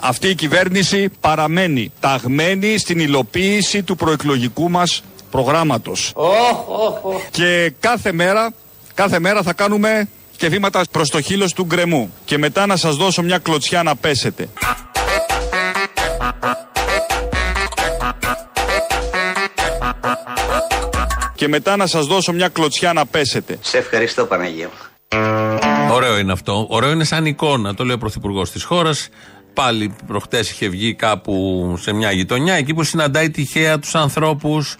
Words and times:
Αυτή 0.00 0.28
η 0.28 0.34
κυβέρνηση 0.34 1.08
παραμένει 1.20 1.92
ταγμένη 2.00 2.78
στην 2.78 2.98
υλοποίηση 2.98 3.82
του 3.82 3.96
προεκλογικού 3.96 4.70
μας 4.70 5.02
προγράμματος. 5.30 6.12
Και 7.30 7.72
κάθε 7.80 8.12
μέρα, 8.12 8.52
κάθε 8.94 9.18
μέρα 9.18 9.42
θα 9.42 9.52
κάνουμε 9.52 10.08
και 10.36 10.48
βήματα 10.48 10.84
προς 10.90 11.08
το 11.08 11.20
χείλος 11.20 11.52
του 11.52 11.64
γκρεμού. 11.64 12.12
Και 12.24 12.38
μετά 12.38 12.66
να 12.66 12.76
σας 12.76 12.96
δώσω 12.96 13.22
μια 13.22 13.38
κλωτσιά 13.38 13.82
να 13.82 13.96
πέσετε. 13.96 14.48
Και 21.38 21.48
μετά 21.48 21.76
να 21.76 21.86
σας 21.86 22.06
δώσω 22.06 22.32
μια 22.32 22.48
κλωτσιά 22.48 22.92
να 22.92 23.06
πέσετε. 23.06 23.58
Σε 23.60 23.78
ευχαριστώ 23.78 24.24
Παναγία 24.24 24.70
Ωραίο 25.92 26.18
είναι 26.18 26.32
αυτό. 26.32 26.66
Ωραίο 26.68 26.90
είναι 26.90 27.04
σαν 27.04 27.26
εικόνα. 27.26 27.74
Το 27.74 27.84
λέει 27.84 27.94
ο 27.94 27.98
Πρωθυπουργός 27.98 28.50
της 28.50 28.62
χώρας. 28.62 29.08
Πάλι 29.54 29.94
προχτές 30.06 30.50
είχε 30.50 30.68
βγει 30.68 30.94
κάπου 30.94 31.74
σε 31.80 31.92
μια 31.92 32.10
γειτονιά, 32.12 32.54
εκεί 32.54 32.74
που 32.74 32.82
συναντάει 32.82 33.30
τυχαία 33.30 33.78
τους 33.78 33.94
ανθρώπους 33.94 34.76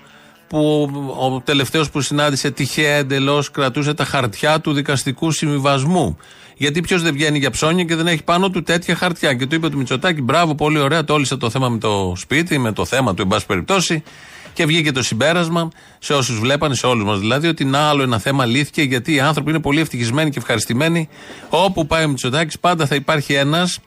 που 0.49 0.91
ο 1.19 1.41
τελευταίος 1.41 1.91
που 1.91 2.01
συνάντησε 2.01 2.51
τυχαία 2.51 2.95
εντελώς 2.95 3.51
κρατούσε 3.51 3.95
τα 3.95 4.05
χαρτιά 4.05 4.61
του 4.61 4.73
δικαστικού 4.73 5.31
συμβιβασμού. 5.31 6.19
Γιατί 6.57 6.81
ποιος 6.81 7.03
δεν 7.03 7.13
βγαίνει 7.13 7.39
για 7.39 7.51
ψώνια 7.51 7.85
και 7.85 7.95
δεν 7.95 8.07
έχει 8.07 8.23
πάνω 8.23 8.51
του 8.51 8.63
τέτοια 8.63 8.95
χαρτιά. 8.95 9.35
Και 9.35 9.47
του 9.47 9.55
είπε 9.55 9.69
του 9.69 9.77
Μητσοτάκη, 9.77 10.23
μπράβο, 10.23 10.55
πολύ 10.55 10.79
ωραία, 10.79 11.05
τόλισε 11.05 11.37
το 11.37 11.51
θέμα 11.51 11.69
με 11.69 11.79
το 11.79 12.13
σπίτι, 12.17 12.59
με 12.59 12.73
το 12.73 12.85
θέμα 12.85 13.15
του, 13.15 13.23
εν 13.23 13.29
πάση 13.29 13.47
περιπτώσει. 13.47 14.03
Και 14.59 14.67
βγήκε 14.67 14.93
το 14.93 15.03
συμπέρασμα 15.03 15.71
σε 15.99 16.15
όσους 16.15 16.39
βλέπανε, 16.39 16.75
σε 16.75 16.87
όλους 16.87 17.05
μας 17.05 17.19
δηλαδή, 17.19 17.49
ότι 17.49 17.65
να 17.65 17.89
άλλο 17.89 18.03
ένα 18.03 18.19
θέμα 18.19 18.45
λύθηκε 18.47 18.83
γιατί 18.83 19.15
οι 19.15 19.21
άνθρωποι 19.21 19.51
είναι 19.51 19.61
πολύ 19.61 19.81
ευτυχισμένοι 19.81 20.31
και 20.31 20.39
ευχαριστημένοι. 20.39 21.09
Όπου 21.49 21.87
πάει 21.87 22.05
ο 22.05 22.09
Μητσοτάκης, 22.09 22.59
πάντα 22.59 22.87
θα 22.87 22.95
υπάρχει 22.95 23.33
ένας 23.33 23.79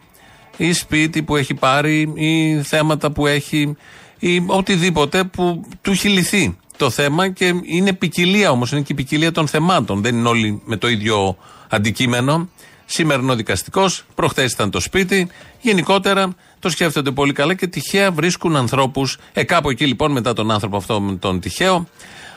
ή 0.57 0.73
σπίτι 0.73 1.23
που 1.23 1.35
έχει 1.35 1.53
πάρει 1.53 2.11
ή 2.15 2.61
θέματα 2.61 3.11
που 3.11 3.27
έχει 3.27 3.75
ή 4.19 4.43
οτιδήποτε 4.47 5.23
που 5.23 5.65
του 5.81 5.91
έχει 5.91 6.09
λυθεί 6.09 6.57
το 6.77 6.89
θέμα 6.89 7.29
και 7.29 7.53
είναι 7.63 7.93
ποικιλία 7.93 8.51
όμως, 8.51 8.71
είναι 8.71 8.81
και 8.81 8.91
η 8.91 8.95
ποικιλία 8.95 9.31
των 9.31 9.47
θεμάτων. 9.47 10.01
Δεν 10.01 10.15
είναι 10.15 10.27
όλοι 10.27 10.61
με 10.65 10.75
το 10.75 10.89
ίδιο 10.89 11.37
αντικείμενο. 11.69 12.49
Σήμερα 12.85 13.21
είναι 13.21 13.31
ο 13.31 13.35
δικαστικός, 13.35 14.05
προχθές 14.15 14.51
ήταν 14.51 14.69
το 14.69 14.79
σπίτι. 14.79 15.27
Γενικότερα 15.61 16.35
το 16.61 16.69
σκέφτονται 16.69 17.11
πολύ 17.11 17.33
καλά 17.33 17.53
και 17.53 17.67
τυχαία 17.67 18.11
βρίσκουν 18.11 18.55
ανθρώπους. 18.55 19.17
Ε, 19.33 19.43
κάπου 19.43 19.69
εκεί 19.69 19.85
λοιπόν 19.85 20.11
μετά 20.11 20.33
τον 20.33 20.51
άνθρωπο 20.51 20.77
αυτό 20.77 21.17
τον 21.19 21.39
τυχαίο, 21.39 21.87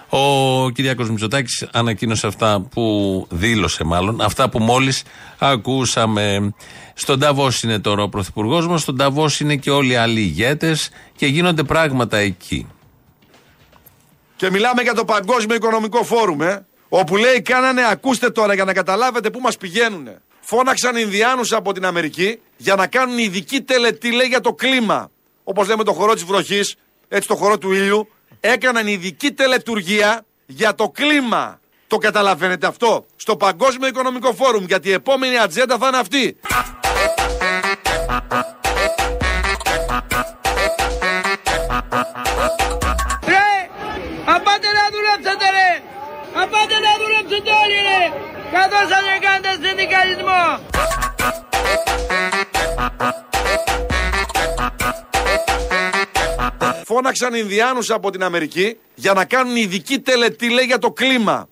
ο 0.08 0.70
Κυριάκος 0.70 1.10
Μητσοτάκης 1.10 1.66
ανακοίνωσε 1.72 2.26
αυτά 2.26 2.60
που 2.60 3.26
δήλωσε 3.30 3.84
μάλλον, 3.84 4.20
αυτά 4.20 4.48
που 4.48 4.58
μόλις 4.58 5.02
ακούσαμε. 5.38 6.54
Στον 6.94 7.18
Ταβό 7.18 7.48
είναι 7.64 7.78
τώρα 7.78 8.02
ο 8.02 8.08
Πρωθυπουργός 8.08 8.66
μας, 8.66 8.80
στον 8.80 8.96
Ταβό 8.96 9.26
είναι 9.40 9.56
και 9.56 9.70
όλοι 9.70 9.92
οι 9.92 9.96
άλλοι 9.96 10.20
ηγέτες 10.20 10.90
και 11.16 11.26
γίνονται 11.26 11.62
πράγματα 11.62 12.16
εκεί. 12.16 12.66
Και 14.36 14.50
μιλάμε 14.50 14.82
για 14.82 14.94
το 14.94 15.04
Παγκόσμιο 15.04 15.56
Οικονομικό 15.56 16.04
Φόρουμ, 16.04 16.42
ε, 16.42 16.66
όπου 16.88 17.16
λέει 17.16 17.42
κάνανε, 17.42 17.82
ακούστε 17.90 18.30
τώρα 18.30 18.54
για 18.54 18.64
να 18.64 18.72
καταλάβετε 18.72 19.30
πού 19.30 19.40
μας 19.40 19.56
πηγαίνουν. 19.56 20.08
Φώναξαν 20.46 20.96
Ινδιάνους 20.96 21.52
από 21.52 21.72
την 21.72 21.84
Αμερική 21.86 22.38
για 22.56 22.74
να 22.74 22.86
κάνουν 22.86 23.18
ειδική 23.18 23.60
τελετή, 23.62 24.12
λέει, 24.12 24.26
για 24.26 24.40
το 24.40 24.52
κλίμα. 24.52 25.10
Όπως 25.44 25.68
λέμε 25.68 25.84
το 25.84 25.92
χορό 25.92 26.14
της 26.14 26.24
βροχής, 26.24 26.74
έτσι 27.08 27.28
το 27.28 27.34
χορό 27.34 27.58
του 27.58 27.72
ήλιου. 27.72 28.08
Έκαναν 28.40 28.86
ειδική 28.86 29.32
τελετουργία 29.32 30.24
για 30.46 30.74
το 30.74 30.88
κλίμα. 30.88 31.60
Το 31.86 31.96
καταλαβαίνετε 31.96 32.66
αυτό; 32.66 33.06
Στο 33.16 33.36
Παγκόσμιο 33.36 33.88
Οικονομικό 33.88 34.34
Φόρουμ, 34.34 34.64
γιατί 34.64 34.88
η 34.88 34.92
επόμενη 34.92 35.38
ατζέντα 35.38 35.78
θα 35.78 35.88
είναι 35.88 35.96
αυτή. 35.96 36.36
Πάτε 46.50 46.78
να 46.78 46.92
δουλέψετε 47.00 47.50
όλοι 47.50 47.78
ρε! 47.88 48.23
Καθώς 48.56 48.88
θα 48.88 49.00
δεν 49.08 49.20
κάνετε 49.20 49.66
συνδικαλισμό! 49.66 50.42
Φώναξαν 56.84 57.34
Ινδιάνους 57.34 57.90
από 57.90 58.10
την 58.10 58.22
Αμερική 58.22 58.76
για 58.94 59.12
να 59.12 59.24
κάνουν 59.24 59.56
ειδική 59.56 59.98
τελετή 59.98 60.50
λέει 60.50 60.64
για 60.64 60.78
το 60.78 60.90
κλίμα. 60.90 61.48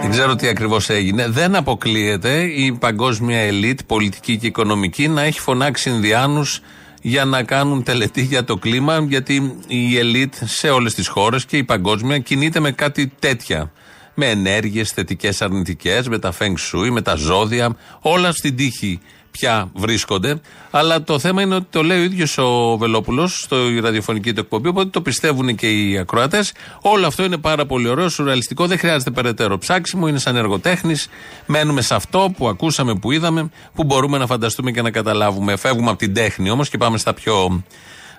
Δεν 0.00 0.10
ξέρω 0.10 0.34
τι 0.34 0.48
ακριβώς 0.48 0.88
έγινε. 0.88 1.28
Δεν 1.28 1.54
αποκλείεται 1.54 2.42
η 2.42 2.72
παγκόσμια 2.72 3.40
ελίτ, 3.40 3.80
πολιτική 3.86 4.36
και 4.36 4.46
οικονομική, 4.46 5.08
να 5.08 5.22
έχει 5.22 5.40
φωνάξει 5.40 5.90
Ινδιάνους 5.90 6.60
για 7.02 7.24
να 7.24 7.42
κάνουν 7.42 7.82
τελετή 7.82 8.22
για 8.22 8.44
το 8.44 8.56
κλίμα, 8.56 8.98
γιατί 9.08 9.58
η 9.66 9.98
ελίτ 9.98 10.34
σε 10.44 10.70
όλες 10.70 10.94
τις 10.94 11.08
χώρες 11.08 11.44
και 11.44 11.56
η 11.56 11.64
παγκόσμια 11.64 12.18
κινείται 12.18 12.60
με 12.60 12.70
κάτι 12.70 13.12
τέτοια. 13.18 13.72
Με 14.20 14.30
ενέργειες 14.30 14.90
θετικές, 14.90 15.42
αρνητικές, 15.42 16.08
με 16.08 16.18
τα 16.18 16.32
feng 16.38 16.54
shui, 16.72 16.90
με 16.90 17.02
τα 17.02 17.14
ζώδια, 17.14 17.76
όλα 18.00 18.32
στην 18.32 18.56
τύχη 18.56 19.00
πια 19.30 19.70
βρίσκονται. 19.74 20.40
Αλλά 20.70 21.02
το 21.02 21.18
θέμα 21.18 21.42
είναι 21.42 21.54
ότι 21.54 21.66
το 21.70 21.82
λέει 21.82 21.98
ο 22.00 22.02
ίδιος 22.02 22.38
ο 22.38 22.76
Βελόπουλος 22.76 23.40
στο 23.40 23.56
ραδιοφωνική 23.80 24.32
του 24.32 24.40
εκπομπή, 24.40 24.68
οπότε 24.68 24.88
το 24.88 25.02
πιστεύουν 25.02 25.54
και 25.54 25.70
οι 25.70 25.98
ακροατές. 25.98 26.52
Όλο 26.80 27.06
αυτό 27.06 27.24
είναι 27.24 27.36
πάρα 27.36 27.66
πολύ 27.66 27.88
ωραίο, 27.88 28.08
σουρεαλιστικό, 28.08 28.66
δεν 28.66 28.78
χρειάζεται 28.78 29.10
περαιτέρω 29.10 29.58
ψάξιμο, 29.58 30.08
είναι 30.08 30.18
σαν 30.18 30.36
εργοτέχνης. 30.36 31.08
Μένουμε 31.46 31.80
σε 31.80 31.94
αυτό 31.94 32.32
που 32.36 32.48
ακούσαμε, 32.48 32.94
που 32.94 33.12
είδαμε, 33.12 33.50
που 33.74 33.84
μπορούμε 33.84 34.18
να 34.18 34.26
φανταστούμε 34.26 34.70
και 34.70 34.82
να 34.82 34.90
καταλάβουμε. 34.90 35.56
Φεύγουμε 35.56 35.90
από 35.90 35.98
την 35.98 36.14
τέχνη 36.14 36.50
όμως 36.50 36.68
και 36.68 36.78
πάμε 36.78 36.98
στα 36.98 37.14
πιο 37.14 37.62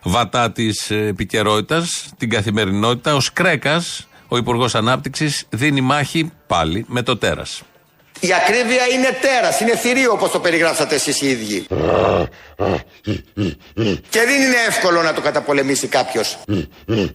βατά 0.04 0.52
της 0.52 0.92
επικαιρότητας, 0.92 2.10
την 2.18 2.30
καθημερινότητα. 2.30 3.16
Ο 3.16 3.20
Σκρέκας, 3.20 4.08
ο 4.30 4.38
Υπουργός 4.38 4.76
Ανάπτυξης, 4.76 5.46
δίνει 5.50 5.82
μάχη 5.82 6.32
πάλι 6.48 6.86
με 6.88 7.02
το 7.02 7.18
τέρας. 7.18 7.62
Η 8.20 8.34
ακρίβεια 8.34 8.86
είναι 8.94 9.18
τέρας, 9.22 9.60
είναι 9.60 9.76
θηρίο 9.76 10.12
όπως 10.12 10.32
το 10.32 10.40
περιγράψατε 10.40 10.96
εσείς 10.96 11.22
οι 11.22 11.30
ίδιοι. 11.30 11.68
Και 14.10 14.20
δεν 14.20 14.42
είναι 14.42 14.58
εύκολο 14.68 15.02
να 15.02 15.14
το 15.14 15.22
καταπολεμήσει 15.22 15.88
κάποιος. 15.88 16.38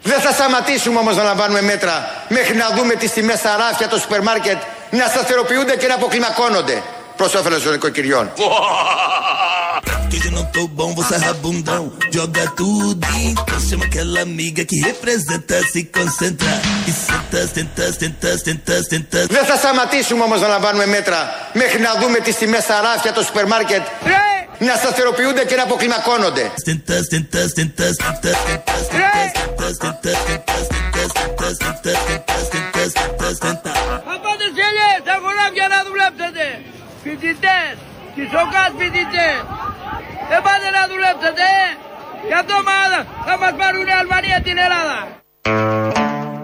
Δεν 0.03 0.21
θα 0.21 0.33
σταματήσουμε 0.33 0.99
όμως 0.99 1.17
να 1.17 1.23
λαμβάνουμε 1.23 1.63
μέτρα 1.63 2.25
μέχρι 2.29 2.57
να 2.57 2.69
δούμε 2.77 2.95
τις 2.95 3.11
τιμές 3.13 3.39
στα 3.39 3.57
ράφια 3.57 3.89
των 3.89 3.99
σούπερ 4.01 4.23
μάρκετ 4.23 4.59
να 4.91 5.07
σταθεροποιούνται 5.07 5.77
και 5.77 5.87
να 5.87 5.95
αποκλιμακώνονται 5.95 6.83
προς 7.17 7.35
όφελος 7.35 7.63
των 7.63 7.75
οικοκυριών. 7.75 8.33
Que 10.11 10.29
eu 10.29 10.33
não 10.39 10.47
tô 10.57 10.69
bom, 10.69 10.91
você 10.95 11.15
é 11.17 11.19
rabundão. 11.19 11.83
Joga 12.15 12.45
tudo 12.61 13.07
então 13.29 13.59
chama 13.69 13.85
aquela 13.89 14.21
amiga 14.29 14.63
que 14.71 14.77
representa, 14.91 15.57
se 15.73 15.81
concentra. 15.97 16.53
E 16.91 16.93
senta, 17.07 17.41
senta, 17.55 17.85
senta, 18.01 18.31
senta, 18.45 18.75
senta. 18.91 19.19
Δεν 19.37 19.45
θα 19.45 19.57
σταματήσουμε 19.57 20.23
όμως 20.23 20.41
να 20.41 20.49
λαμβάνουμε 20.49 20.87
μέτρα 20.87 21.51
μέχρι 21.53 21.81
να 21.81 21.93
δούμε 22.01 22.19
τις 22.19 22.37
τιμές 22.37 22.63
στα 22.63 22.81
ράφια 22.81 23.13
των 23.13 23.25
σούπερ 23.25 23.47
μάρκετ 23.47 23.83
να 24.59 24.75
σταθεροποιούνται 24.75 25.45
και 25.45 25.57
να 25.57 25.63
αποκλιμακώνονται. 25.63 26.45
Senta, 26.67 26.97
senta, 27.11 27.41
senta, 27.57 27.87
senta, 27.99 28.31
senta, 28.45 28.75
senta, 28.87 29.05
senta, 29.81 30.13
senta, 30.29 30.53
senta, 30.81 30.95
senta, 33.43 33.73
Απάντε 34.15 34.47
σε 34.57 34.67
λες, 34.77 34.99
τα 35.07 35.15
χωράφια 35.23 35.67
να 35.73 35.79
δουλέψετε! 35.87 36.45
Φοιτητές, 37.03 37.75
κισοκάς 38.25 38.71
φοιτητές! 38.79 39.39
Δεν 40.31 40.41
πάτε 40.47 40.69
να 40.77 40.83
δουλέψετε, 40.91 41.45
ε! 41.63 41.67
Για 42.31 42.43
το 42.49 42.57
μάδα 42.69 43.01
θα 43.27 43.35
μας 43.41 43.53
πάρουν 43.61 43.87
η 43.93 43.95
Αλβανία 44.01 44.39
την 44.47 44.57
Ελλάδα! 44.65 44.99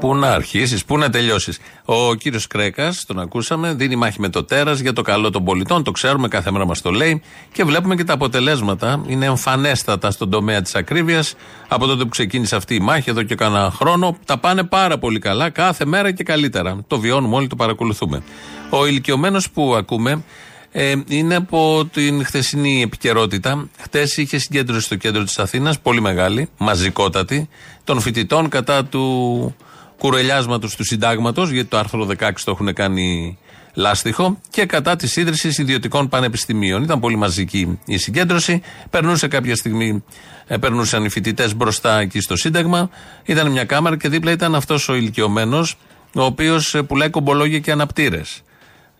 Πού 0.01 0.15
να 0.15 0.33
αρχίσεις, 0.33 0.85
πού 0.85 0.99
να 0.99 1.11
τελειώσεις. 1.11 1.59
Ο 1.85 2.15
κύριος 2.15 2.47
Κρέκας, 2.47 3.05
τον 3.07 3.19
ακούσαμε, 3.21 3.73
δίνει 3.73 3.97
μάχη 3.97 4.21
με 4.21 4.29
το 4.29 4.45
τέρας 4.45 4.79
για 4.79 4.93
το 4.93 5.03
καλό 5.03 5.31
των 5.31 5.45
πολιτών. 5.45 5.85
Το 5.85 5.91
ξέρουμε, 5.91 6.29
κάθε 6.29 6.51
μέρα 6.51 6.67
μας 6.67 6.81
το 6.81 6.91
λέει. 6.91 7.23
Και 7.53 7.65
βλέπουμε 7.65 7.95
και 7.95 8.05
τα 8.05 8.13
αποτελέσματα. 8.13 9.03
Είναι 9.07 9.27
εμφανέστατα 9.27 10.11
στον 10.11 10.31
τομέα 10.31 10.63
της 10.63 10.75
ακρίβειας. 10.75 11.35
Από 11.69 11.87
τότε 11.87 12.03
που 12.03 12.09
ξεκίνησε 12.09 12.57
αυτή 12.57 12.75
η 12.75 12.81
μάχη, 12.81 13.11
εδώ 13.11 13.23
και 13.23 13.35
κάνα 13.35 13.71
χρόνο, 13.71 14.17
τα 14.25 14.39
πάνε 14.39 14.63
πάρα 14.63 14.99
πολύ 14.99 15.19
καλά, 15.19 15.51
κάθε 15.51 15.85
μέρα 15.85 16.13
και 16.13 16.23
καλύτερα. 16.23 16.79
Το 16.87 16.99
βιώνουμε 16.99 17.37
όλοι, 17.37 17.47
το 17.47 17.57
παρακολουθούμε. 17.57 18.23
Ο 18.71 18.87
ηλικιωμένος 18.87 19.51
που 19.51 19.75
ακούμε 19.75 20.23
ε, 20.73 20.95
είναι 21.09 21.35
από 21.35 21.89
την 21.93 22.25
χθεσινή 22.25 22.83
επικαιρότητα. 22.83 23.69
Χθες 23.79 24.17
είχε 24.17 24.39
συγκέντρωση 24.39 24.85
στο 24.85 24.97
κέντρο 24.97 25.25
της 25.25 25.39
Αθήνας, 25.39 25.81
πολύ 25.81 26.01
μεγάλη, 26.01 26.49
μαζικότατη, 26.59 27.49
των 27.85 28.01
φοιτητών 28.01 28.49
κατά 28.49 28.85
του 28.85 29.55
κουρελιάσματος 29.99 30.77
του 30.77 30.85
συντάγματος, 30.85 31.51
γιατί 31.51 31.69
το 31.69 31.79
άρθρο 31.79 32.07
16 32.07 32.45
το 32.45 32.51
έχουν 32.51 32.75
κάνει 32.75 33.39
λάστιχο 33.75 34.41
και 34.51 34.67
κατά 34.67 34.97
της 34.97 35.17
ίδρυσης 35.17 35.59
ιδιωτικών 35.59 36.09
πανεπιστημίων. 36.09 36.83
Ήταν 36.83 37.01
πολύ 37.01 37.17
μαζική 37.17 37.79
η 37.85 37.97
συγκέντρωση. 37.97 38.63
Περνούσε 38.91 39.29
κάποια 39.29 39.57
στιγμή, 39.57 40.05
ε, 40.47 40.57
περνούσαν 40.57 41.05
οι 41.05 41.09
φοιτητές 41.09 41.57
μπροστά 41.57 41.99
εκεί 41.99 42.21
στο 42.21 42.37
Σύνταγμα. 42.37 42.91
Ήταν 43.25 43.51
μια 43.51 43.65
κάμερα 43.65 43.97
και 43.97 44.09
δίπλα 44.09 44.31
ήταν 44.31 44.55
αυτός 44.55 44.89
ο 44.89 44.95
ηλικιωμένος, 44.95 45.77
ο 46.15 46.23
οποίος 46.23 46.75
ε, 46.75 46.83
πουλάει 46.83 47.11
κομπολόγια 47.11 47.59
και 47.59 47.71
αναπτήρες. 47.71 48.43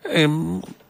Ε, 0.01 0.25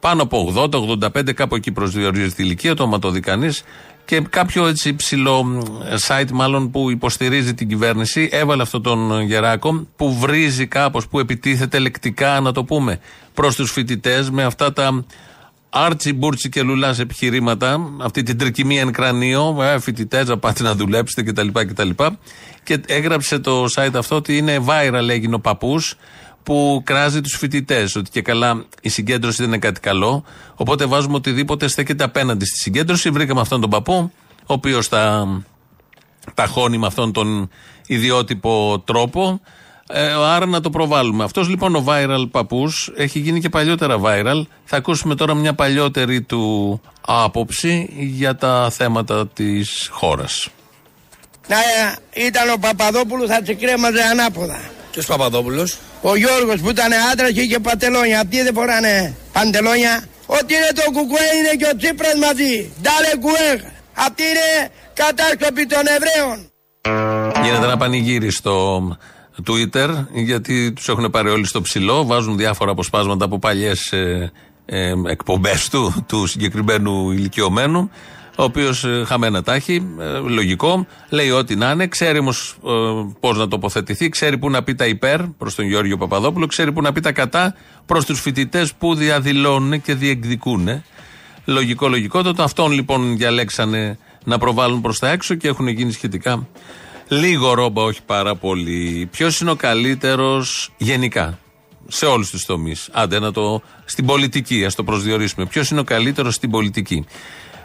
πάνω 0.00 0.22
από 0.22 0.52
80-85, 0.56 1.32
κάπου 1.32 1.54
εκεί 1.54 1.72
προσδιορίζεται 1.72 2.42
η 2.42 2.44
ηλικία, 2.46 2.74
το 2.74 2.82
άμα 2.82 3.20
κανείς. 3.20 3.64
Και 4.04 4.20
κάποιο 4.20 4.66
έτσι 4.66 4.94
ψηλό 4.94 5.62
site, 6.08 6.30
μάλλον 6.32 6.70
που 6.70 6.90
υποστηρίζει 6.90 7.54
την 7.54 7.68
κυβέρνηση, 7.68 8.28
έβαλε 8.32 8.62
αυτόν 8.62 8.82
τον 8.82 9.20
Γεράκο 9.20 9.86
που 9.96 10.18
βρίζει 10.18 10.66
κάπως, 10.66 11.08
που 11.08 11.18
επιτίθεται 11.18 11.78
λεκτικά, 11.78 12.40
να 12.40 12.52
το 12.52 12.64
πούμε, 12.64 13.00
προς 13.34 13.54
τους 13.54 13.72
φοιτητές 13.72 14.30
με 14.30 14.42
αυτά 14.42 14.72
τα 14.72 15.04
άρτσι 15.70 16.12
μπούρτσι 16.12 16.48
και 16.48 16.62
λουλάς 16.62 16.98
επιχειρήματα, 16.98 17.90
αυτή 18.00 18.22
την 18.22 18.38
τρικυμία 18.38 18.80
εν 18.80 18.92
κρανίο, 18.92 19.56
ε, 19.62 19.78
φοιτητές, 19.78 20.28
να 20.28 20.38
πάτε 20.38 20.62
να 20.62 20.74
δουλέψετε 20.74 21.22
κτλ. 21.22 21.48
κτλ. 21.52 21.90
Και 22.62 22.80
έγραψε 22.86 23.38
το 23.38 23.64
site 23.76 23.94
αυτό 23.94 24.16
ότι 24.16 24.36
είναι 24.36 24.64
viral, 24.66 25.08
έγινε 25.08 25.34
ο 25.34 25.40
παππούς, 25.40 25.96
που 26.42 26.82
κράζει 26.84 27.20
τους 27.20 27.36
φοιτητές. 27.36 27.96
Ότι 27.96 28.10
και 28.10 28.22
καλά 28.22 28.64
η 28.80 28.88
συγκέντρωση 28.88 29.36
δεν 29.36 29.46
είναι 29.46 29.58
κάτι 29.58 29.80
καλό. 29.80 30.24
Οπότε 30.54 30.86
βάζουμε 30.86 31.16
οτιδήποτε 31.16 31.68
στέκεται 31.68 32.04
απέναντι 32.04 32.44
στη 32.44 32.56
συγκέντρωση. 32.56 33.10
Βρήκαμε 33.10 33.40
αυτόν 33.40 33.60
τον 33.60 33.70
παππού, 33.70 34.12
ο 34.40 34.52
οποίος 34.52 34.88
τα, 34.88 35.26
τα 36.34 36.46
χώνει 36.46 36.78
με 36.78 36.86
αυτόν 36.86 37.12
τον 37.12 37.50
ιδιότυπο 37.86 38.82
τρόπο. 38.84 39.40
Ε, 39.88 40.12
άρα 40.12 40.46
να 40.46 40.60
το 40.60 40.70
προβάλλουμε. 40.70 41.24
Αυτός 41.24 41.48
λοιπόν 41.48 41.74
ο 41.74 41.84
viral 41.88 42.26
παππούς 42.30 42.92
έχει 42.96 43.18
γίνει 43.18 43.40
και 43.40 43.48
παλιότερα 43.48 44.00
viral. 44.04 44.42
Θα 44.64 44.76
ακούσουμε 44.76 45.14
τώρα 45.14 45.34
μια 45.34 45.54
παλιότερη 45.54 46.22
του 46.22 46.80
άποψη 47.00 47.90
για 47.98 48.36
τα 48.36 48.70
θέματα 48.70 49.28
της 49.28 49.88
χώρας. 49.92 50.48
Να 51.48 51.56
ήταν 52.26 52.50
ο 52.50 52.56
Παπαδόπουλος 52.60 53.28
θα 53.28 53.42
κρέμαζε 53.60 54.02
ανάποδα. 54.02 54.60
Ποιος 54.92 55.06
Παπαδόπουλος; 55.06 55.78
Ο 56.00 56.16
Γιώργος 56.16 56.60
που 56.60 56.70
ήταν 56.70 56.92
άντρα 57.12 57.32
και 57.32 57.40
είχε 57.40 57.58
παντελόνια. 57.58 58.20
Αυτοί 58.20 58.42
δεν 58.42 58.54
φοράνε 58.54 59.14
παντελόνια. 59.32 60.04
Ό,τι 60.26 60.54
είναι 60.54 60.70
το 60.74 60.82
κουκουέ 60.92 61.26
είναι 61.38 61.54
και 61.58 61.66
ο 61.72 61.76
Τσίπρας 61.76 62.14
μαζί. 62.14 62.72
Ντάλε 62.82 63.12
κουέ. 63.20 63.70
Αυτή 64.06 64.22
είναι 64.22 64.70
κατάσκοπη 64.94 65.66
των 65.66 65.84
Εβραίων. 65.96 66.50
Γίνεται 67.44 67.64
ένα 67.64 67.76
πανηγύρι 67.76 68.30
στο 68.30 68.80
Twitter 69.46 69.88
γιατί 70.12 70.72
τους 70.72 70.88
έχουν 70.88 71.10
πάρει 71.10 71.30
όλοι 71.30 71.46
στο 71.46 71.60
ψηλό. 71.60 72.04
Βάζουν 72.04 72.36
διάφορα 72.36 72.70
αποσπάσματα 72.70 73.24
από 73.24 73.38
παλιές 73.38 73.92
ε, 73.92 74.32
ε, 74.66 74.92
εκπομπές 75.08 75.68
του, 75.68 76.04
του 76.08 76.26
συγκεκριμένου 76.26 77.10
ηλικιωμένου 77.10 77.90
ο 78.36 78.42
οποίος 78.42 78.84
ε, 78.84 79.04
χαμένα 79.06 79.42
τα 79.42 79.54
έχει, 79.54 79.86
ε, 80.00 80.18
λογικό, 80.18 80.86
λέει 81.08 81.30
ό,τι 81.30 81.56
να 81.56 81.70
είναι, 81.70 81.86
ξέρει 81.86 82.18
όμως 82.18 82.56
ε, 82.66 82.70
πώς 83.20 83.38
να 83.38 83.48
τοποθετηθεί, 83.48 84.08
ξέρει 84.08 84.38
πού 84.38 84.50
να 84.50 84.62
πει 84.62 84.74
τα 84.74 84.86
υπέρ 84.86 85.22
προς 85.22 85.54
τον 85.54 85.64
Γιώργο 85.64 85.96
Παπαδόπουλο, 85.96 86.46
ξέρει 86.46 86.72
πού 86.72 86.82
να 86.82 86.92
πει 86.92 87.00
τα 87.00 87.12
κατά 87.12 87.54
προς 87.86 88.04
τους 88.04 88.20
φοιτητές 88.20 88.74
που 88.74 88.94
διαδηλώνουν 88.94 89.82
και 89.82 89.94
διεκδικούν. 89.94 90.82
Λογικό, 91.44 91.88
λογικό. 91.88 92.22
Το 92.22 92.42
αυτόν 92.42 92.72
λοιπόν 92.72 93.16
διαλέξανε 93.16 93.98
να 94.24 94.38
προβάλλουν 94.38 94.80
προς 94.80 94.98
τα 94.98 95.08
έξω 95.08 95.34
και 95.34 95.48
έχουν 95.48 95.68
γίνει 95.68 95.92
σχετικά 95.92 96.46
λίγο 97.12 97.54
ρόμπα, 97.54 97.82
όχι 97.82 98.02
πάρα 98.06 98.34
πολύ. 98.34 99.08
Ποιος 99.10 99.40
είναι 99.40 99.50
ο 99.50 99.56
καλύτερος 99.56 100.72
γενικά 100.76 101.38
σε 101.88 102.06
όλους 102.06 102.30
τους 102.30 102.44
τομείς; 102.44 102.88
Άντε 102.92 103.18
να 103.18 103.32
το. 103.32 103.62
στην 103.84 104.06
πολιτική, 104.06 104.64
ας 104.64 104.74
το 104.74 104.84
προσδιορίσουμε. 104.84 105.46
Ποιος 105.46 105.70
είναι 105.70 105.80
ο 105.80 105.84
καλύτερος 105.84 106.34
στην 106.34 106.50
πολιτική; 106.50 107.06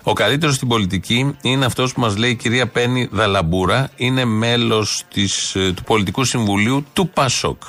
Ο 0.09 0.13
καλύτερος 0.13 0.55
στην 0.55 0.67
πολιτική 0.67 1.37
είναι 1.41 1.65
αυτός 1.65 1.93
που 1.93 1.99
μας 1.99 2.17
λέει 2.17 2.29
η 2.29 2.35
κυρία 2.35 2.67
Πέννη 2.67 3.09
Δαλαμπούρα. 3.11 3.89
Είναι 3.95 4.25
μέλος 4.25 5.03
ε, 5.53 5.71
του 5.71 5.83
Πολιτικού 5.83 6.23
Συμβουλίου 6.23 6.85
του 6.93 7.09
ΠΑΣΟΚ. 7.09 7.61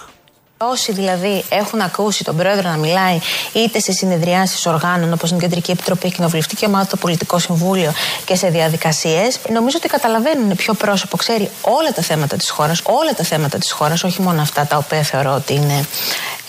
Όσοι 0.59 0.93
δηλαδή 0.93 1.45
έχουν 1.49 1.81
ακούσει 1.81 2.25
τον 2.25 2.37
πρόεδρο 2.37 2.71
να 2.71 2.77
μιλάει 2.77 3.19
είτε 3.53 3.81
σε 3.81 3.93
συνεδριάσεις 3.93 4.67
οργάνων 4.67 5.13
όπως 5.13 5.31
είναι 5.31 5.39
η 5.39 5.43
Κεντρική 5.43 5.71
Επιτροπή, 5.71 6.07
η 6.07 6.11
Κοινοβουλευτική 6.11 6.67
Ομάδα, 6.67 6.87
το 6.87 6.97
Πολιτικό 6.97 7.39
Συμβούλιο 7.39 7.93
και 8.25 8.35
σε 8.35 8.49
διαδικασίες, 8.49 9.39
νομίζω 9.53 9.77
ότι 9.81 9.89
καταλαβαίνουν 9.89 10.57
ποιο 10.57 10.75
πρόσωπο 10.75 11.17
ξέρει 11.17 11.51
όλα 11.61 11.93
τα 11.93 12.03
θέματα 12.03 12.37
της 12.37 12.51
χώρας, 12.51 12.83
όλα 12.85 13.15
τα 13.15 13.25
θέματα 13.25 13.59
της 13.59 13.71
χώρας, 13.71 14.05
όχι 14.05 14.23
μόνο 14.23 14.41
αυτά 14.41 14.67
τα 14.67 14.77
οποία 14.77 15.03
θεωρώ 15.03 15.35
ότι 15.35 15.55
είναι 15.55 15.87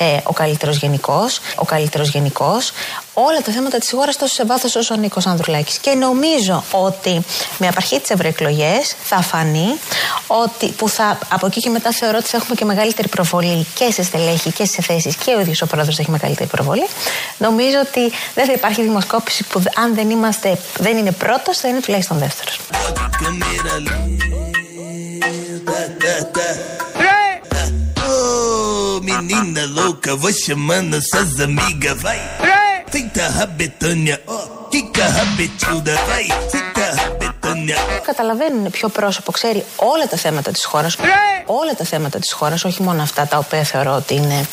ε, 0.02 0.18
ο 0.24 0.34
καλύτερος 0.34 0.78
γενικός, 0.78 1.40
ο 1.56 1.66
καλύτερος 1.66 2.10
γενικός, 2.10 2.72
όλα 3.14 3.42
τα 3.42 3.52
θέματα 3.52 3.78
της 3.78 3.90
χώρας 3.92 4.18
τόσο 4.18 4.34
σε 4.34 4.46
βάθος 4.46 4.76
όσο 4.76 4.94
ο 4.94 4.98
Νίκος 4.98 5.26
Ανδρουλάκης. 5.26 5.78
Και 5.78 5.94
νομίζω 5.94 6.64
ότι 6.72 7.22
με 7.58 7.68
απαρχή 7.68 8.00
τις 8.00 8.10
ευρωεκλογές 8.10 8.96
θα 9.04 9.22
φανεί 9.22 9.68
ότι 10.28 10.68
που 10.68 10.90
θα, 10.90 11.18
από 11.30 11.46
εκεί 11.46 11.60
και 11.60 11.70
μετά 11.70 11.92
θεωρώ 11.92 12.18
ότι 12.18 12.28
θα 12.28 12.38
έχουμε 12.38 12.56
και 12.56 12.66
μεγαλύτερη 12.66 13.08
προβολή 13.08 13.68
και 13.74 13.92
σε 13.92 14.04
στελέχη 14.04 14.52
και 14.52 14.66
σε 14.66 14.82
θέσεις 14.82 15.16
και 15.16 15.36
ο 15.38 15.40
ίδιος 15.40 15.62
ο 15.62 15.68
πρόεδρος 15.68 15.96
θα 15.96 16.02
έχει 16.02 16.12
μεγαλύτερη 16.12 16.50
προβολή. 16.50 16.88
Νομίζω 17.38 17.78
ότι 17.88 18.12
δεν 18.36 18.46
θα 18.46 18.52
υπάρχει 18.52 18.82
δημοσκόπηση 18.82 19.44
που 19.44 19.62
αν 19.76 19.96
δεν, 19.96 20.10
είμαστε, 20.10 20.58
δεν 20.78 20.98
είναι 20.98 21.12
πρώτος, 21.12 21.58
θα 21.58 21.68
είναι 21.68 21.80
τουλάχιστον 21.80 22.18
δεύτερος. 22.18 22.60
Menina 29.10 29.62
louca, 29.78 30.16
vou 30.22 30.34
chamando 30.44 30.98
suas 31.10 31.32
amigas, 31.48 31.98
vai. 32.06 32.20
Fica 32.94 33.24
rabetânia, 33.40 34.16
ó, 34.36 34.38
fica 34.72 35.04
rabetuda, 35.18 35.94
vai. 36.10 36.26
Fica 36.54 36.86
rabetânia. 37.02 37.78
Καταλαβαίνουν 38.06 38.70
ποιο 38.72 38.90
πρόσωπο 38.90 39.32
ξέρει 39.32 39.64
όλα 39.76 40.08
τα 40.08 40.18
θέματα 40.18 40.52
της 40.52 40.66
χώρας, 40.66 40.96
όλα 41.46 41.76
τα 41.76 41.86
θέματα 41.86 42.20
της 42.20 42.32
χώρας, 42.32 42.64
όχι 42.64 42.82
μόνο 42.82 43.02
αυτά 43.02 43.28
τα 43.28 43.38
οποία 43.38 43.64
θεωρώ 43.64 43.96
ότι 43.96 44.14
είναι 44.16 44.48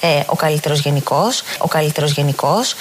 ε, 0.00 0.22
ο 0.26 0.36
καλύτερος 0.36 0.80
γενικός, 0.80 1.42
ο 1.58 1.68
καλύτερος 1.68 2.12
γενικός, 2.12 2.74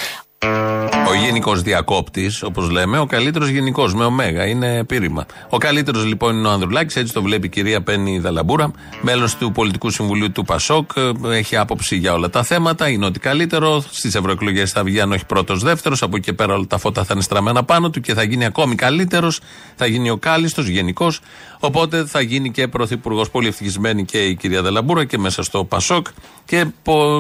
ο 1.08 1.14
γενικός 1.26 1.62
διακόπτης, 1.62 2.44
όπως 2.44 2.70
λέμε, 2.70 3.00
ο 3.00 3.06
καλύτερος 3.06 3.48
γενικός 3.48 3.94
με 3.94 4.06
ωμέγα, 4.06 4.46
είναι 4.46 4.84
πείρημα. 4.84 5.26
Ο 5.50 5.58
καλύτερος 5.58 6.06
λοιπόν 6.06 6.36
είναι 6.38 6.48
ο 6.48 6.52
Ανδρουλάκης, 6.52 6.96
έτσι 6.96 7.14
το 7.14 7.22
βλέπει 7.22 7.46
η 7.46 7.50
κυρία 7.50 7.82
Πέννη 7.82 8.20
Δαλαμπούρα, 8.20 8.72
μέλος 9.02 9.36
του 9.36 9.52
Πολιτικού 9.52 9.90
Συμβουλίου 9.90 10.32
του 10.32 10.44
Πασόκ, 10.44 10.92
έχει 11.32 11.58
άποψη 11.58 11.96
για 11.96 12.14
όλα 12.14 12.30
τα 12.30 12.44
θέματα, 12.44 12.90
είναι 12.90 13.06
ότι 13.06 13.20
καλύτερο. 13.20 13.84
Στις 13.92 14.16
ευρωεκλογές 14.16 14.72
θα 14.72 14.84
βγει, 14.84 15.02
αν 15.02 15.12
όχι 15.12 15.26
πρώτος, 15.26 15.64
δεύτερος, 15.64 16.02
από 16.02 16.16
εκεί 16.16 16.26
και 16.26 16.34
πέρα 16.34 16.54
όλα 16.54 16.68
τα 16.68 16.78
φώτα 16.78 17.04
θα 17.04 17.14
είναι 17.14 17.24
στραμμένα 17.24 17.64
πάνω 17.64 17.90
του 17.90 18.02
και 18.02 18.14
θα 18.14 18.24
γίνει 18.24 18.46
ακόμη 18.46 18.76
καλύτερος, 18.76 19.40
θα 19.76 19.86
γίνει 19.86 20.10
ο 20.10 20.18
κάλιστο, 20.18 20.62
γενικός. 20.62 21.20
Οπότε 21.60 22.06
θα 22.06 22.22
γίνει 22.22 22.52
και 22.52 22.68
πρωθυπουργός. 22.68 23.30
Πολύ 23.30 23.48
ευτυχισμένη 23.48 24.06
και 24.06 24.26
η 24.26 24.36
κυρία 24.36 24.62
Δαλαμπούρα 24.62 25.06
και 25.06 25.18
μέσα 25.18 25.44
στο 25.44 25.64
Πασόκ 25.64 26.08
και 26.46 26.66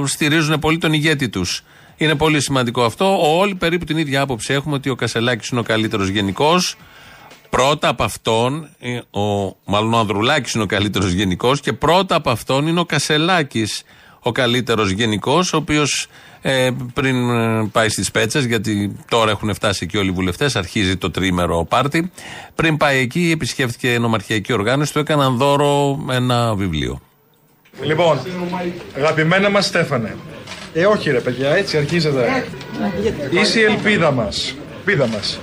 στηρίζουν 0.05 0.59
πολύ 0.59 0.77
τον 0.77 0.93
ηγέτη 0.93 1.29
τους. 1.29 1.63
Είναι 2.01 2.15
πολύ 2.15 2.41
σημαντικό 2.41 2.83
αυτό. 2.83 3.37
Όλοι 3.37 3.55
περίπου 3.55 3.85
την 3.85 3.97
ίδια 3.97 4.21
άποψη 4.21 4.53
έχουμε 4.53 4.75
ότι 4.75 4.89
ο 4.89 4.95
Κασελάκης 4.95 5.49
είναι 5.49 5.59
ο 5.59 5.63
καλύτερος 5.63 6.07
γενικός. 6.07 6.75
Πρώτα 7.49 7.87
από 7.87 8.03
αυτόν, 8.03 8.69
ε, 8.79 9.19
ο, 9.19 9.55
μάλλον 9.65 9.93
ο 9.93 9.97
Ανδρουλάκης 9.97 10.53
είναι 10.53 10.63
ο 10.63 10.65
καλύτερος 10.65 11.11
γενικός 11.11 11.59
και 11.59 11.73
πρώτα 11.73 12.15
από 12.15 12.29
αυτόν 12.29 12.67
είναι 12.67 12.79
ο 12.79 12.85
Κασελάκης 12.85 13.83
ο 14.19 14.31
καλύτερος 14.31 14.89
γενικός, 14.89 15.53
ο 15.53 15.57
οποίος 15.57 16.07
ε, 16.41 16.69
πριν 16.93 17.29
ε, 17.29 17.69
πάει 17.71 17.89
στις 17.89 18.11
πέτσες, 18.11 18.45
γιατί 18.45 18.95
τώρα 19.09 19.31
έχουν 19.31 19.53
φτάσει 19.53 19.79
εκεί 19.83 19.97
όλοι 19.97 20.09
οι 20.09 20.13
βουλευτές, 20.13 20.55
αρχίζει 20.55 20.97
το 20.97 21.11
τρίμερο 21.11 21.65
πάρτι. 21.69 22.11
Πριν 22.55 22.77
πάει 22.77 22.99
εκεί, 22.99 23.31
επισκέφτηκε 23.33 23.99
νομαρχιακή 23.99 24.53
οργάνωση, 24.53 24.93
του 24.93 24.99
έκαναν 24.99 25.37
δώρο 25.37 26.05
ένα 26.11 26.55
βιβλίο. 26.55 27.01
Λοιπόν, 27.81 28.19
αγαπημένα 28.97 29.49
μας 29.49 29.65
Στέφανε, 29.65 30.15
ε, 30.73 30.85
όχι 30.85 31.11
ρε 31.11 31.19
παιδιά, 31.19 31.49
έτσι 31.49 31.77
αρχίζεται. 31.77 32.45
Είσαι 33.29 33.59
η 33.59 33.63
ελπίδα 33.63 34.11
μας. 34.11 34.55
Ελπίδα 34.77 35.07
μας. 35.07 35.39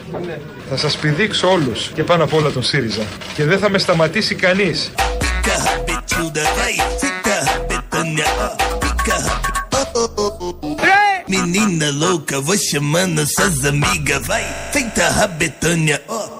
Θα 0.70 0.76
σας 0.76 0.96
πηδήξω 0.96 1.50
όλους 1.50 1.90
και 1.94 2.04
πάνω 2.04 2.24
απ' 2.24 2.34
όλα 2.34 2.50
τον 2.50 2.62
ΣΥΡΙΖΑ. 2.62 3.02
Και 3.34 3.44
δεν 3.44 3.58
θα 3.58 3.70
με 3.70 3.78
σταματήσει 3.78 4.34
κανείς. 4.34 4.92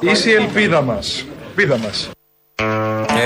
Είσαι 0.00 0.30
η 0.30 0.32
ελπίδα 0.32 0.82
μας. 0.82 1.26
Ελπίδα 1.48 1.78
μας. 1.78 2.08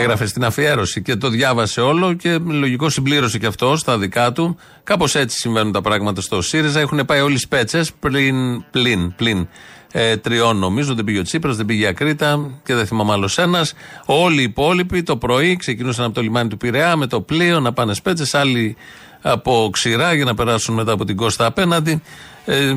Έγραφε 0.02 0.26
στην 0.26 0.44
αφιέρωση 0.44 1.02
και 1.02 1.16
το 1.16 1.28
διάβασε 1.28 1.80
όλο 1.80 2.14
και 2.14 2.38
λογικό 2.38 2.88
συμπλήρωσε 2.88 3.38
και 3.38 3.46
αυτό 3.46 3.76
στα 3.76 3.98
δικά 3.98 4.32
του. 4.32 4.56
Κάπως 4.84 5.14
έτσι 5.14 5.38
συμβαίνουν 5.38 5.72
τα 5.72 5.80
πράγματα 5.80 6.20
στο 6.20 6.42
ΣΥΡΙΖΑ. 6.42 6.80
Έχουν 6.80 7.04
πάει 7.06 7.20
όλοι 7.20 7.38
σπέτσε 7.38 7.84
πλην, 8.00 8.64
πλην, 8.70 9.14
πλην 9.14 9.48
ε, 9.92 10.16
τριών 10.16 10.56
νομίζω. 10.56 10.94
Δεν 10.94 11.04
πήγε 11.04 11.18
ο 11.18 11.22
Τσίπρας, 11.22 11.56
δεν 11.56 11.66
πήγε 11.66 11.82
η 11.82 11.86
Ακρίτα 11.86 12.60
και 12.64 12.74
δεν 12.74 12.86
θυμάμαι 12.86 13.12
άλλος 13.12 13.38
ένας. 13.38 13.74
Όλοι 14.04 14.40
οι 14.40 14.44
υπόλοιποι 14.44 15.02
το 15.02 15.16
πρωί 15.16 15.56
ξεκινούσαν 15.56 16.04
από 16.04 16.14
το 16.14 16.20
λιμάνι 16.22 16.48
του 16.48 16.56
Πειραιά 16.56 16.96
με 16.96 17.06
το 17.06 17.20
πλοίο 17.20 17.60
να 17.60 17.72
πάνε 17.72 17.94
σπέτσε. 17.94 18.38
Άλλοι 18.38 18.76
από 19.22 19.68
ξηρά 19.72 20.14
για 20.14 20.24
να 20.24 20.34
περάσουν 20.34 20.74
μετά 20.74 20.92
από 20.92 21.04
την 21.04 21.16
Κώστα 21.16 21.46
απέναντι. 21.46 22.02
Ε, 22.44 22.72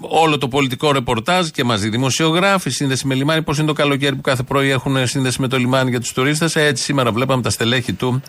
όλο 0.00 0.38
το 0.38 0.48
πολιτικό 0.48 0.92
ρεπορτάζ 0.92 1.48
και 1.48 1.64
μαζί 1.64 1.88
δημοσιογράφοι, 1.88 2.70
σύνδεση 2.70 3.06
με 3.06 3.14
λιμάνι. 3.14 3.42
Πώς 3.42 3.58
είναι 3.58 3.66
το 3.66 3.72
καλοκαίρι 3.72 4.14
που 4.14 4.20
κάθε 4.20 4.42
πρωί 4.42 4.70
έχουν 4.70 5.06
σύνδεση 5.06 5.40
με 5.40 5.48
το 5.48 5.58
λιμάνι 5.58 5.90
για 5.90 6.00
τους 6.00 6.12
τουρίστες. 6.12 6.56
Έτσι, 6.56 6.82
σήμερα 6.82 7.12
βλέπαμε 7.12 7.42
τα 7.42 7.50
στελέχη 7.50 7.92
του 7.92 8.22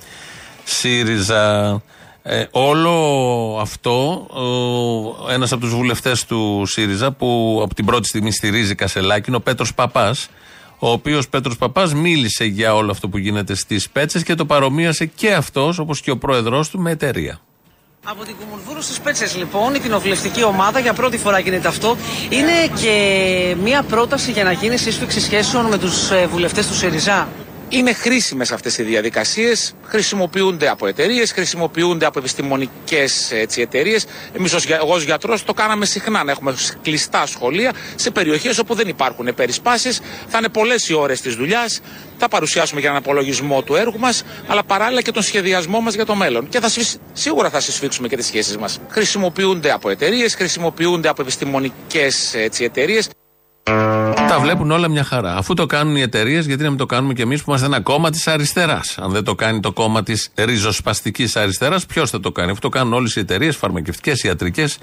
ΣΥΡΙΖΑ. 0.64 1.82
Ε, 2.26 2.46
όλο 2.52 3.58
αυτό, 3.62 4.28
ο, 4.30 5.32
ένας 5.32 5.52
από 5.52 5.62
τους 5.62 5.76
βουλευτές 5.76 6.26
του 6.26 6.64
ΣΥΡΙΖΑ 6.66 7.12
που 7.12 7.60
από 7.64 7.76
την 7.76 7.86
πρώτη 7.86 8.08
στιγμή 8.08 8.32
στηρίζει 8.32 8.76
Κασελάκη 8.76 9.26
είναι 9.28 9.38
ο 9.38 9.42
Πέτρος 9.42 9.74
Παπάς 9.74 10.30
ο 10.86 10.92
οποίος 10.92 11.30
Πέτρος 11.30 11.58
Παπάς 11.58 11.94
μίλησε 11.94 12.46
για 12.46 12.75
όλο 12.75 12.92
αυτό 12.92 13.10
που 13.10 13.18
γίνεται 13.18 13.56
στις 13.56 13.90
Πέτσες 13.90 14.24
και 14.24 14.36
το 14.36 14.46
παρομοίασε 14.46 15.06
και 15.06 15.34
αυτός 15.34 15.80
όπως 15.80 16.02
και 16.02 16.12
ο 16.12 16.18
πρόεδρός 16.18 16.70
του 16.70 16.80
με 16.80 16.92
εταιρεία. 16.92 17.40
Από 18.04 18.24
την 18.24 18.36
Κουμουνδούρου 18.40 18.82
στις 18.82 19.00
Πέτσες, 19.00 19.36
λοιπόν, 19.36 19.75
η 19.75 19.80
κοινοβουλευτική 19.80 20.44
ομάδα 20.44 20.80
για 20.80 20.94
πρώτη 20.94 21.18
φορά 21.18 21.40
γίνεται 21.40 21.68
αυτό. 21.68 21.98
Είναι 22.30 22.80
και 22.82 23.56
μια 23.63 23.84
πρόταση 23.84 24.32
για 24.32 24.44
να 24.44 24.52
γίνει 24.52 24.78
σύσφυξη 24.78 25.20
σχέσεων 25.20 25.66
με 25.66 25.78
τους 25.78 26.10
ε, 26.10 26.28
βουλευτές 26.28 26.68
του 26.68 26.74
ΣΥΡΙΖΑ 26.74 27.28
είναι 27.74 27.94
χρήσιμες 27.94 28.51
αυτές 28.51 28.77
οι 28.77 28.84
διαδικασίες, 28.84 29.74
χρησιμοποιούνται 29.84 30.70
από 30.70 30.88
εταιρείες, 30.88 31.32
χρησιμοποιούνται 31.32 32.06
από 32.06 32.20
επιστημονικές 32.20 33.32
έτσι, 33.32 33.62
εταιρείες. 33.62 34.06
Εμείς 34.34 34.53
ως, 34.53 34.65
εγώ 34.65 34.94
ως 34.94 35.03
γιατρός 35.03 35.44
το 35.44 35.53
κάναμε 35.53 35.86
συχνά, 35.86 36.24
να 36.24 36.32
έχουμε 36.32 36.56
κλειστά 36.82 37.25
σχολεία 37.25 37.74
σε 37.96 38.12
περιοχές 38.12 38.58
όπου 38.58 38.74
δεν 38.75 38.88
υπάρχουν 38.88 39.34
περισπάσεις, 39.36 40.01
θα 40.27 40.38
είναι 40.38 40.50
πολλές 40.50 40.89
οι 40.89 40.94
ώρες 40.94 41.22
της 41.22 41.36
δουλειάς, 41.36 41.82
θα 42.18 42.27
παρουσιάσουμε 42.27 42.80
για 42.80 42.89
έναν 42.89 43.01
απολογισμό 43.01 43.62
του 43.62 43.75
έργου 43.75 44.00
μας, 44.00 44.24
αλλά 44.48 44.63
παράλληλα 44.63 45.01
και 45.01 45.12
τον 45.12 45.24
σχεδιασμό 45.24 45.80
μας 45.80 45.94
για 45.94 46.06
το 46.06 46.15
μέλλον. 46.15 46.50
Και 46.50 46.60
θα, 46.60 46.70
σίγουρα 47.13 47.50
θα 47.50 47.60
συσφίξουμε 47.60 48.08
και 48.08 48.15
τις 48.15 48.25
σχέσεις 48.25 48.58
μας. 48.58 48.80
Χρησιμοποιούνται 48.89 49.72
από 49.72 49.89
εταιρείες, 49.89 50.36
χρησιμοποιούνται 50.36 51.08
από 51.08 51.22
επιστημονικές 51.22 52.34
εταιρείες. 52.60 53.10
Τα 54.27 54.39
βλέπουν 54.41 54.72
όλα 54.72 54.88
μια 54.88 55.03
χαρά. 55.03 55.36
Αφού 55.36 55.53
το 55.53 55.65
κάνουν 55.65 55.96
οι 55.96 56.01
εταιρείες, 56.01 56.46
γιατί 56.46 56.63
να 56.63 56.70
μην 56.70 56.77
το 56.77 56.86
κάνουμε 56.86 57.13
κι 57.13 57.22
εμείς 57.22 57.39
που 57.39 57.50
είμαστε 57.50 57.67
ένα 57.67 57.82
κόμμα 57.82 58.10
της 58.10 58.27
αριστεράς; 58.27 58.98
Αν 58.98 59.12
δεν 59.12 59.24
το 59.24 59.36
κάνει 59.36 59.60
το 59.60 59.72
κόμμα 59.72 60.03
της 60.03 60.29
ριζοσπαστικής 60.36 61.36
αριστεράς, 61.36 61.86
ποιος 61.86 62.10
θα 62.10 62.20
το 62.20 62.32
κάνει; 62.32 62.51
Αφού 62.51 62.60
το 62.60 62.70
κάνουν 62.70 62.93
όλες 62.93 63.15
οι 63.15 63.20
εταιρείες, 63.20 63.55
φαρμακευτικές, 63.55 64.24
ιατρικές 64.24 64.77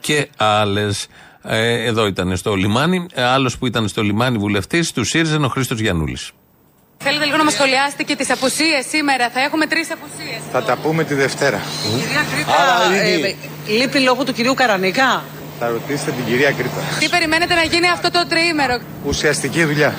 και 0.00 0.28
άλλες. 0.36 1.06
Ε, 1.44 1.84
εδώ 1.84 2.06
ήταν 2.06 2.36
στο 2.36 2.54
λιμάνι. 2.54 3.06
Ε, 3.14 3.22
Άλλος 3.22 3.58
που 3.58 3.66
ήταν 3.66 3.88
στο 3.88 4.02
λιμάνι 4.02 4.38
βουλευτής 4.38 4.92
του 4.92 5.04
ΣΥΡΙΖΑ 5.04 5.34
είναι 5.34 5.46
ο 5.46 5.48
Χρήστος 5.48 5.80
Γιανούλης. 5.80 6.30
Θέλετε 6.98 7.24
λίγο 7.24 7.36
να 7.36 7.44
μας 7.44 7.52
σχολιάσετε 7.52 8.02
και 8.02 8.16
τις 8.16 8.30
απουσίες 8.30 8.86
σήμερα. 8.88 9.30
Θα 9.30 9.40
έχουμε 9.40 9.66
τρεις 9.66 9.90
απουσίες. 9.90 10.40
Θα 10.52 10.62
τα 10.62 10.76
πούμε 10.76 11.04
τη 11.04 11.14
Δευτέρα. 11.14 11.60
Κυρία 11.82 12.24
Κρήτα, 12.34 12.52
ε, 13.68 13.72
λείπει 13.78 13.98
λόγω 13.98 14.24
του 14.24 14.32
κυρίου 14.32 14.54
Καρανίκα; 14.54 15.24
Θα 15.64 15.70
ρωτήσετε 15.70 16.10
την 16.10 16.24
κυρία 16.24 16.52
Ακρίτα. 16.52 16.80
Τι 16.98 17.08
περιμένετε 17.08 17.54
να 17.54 17.62
γίνει 17.62 17.88
αυτό 17.88 18.10
το 18.10 18.26
τριήμερο; 18.28 18.80
Ουσιαστική 19.06 19.64
δουλειά. 19.64 19.94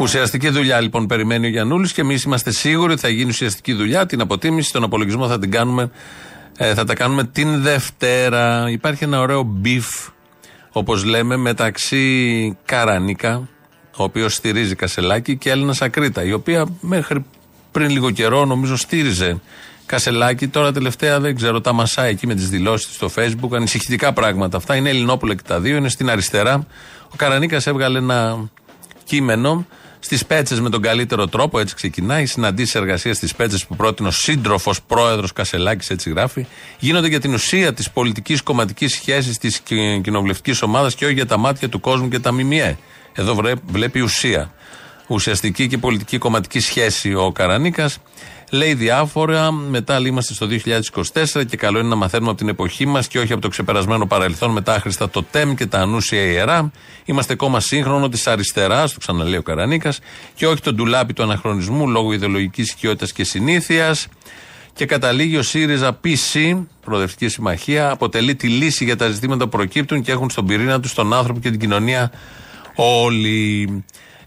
Ουσιαστική 0.00 0.48
δουλειά 0.48 0.80
λοιπόν 0.80 1.06
περιμένει 1.06 1.46
ο 1.46 1.48
Γιαννούλης 1.48 1.92
και 1.92 2.00
εμείς 2.00 2.22
είμαστε 2.22 2.50
σίγουροι 2.50 2.92
ότι 2.92 3.00
θα 3.00 3.08
γίνει 3.08 3.30
ουσιαστική 3.30 3.72
δουλειά. 3.72 4.06
Την 4.06 4.20
αποτίμηση, 4.20 4.72
τον 4.72 4.84
απολογισμό 4.84 5.28
θα 5.28 5.38
την 5.38 5.50
κάνουμε. 5.50 5.90
Ε, 6.56 6.74
θα 6.74 6.84
τα 6.84 6.94
κάνουμε 6.94 7.24
την 7.24 7.62
Δευτέρα. 7.62 8.70
Υπάρχει 8.70 9.04
ένα 9.04 9.20
ωραίο 9.20 9.42
beef, 9.42 9.86
όπως 10.72 11.04
λέμε, 11.04 11.36
μεταξύ 11.36 12.56
Καρανίκα, 12.64 13.48
ο 13.96 14.02
οποίος 14.02 14.34
στηρίζει 14.34 14.74
Κασελάκη, 14.74 15.36
και 15.36 15.50
Έλενας 15.50 15.82
Ακρίτα, 15.82 16.24
η 16.24 16.32
οποία 16.32 16.66
μέχρι 16.80 17.24
πριν 17.72 17.90
λίγο 17.90 18.10
καιρό 18.10 18.44
νομίζω 18.44 18.76
στήριζε 18.76 19.40
Κασελάκη, 19.86 20.48
τώρα 20.48 20.72
τελευταία 20.72 21.20
δεν 21.20 21.36
ξέρω, 21.36 21.60
τα 21.60 21.72
μασάει 21.72 22.10
εκεί 22.10 22.26
με 22.26 22.34
τις 22.34 22.48
δηλώσεις 22.48 22.86
του 22.86 22.92
στο 22.92 23.22
Facebook. 23.22 23.56
Ανησυχητικά 23.56 24.12
πράγματα 24.12 24.56
αυτά. 24.56 24.76
Είναι 24.76 24.88
Ελληνόπουλα 24.88 25.34
και 25.34 25.42
τα 25.46 25.60
δύο, 25.60 25.76
είναι 25.76 25.88
στην 25.88 26.10
αριστερά. 26.10 26.66
Ο 27.08 27.16
Καρανίκας 27.16 27.66
έβγαλε 27.66 27.98
ένα 27.98 28.48
κείμενο 29.04 29.66
στις 29.98 30.26
πέτσες 30.26 30.60
με 30.60 30.70
τον 30.70 30.82
καλύτερο 30.82 31.26
τρόπο, 31.26 31.58
έτσι 31.58 31.74
ξεκινάει. 31.74 32.26
Συναντήσεις 32.26 32.74
εργασία 32.74 33.14
στις 33.14 33.34
πέτσες 33.34 33.66
που 33.66 33.76
πρότεινε 33.76 34.08
ο 34.08 34.10
σύντροφος 34.10 34.82
πρόεδρος 34.82 35.32
Κασελάκης, 35.32 35.90
έτσι 35.90 36.10
γράφει. 36.10 36.46
Γίνονται 36.78 37.08
για 37.08 37.20
την 37.20 37.34
ουσία 37.34 37.74
της 37.74 37.90
πολιτικής 37.90 38.42
κομματικής 38.42 38.92
σχέσης 38.92 39.38
της 39.38 39.60
κοινοβουλευτικής 40.02 40.62
ομάδας 40.62 40.94
και 40.94 41.04
όχι 41.04 41.14
για 41.14 41.26
τα 41.26 41.36
μάτια 41.36 41.68
του 41.68 41.80
κόσμου 41.80 42.08
και 42.08 42.18
τα 42.18 42.32
ΜΜΕ. 42.32 42.78
Εδώ 43.12 43.42
βλέπει 43.66 44.00
ουσία. 44.00 44.52
Ουσιαστική 45.06 45.66
και 45.66 45.78
πολιτική 45.78 46.18
κομματική 46.18 46.60
σχέση 46.60 47.14
ο 47.14 47.32
Καρανίκας. 47.32 47.98
Λέει 48.50 48.74
διάφορα. 48.74 49.52
Μετά 49.52 49.98
είμαστε 49.98 50.34
στο 50.34 50.46
2024 51.32 51.46
και 51.46 51.56
καλό 51.56 51.78
είναι 51.78 51.88
να 51.88 51.94
μαθαίνουμε 51.94 52.30
από 52.30 52.38
την 52.38 52.48
εποχή 52.48 52.86
μας 52.86 53.08
και 53.08 53.18
όχι 53.18 53.32
από 53.32 53.42
το 53.42 53.48
ξεπερασμένο 53.48 54.06
παρελθόν 54.06 54.50
με 54.50 54.60
τα 54.60 54.74
άχρηστα 54.74 55.10
το 55.10 55.22
ΤΕΜ 55.22 55.54
και 55.54 55.66
τα 55.66 55.78
ανούσια 55.78 56.20
ιερά. 56.20 56.70
Είμαστε 57.04 57.34
κόμμα 57.34 57.60
σύγχρονο 57.60 58.08
της 58.08 58.26
αριστεράς, 58.26 58.92
το 58.92 58.98
ξαναλέει 58.98 59.38
ο 59.38 59.42
Καρανίκας, 59.42 59.98
και 60.34 60.46
όχι 60.46 60.60
το 60.60 60.72
ντουλάπι 60.72 61.12
του 61.12 61.22
αναχρονισμού 61.22 61.88
λόγω 61.88 62.12
ιδεολογικής 62.12 62.70
οικειότητας 62.72 63.12
και 63.12 63.24
συνήθειας. 63.24 64.06
Και 64.72 64.86
καταλήγει 64.86 65.36
ο 65.36 65.42
ΣΥΡΙΖΑ 65.42 66.00
PC, 66.04 66.62
Προοδευτική 66.84 67.28
Συμμαχία, 67.28 67.90
αποτελεί 67.90 68.34
τη 68.34 68.48
λύση 68.48 68.84
για 68.84 68.96
τα 68.96 69.08
ζητήματα 69.08 69.44
που 69.44 69.50
προκύπτουν 69.56 70.02
και 70.02 70.12
έχουν 70.12 70.30
στον 70.30 70.46
πυρήνα 70.46 70.80
τους 70.80 70.94
τον 70.94 71.14
άνθρωπο 71.14 71.40
και 71.40 71.50
την 71.50 71.60
κοινωνία 71.60 72.10
όλοι. 72.74 73.84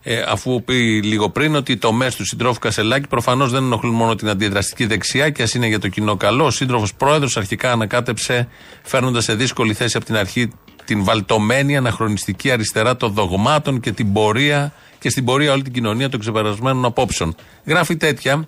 Ε, 0.09 0.23
αφού 0.27 0.63
πει 0.63 1.01
λίγο 1.03 1.29
πριν 1.29 1.55
ότι 1.55 1.71
οι 1.71 1.77
τομές 1.77 2.15
του 2.15 2.25
συντρόφου 2.25 2.59
Κασελάκη 2.59 3.07
προφανώς 3.07 3.51
δεν 3.51 3.63
ενοχλούν 3.63 3.93
μόνο 3.93 4.15
την 4.15 4.29
αντιδραστική 4.29 4.85
δεξιά 4.85 5.29
και 5.29 5.43
ας 5.43 5.53
είναι 5.53 5.67
για 5.67 5.79
το 5.79 5.87
κοινό 5.87 6.15
καλό. 6.15 6.45
Ο 6.45 6.51
σύντροφος 6.51 6.93
πρόεδρος 6.93 7.37
αρχικά 7.37 7.71
ανακάτεψε 7.71 8.47
φέρνοντας 8.83 9.23
σε 9.23 9.33
δύσκολη 9.35 9.73
θέση 9.73 9.97
από 9.97 10.05
την 10.05 10.15
αρχή 10.15 10.51
την 10.85 11.03
βαλτωμένη 11.03 11.77
αναχρονιστική 11.77 12.51
αριστερά 12.51 12.97
των 12.97 13.13
δογμάτων 13.13 13.79
και 13.79 13.91
την 13.91 14.13
πορεία 14.13 14.73
και 14.99 15.09
στην 15.09 15.25
πορεία 15.25 15.51
όλη 15.51 15.61
την 15.61 15.73
κοινωνία 15.73 16.09
των 16.09 16.19
ξεπερασμένων 16.19 16.85
απόψεων. 16.85 17.35
Γράφει 17.65 17.97
τέτοια 17.97 18.47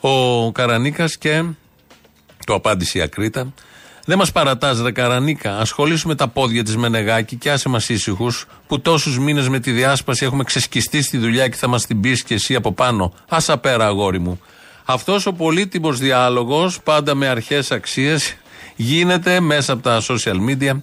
ο 0.00 0.52
Καρανίκας 0.52 1.18
και 1.18 1.44
το 2.46 2.54
απάντησε 2.54 2.98
η 2.98 3.00
Ακρίτα. 3.00 3.52
Δεν 4.06 4.18
μας 4.18 4.32
παρατάς, 4.32 4.80
ρε 4.80 4.92
Καρανίκα. 4.92 5.58
Ασχολήσουμε 5.58 6.14
τα 6.14 6.28
πόδια 6.28 6.64
της 6.64 6.76
Μενεγάκη 6.76 7.36
και 7.36 7.50
άσε 7.50 7.68
μας 7.68 7.88
ήσυχους 7.88 8.46
που 8.66 8.80
τόσους 8.80 9.18
μήνες 9.18 9.48
με 9.48 9.60
τη 9.60 9.70
διάσπαση 9.70 10.24
έχουμε 10.24 10.44
ξεσκιστεί 10.44 11.02
στη 11.02 11.18
δουλειά 11.18 11.48
και 11.48 11.56
θα 11.56 11.68
μας 11.68 11.86
την 11.86 12.00
πεις 12.00 12.22
και 12.22 12.34
εσύ 12.34 12.54
από 12.54 12.72
πάνω. 12.72 13.12
Άσα 13.28 13.58
πέρα, 13.58 13.86
αγόρι 13.86 14.18
μου. 14.18 14.40
Αυτός 14.84 15.26
ο 15.26 15.32
πολύτιμος 15.32 15.98
διάλογος, 15.98 16.80
πάντα 16.82 17.14
με 17.14 17.28
αρχές 17.28 17.70
αξίες, 17.70 18.36
γίνεται 18.76 19.40
μέσα 19.40 19.72
από 19.72 19.82
τα 19.82 20.02
social 20.08 20.36
media. 20.48 20.80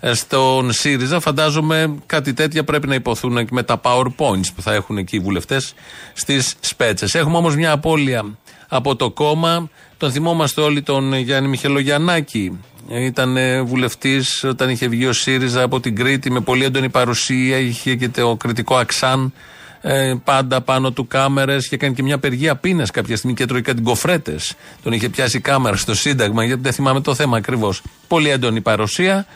Ε, 0.00 0.14
στον 0.14 0.72
ΣΥΡΙΖΑ 0.72 1.20
φαντάζομαι 1.20 1.94
κάτι 2.06 2.32
τέτοια 2.32 2.64
πρέπει 2.64 2.86
να 2.86 2.94
υποθούν 2.94 3.48
με 3.50 3.62
τα 3.62 3.80
PowerPoints 3.82 4.48
που 4.54 4.62
θα 4.62 4.72
έχουν 4.72 4.96
εκεί 4.96 5.16
οι 5.16 5.20
βουλευτές 5.20 5.74
στις 6.12 6.54
σπέτσες. 6.60 7.14
Έχουμε 7.14 7.36
όμως 7.36 7.56
μια 7.56 7.72
απώλεια 7.72 8.24
από 8.68 8.96
το 8.96 9.10
κόμμα. 9.10 9.68
Τον 10.00 10.12
θυμόμαστε 10.12 10.60
όλοι 10.60 10.82
τον 10.82 11.14
Γιάννη 11.14 11.48
Μιχελογιαννάκη. 11.48 12.60
Ήταν 12.88 13.36
βουλευτής 13.64 14.44
όταν 14.44 14.68
είχε 14.68 14.88
βγει 14.88 15.06
ο 15.06 15.12
ΣΥΡΙΖΑ 15.12 15.62
από 15.62 15.80
την 15.80 15.96
Κρήτη 15.96 16.30
με 16.30 16.40
πολύ 16.40 16.64
έντονη 16.64 16.88
παρουσία. 16.88 17.58
Είχε 17.58 17.94
και 17.94 18.08
το 18.08 18.36
κριτικό 18.36 18.76
αξάν 18.76 19.32
ε, 19.80 20.14
πάντα 20.24 20.60
πάνω 20.60 20.92
του 20.92 21.06
κάμερες 21.06 21.68
και 21.68 21.74
έκανε 21.74 21.94
και 21.94 22.02
μια 22.02 22.14
απεργία 22.14 22.56
πείνα 22.56 22.86
κάποια 22.92 23.16
στιγμή 23.16 23.36
και 23.36 23.46
τρώει 23.46 23.60
κάτι 23.60 23.82
κοφρέτες. 23.82 24.54
Τον 24.82 24.92
είχε 24.92 25.08
πιάσει 25.08 25.40
κάμερα 25.40 25.76
στο 25.76 25.94
Σύνταγμα, 25.94 26.44
γιατί 26.44 26.62
δεν 26.62 26.72
θυμάμαι 26.72 27.00
το 27.00 27.14
θέμα 27.14 27.36
ακριβώς. 27.36 27.82
Πολύ 28.08 28.30
έντονη 28.30 28.60
παρουσία. 28.60 29.26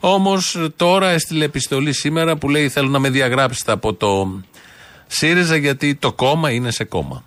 Όμως 0.00 0.70
τώρα 0.76 1.08
έστειλε 1.08 1.44
επιστολή 1.44 1.92
σήμερα 1.92 2.36
που 2.36 2.48
λέει: 2.48 2.68
Θέλω 2.68 2.88
να 2.88 2.98
με 2.98 3.10
διαγράψετε 3.10 3.72
από 3.72 3.94
το 3.94 4.40
ΣΥΡΙΖΑ 5.06 5.56
γιατί 5.56 5.94
το 5.94 6.12
κόμμα 6.12 6.50
είναι 6.50 6.70
σε 6.70 6.84
κόμμα. 6.84 7.24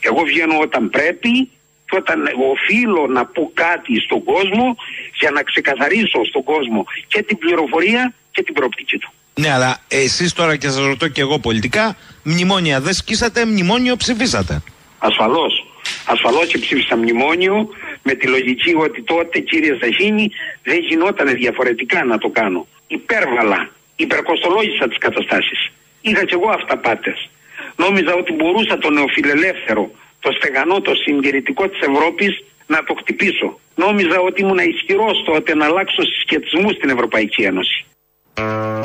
Εγώ 0.00 0.22
βγαίνω 0.24 0.58
όταν 0.62 0.90
πρέπει 0.90 1.48
και 1.90 1.96
όταν 1.96 2.22
οφείλω 2.50 3.06
να 3.06 3.24
πω 3.24 3.50
κάτι 3.54 4.00
στον 4.00 4.24
κόσμο 4.24 4.76
για 5.20 5.30
να 5.30 5.42
ξεκαθαρίσω 5.42 6.24
στον 6.24 6.42
κόσμο 6.42 6.84
και 7.08 7.22
την 7.22 7.38
πληροφορία 7.38 8.12
και 8.30 8.42
την 8.42 8.54
προοπτική 8.54 8.98
του. 8.98 9.10
Ναι, 9.34 9.52
αλλά 9.52 9.78
εσείς 9.88 10.32
τώρα 10.32 10.56
και 10.56 10.68
σας 10.68 10.84
ρωτώ 10.84 11.08
και 11.08 11.20
εγώ 11.20 11.38
πολιτικά, 11.38 11.96
μνημόνια 12.22 12.80
δεν 12.80 12.92
σκίσατε, 12.92 13.46
μνημόνιο 13.46 13.96
ψηφίσατε. 13.96 14.62
Ασφαλώς. 14.98 15.64
Ασφαλώς 16.04 16.46
και 16.46 16.58
ψήφισα 16.58 16.96
μνημόνιο 16.96 17.68
με 18.02 18.14
τη 18.14 18.26
λογική 18.26 18.74
ότι 18.74 19.02
τότε, 19.02 19.38
κύριε 19.38 19.78
Ζαχίνη, 19.82 20.30
δεν 20.62 20.78
γινόταν 20.78 21.34
διαφορετικά 21.34 22.04
να 22.04 22.18
το 22.18 22.28
κάνω. 22.28 22.66
Υπέρβαλα, 22.86 23.70
υπερκοστολόγησα 23.96 24.88
τις 24.88 24.98
καταστάσεις. 24.98 25.70
Είχα 26.00 26.24
κι 26.24 26.34
εγώ 26.34 26.50
αυταπάτε. 26.50 27.16
Νόμιζα 27.76 28.14
ότι 28.14 28.32
μπορούσα 28.32 28.78
το 28.78 28.90
νεοφιλελεύθερο, 28.90 29.90
το 30.24 30.30
στεγανό, 30.38 30.80
το 30.80 30.92
συντηρητικό 31.02 31.68
της 31.68 31.80
Ευρώπης 31.90 32.32
να 32.66 32.78
το 32.86 32.94
χτυπήσω. 33.00 33.48
Νόμιζα 33.74 34.16
ότι 34.28 34.42
ήμουν 34.42 34.58
ισχυρός 34.58 35.16
τότε 35.24 35.54
να 35.54 35.64
αλλάξω 35.64 36.02
συσχετισμούς 36.10 36.74
στην 36.74 36.88
Ευρωπαϊκή 36.90 37.42
Ένωση. 37.42 37.84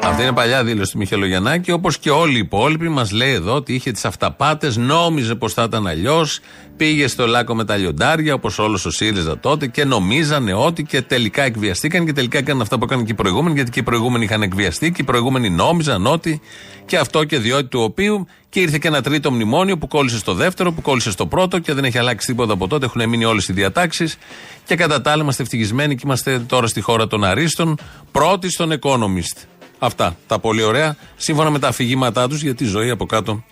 Αυτή 0.04 0.22
είναι 0.22 0.34
παλιά 0.34 0.64
δήλωση 0.64 0.92
του 0.92 0.98
Μιχελογιαννάκη, 0.98 1.72
όπως 1.72 1.98
και 1.98 2.10
όλοι 2.10 2.36
οι 2.36 2.40
υπόλοιποι 2.40 2.90
μας 2.90 3.12
λέει 3.12 3.32
εδώ 3.32 3.54
ότι 3.56 3.74
είχε 3.74 3.92
τις 3.92 4.06
αυταπάτες, 4.06 4.78
νόμιζε 4.78 5.36
πως 5.36 5.54
θα 5.54 5.64
ήταν 5.64 5.88
αλλιώς. 5.88 6.40
Πήγε 6.78 7.08
στο 7.08 7.28
Λάκκο 7.28 7.56
με 7.56 7.66
τα 7.66 7.78
λιοντάρια, 7.78 8.34
όπως 8.34 8.60
όλος 8.60 8.86
ο 8.86 8.92
ΣΥΡΙΖΑ 8.92 9.40
τότε, 9.40 9.68
και 9.68 9.84
νομίζανε 9.84 10.54
ότι 10.54 10.84
και 10.84 11.02
τελικά 11.02 11.44
εκβιαστήκαν 11.44 12.06
και 12.06 12.14
τελικά 12.14 12.38
έκαναν 12.38 12.62
αυτά 12.62 12.78
που 12.78 12.84
έκαναν 12.84 13.06
και 13.06 13.12
οι 13.12 13.16
προηγούμενοι, 13.16 13.56
γιατί 13.56 13.72
και 13.72 13.80
οι 13.80 13.84
προηγούμενοι 13.84 14.24
είχαν 14.24 14.42
εκβιαστεί 14.42 14.92
και 14.92 15.02
οι 15.02 15.06
προηγούμενοι 15.06 15.50
νόμιζαν 15.50 16.06
ότι 16.06 16.42
και 16.86 16.98
αυτό 16.98 17.24
και 17.24 17.38
διότι 17.38 17.68
του 17.68 17.82
οποίου. 17.82 18.28
Και 18.56 18.62
ήρθε 18.62 18.78
και 18.78 18.88
ένα 18.88 19.02
τρίτο 19.02 19.32
μνημόνιο 19.32 19.78
που 19.78 19.88
κόλλησε 19.88 20.18
στο 20.18 20.34
δεύτερο, 20.34 20.72
που 20.72 20.82
κόλλησε 20.82 21.12
στο 21.12 21.26
πρώτο 21.26 21.60
και 21.60 21.74
δεν 21.74 21.84
έχει 21.84 21.98
αλλάξει 21.98 22.28
τίποτα 22.28 22.54
από 22.54 22.68
τότε. 22.68 22.86
Έχουν 22.86 23.10
μείνει 23.10 23.26
όλες 23.26 23.48
οι 23.48 23.54
διατάξεις. 23.54 24.18
Και 24.66 24.76
κατά 24.76 25.02
τα 25.02 25.12
άλλα 25.12 25.24
είμαστε 25.24 25.44
ευτυχισμένοι 25.44 25.96
και 25.96 26.02
είμαστε 26.06 26.40
τώρα 26.40 26.68
στη 26.68 26.82
χώρα 26.82 27.08
των 27.08 27.24
Αρίστων, 27.24 27.78
πρώτοι 28.12 28.52
στον 28.52 28.74
Economist. 28.82 29.44
Αυτά 29.80 30.18
τα 30.28 30.40
πολύ 30.40 30.64
ωραία, 30.64 30.96
σύμφωνα 31.16 31.50
με 31.50 31.60
τα 31.60 31.68
αφηγήματά 31.68 32.28
τους, 32.28 32.42
γιατί 32.42 32.64
η 32.64 32.68
ζωή 32.68 32.90
από 32.90 33.06
κάτω 33.06 33.44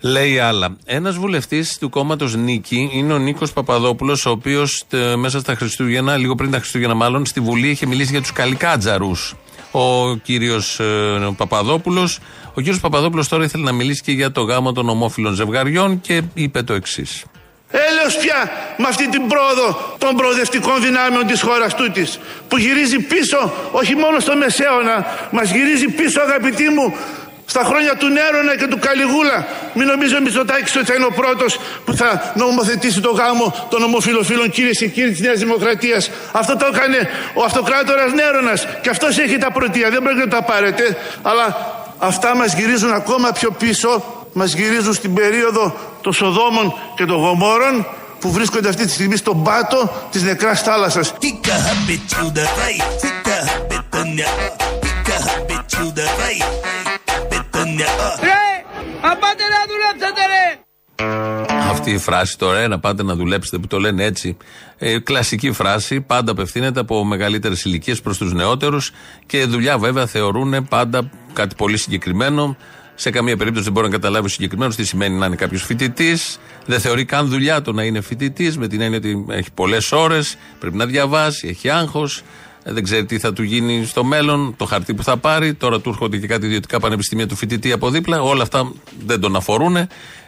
λέει 0.00 0.38
άλλα. 0.38 0.76
Ένας 0.84 1.16
βουλευτής 1.16 1.78
του 1.78 1.88
κόμματος 1.88 2.34
Νίκη 2.34 2.90
είναι 2.92 3.12
ο 3.12 3.18
Νίκος 3.18 3.52
Παπαδόπουλος, 3.52 4.26
ο 4.26 4.30
οποίος 4.30 4.84
μέσα 5.16 5.40
στα 5.40 5.54
Χριστούγεννα, 5.54 6.16
λίγο 6.16 6.34
πριν 6.34 6.50
τα 6.50 6.58
Χριστούγεννα 6.58 6.94
μάλλον, 6.94 7.26
στη 7.26 7.40
Βουλή 7.40 7.68
είχε 7.68 7.86
μιλήσει 7.86 8.10
για 8.10 8.20
τους 8.20 8.32
καλικάτζαρους. 8.32 9.34
Ο 9.70 10.14
κύριος 10.16 10.80
ε, 10.80 11.34
Παπαδόπουλος. 11.36 12.18
Ο 12.54 12.60
κύριος 12.60 12.80
Παπαδόπουλος 12.80 13.28
τώρα 13.28 13.44
ήθελε 13.44 13.64
να 13.64 13.72
μιλήσει 13.72 14.02
και 14.02 14.12
για 14.12 14.32
το 14.32 14.40
γάμο 14.40 14.72
των 14.72 14.88
ομόφυλων 14.88 15.34
ζευγαριών 15.34 16.00
και 16.00 16.22
είπε 16.34 16.62
το 16.62 16.72
εξής. 16.72 17.24
Έλεος 17.70 18.16
πια 18.16 18.50
με 18.76 18.86
αυτή 18.88 19.08
την 19.08 19.26
πρόοδο 19.26 19.96
των 19.98 20.16
προοδευτικών 20.16 20.82
δυνάμεων 20.82 21.26
της 21.26 21.40
χώρας 21.42 21.74
τούτης 21.74 22.18
που 22.48 22.58
γυρίζει 22.58 22.98
πίσω 22.98 23.52
όχι 23.70 23.94
μόνο 23.94 24.20
στο 24.20 24.36
Μεσαίωνα 24.36 25.06
μας 25.30 25.50
γυρίζει 25.50 25.88
πίσω 25.88 26.20
αγαπητοί 26.20 26.68
μου 26.68 26.94
στα 27.52 27.62
χρόνια 27.64 27.96
του 27.96 28.08
Νέρονα 28.08 28.56
και 28.56 28.66
του 28.66 28.78
Καλιγούλα. 28.78 29.38
Μην 29.74 29.86
νομίζω 29.86 30.16
ο 30.16 30.20
Μητσοτάκης 30.20 30.76
ότι 30.76 30.84
θα 30.84 30.94
είναι 30.94 31.04
ο 31.04 31.14
πρώτος 31.20 31.60
που 31.84 31.92
θα 32.00 32.32
νομοθετήσει 32.34 33.00
το 33.00 33.10
γάμο 33.10 33.66
των 33.70 33.82
ομοφιλοφίλων 33.82 34.50
κύριε 34.50 34.70
και 34.70 34.88
κύριοι 34.88 35.10
της 35.10 35.20
Νέας 35.20 35.38
Δημοκρατίας. 35.38 36.10
Αυτό 36.32 36.56
το 36.56 36.66
έκανε 36.72 37.08
ο 37.34 37.44
αυτοκράτορας 37.44 38.12
Νέρονας 38.12 38.66
και 38.82 38.90
αυτός 38.90 39.18
έχει 39.18 39.38
τα 39.38 39.52
πρωτεία. 39.52 39.90
Δεν 39.90 40.02
πρέπει 40.02 40.18
να 40.18 40.28
τα 40.28 40.42
πάρετε. 40.42 40.96
Αλλά 41.22 41.46
αυτά 41.98 42.36
μας 42.36 42.54
γυρίζουν 42.54 42.92
ακόμα 42.92 43.32
πιο 43.32 43.50
πίσω. 43.50 43.90
Μας 44.32 44.52
γυρίζουν 44.52 44.94
στην 44.94 45.14
περίοδο 45.14 45.76
των 46.00 46.12
Σοδόμων 46.12 46.74
και 46.96 47.04
των 47.04 47.16
Γομόρων 47.16 47.86
που 48.20 48.30
βρίσκονται 48.30 48.68
αυτή 48.68 48.84
τη 48.84 48.90
στιγμή 48.90 49.16
στον 49.16 49.42
πάτο 49.42 50.08
της 50.10 50.22
νεκράς 50.22 50.62
θάλασσας. 50.62 51.12
Ρε, 57.78 58.42
αν 59.08 59.18
πάτε 59.18 59.44
να 59.54 59.60
δουλέψετε 59.68 60.20
ρε. 60.26 60.62
Αυτή 61.70 61.90
η 61.90 61.98
φράση 61.98 62.38
τώρα, 62.38 62.68
να 62.68 62.78
πάτε 62.78 63.02
να 63.02 63.14
δουλέψετε 63.14 63.58
που 63.58 63.66
το 63.66 63.78
λένε 63.78 64.04
έτσι. 64.04 64.36
Ε, 64.78 64.98
κλασική 64.98 65.52
φράση, 65.52 66.00
πάντα 66.00 66.32
απευθύνεται 66.32 66.80
από 66.80 67.04
μεγαλύτερες 67.04 67.64
ηλικίες 67.64 68.00
προς 68.00 68.18
τους 68.18 68.32
νεότερους 68.32 68.92
και 69.26 69.44
δουλειά 69.44 69.78
βέβαια 69.78 70.06
θεωρούν 70.06 70.68
πάντα 70.68 71.10
κάτι 71.32 71.54
πολύ 71.54 71.76
συγκεκριμένο. 71.76 72.56
Σε 72.94 73.10
καμία 73.10 73.36
περίπτωση 73.36 73.64
δεν 73.64 73.72
μπορεί 73.72 73.86
να 73.86 73.92
καταλάβει 73.92 74.26
ο 74.26 74.28
συγκεκριμένος 74.28 74.76
τι 74.76 74.84
σημαίνει 74.84 75.18
να 75.18 75.26
είναι 75.26 75.36
κάποιος 75.36 75.62
φοιτητής. 75.62 76.38
Δεν 76.66 76.80
θεωρεί 76.80 77.04
καν 77.04 77.28
δουλειά 77.28 77.62
το 77.62 77.72
να 77.72 77.82
είναι 77.82 78.00
φοιτητής, 78.00 78.58
με 78.58 78.68
την 78.68 78.80
έννοια 78.80 78.98
ότι 78.98 79.26
έχει 79.30 79.52
πολλές 79.54 79.92
ώρες, 79.92 80.36
πρέπει 80.58 80.76
να 80.76 80.86
διαβάσει, 80.86 81.48
έχει 81.48 81.70
άγχος. 81.70 82.22
Ε, 82.68 82.72
δεν 82.72 82.82
ξέρει 82.82 83.04
τι 83.04 83.18
θα 83.18 83.32
του 83.32 83.42
γίνει 83.42 83.84
στο 83.84 84.04
μέλλον, 84.04 84.54
το 84.56 84.64
χαρτί 84.64 84.94
που 84.94 85.02
θα 85.02 85.16
πάρει. 85.16 85.54
Τώρα 85.54 85.80
του 85.80 85.88
έρχονται 85.88 86.16
και 86.16 86.26
κάτι 86.26 86.46
ιδιωτικά 86.46 86.80
πανεπιστήμια 86.80 87.26
του 87.26 87.36
φοιτητή 87.36 87.72
από 87.72 87.90
δίπλα. 87.90 88.22
Όλα 88.22 88.42
αυτά 88.42 88.72
δεν 89.06 89.20
τον 89.20 89.36
αφορούν. 89.36 89.76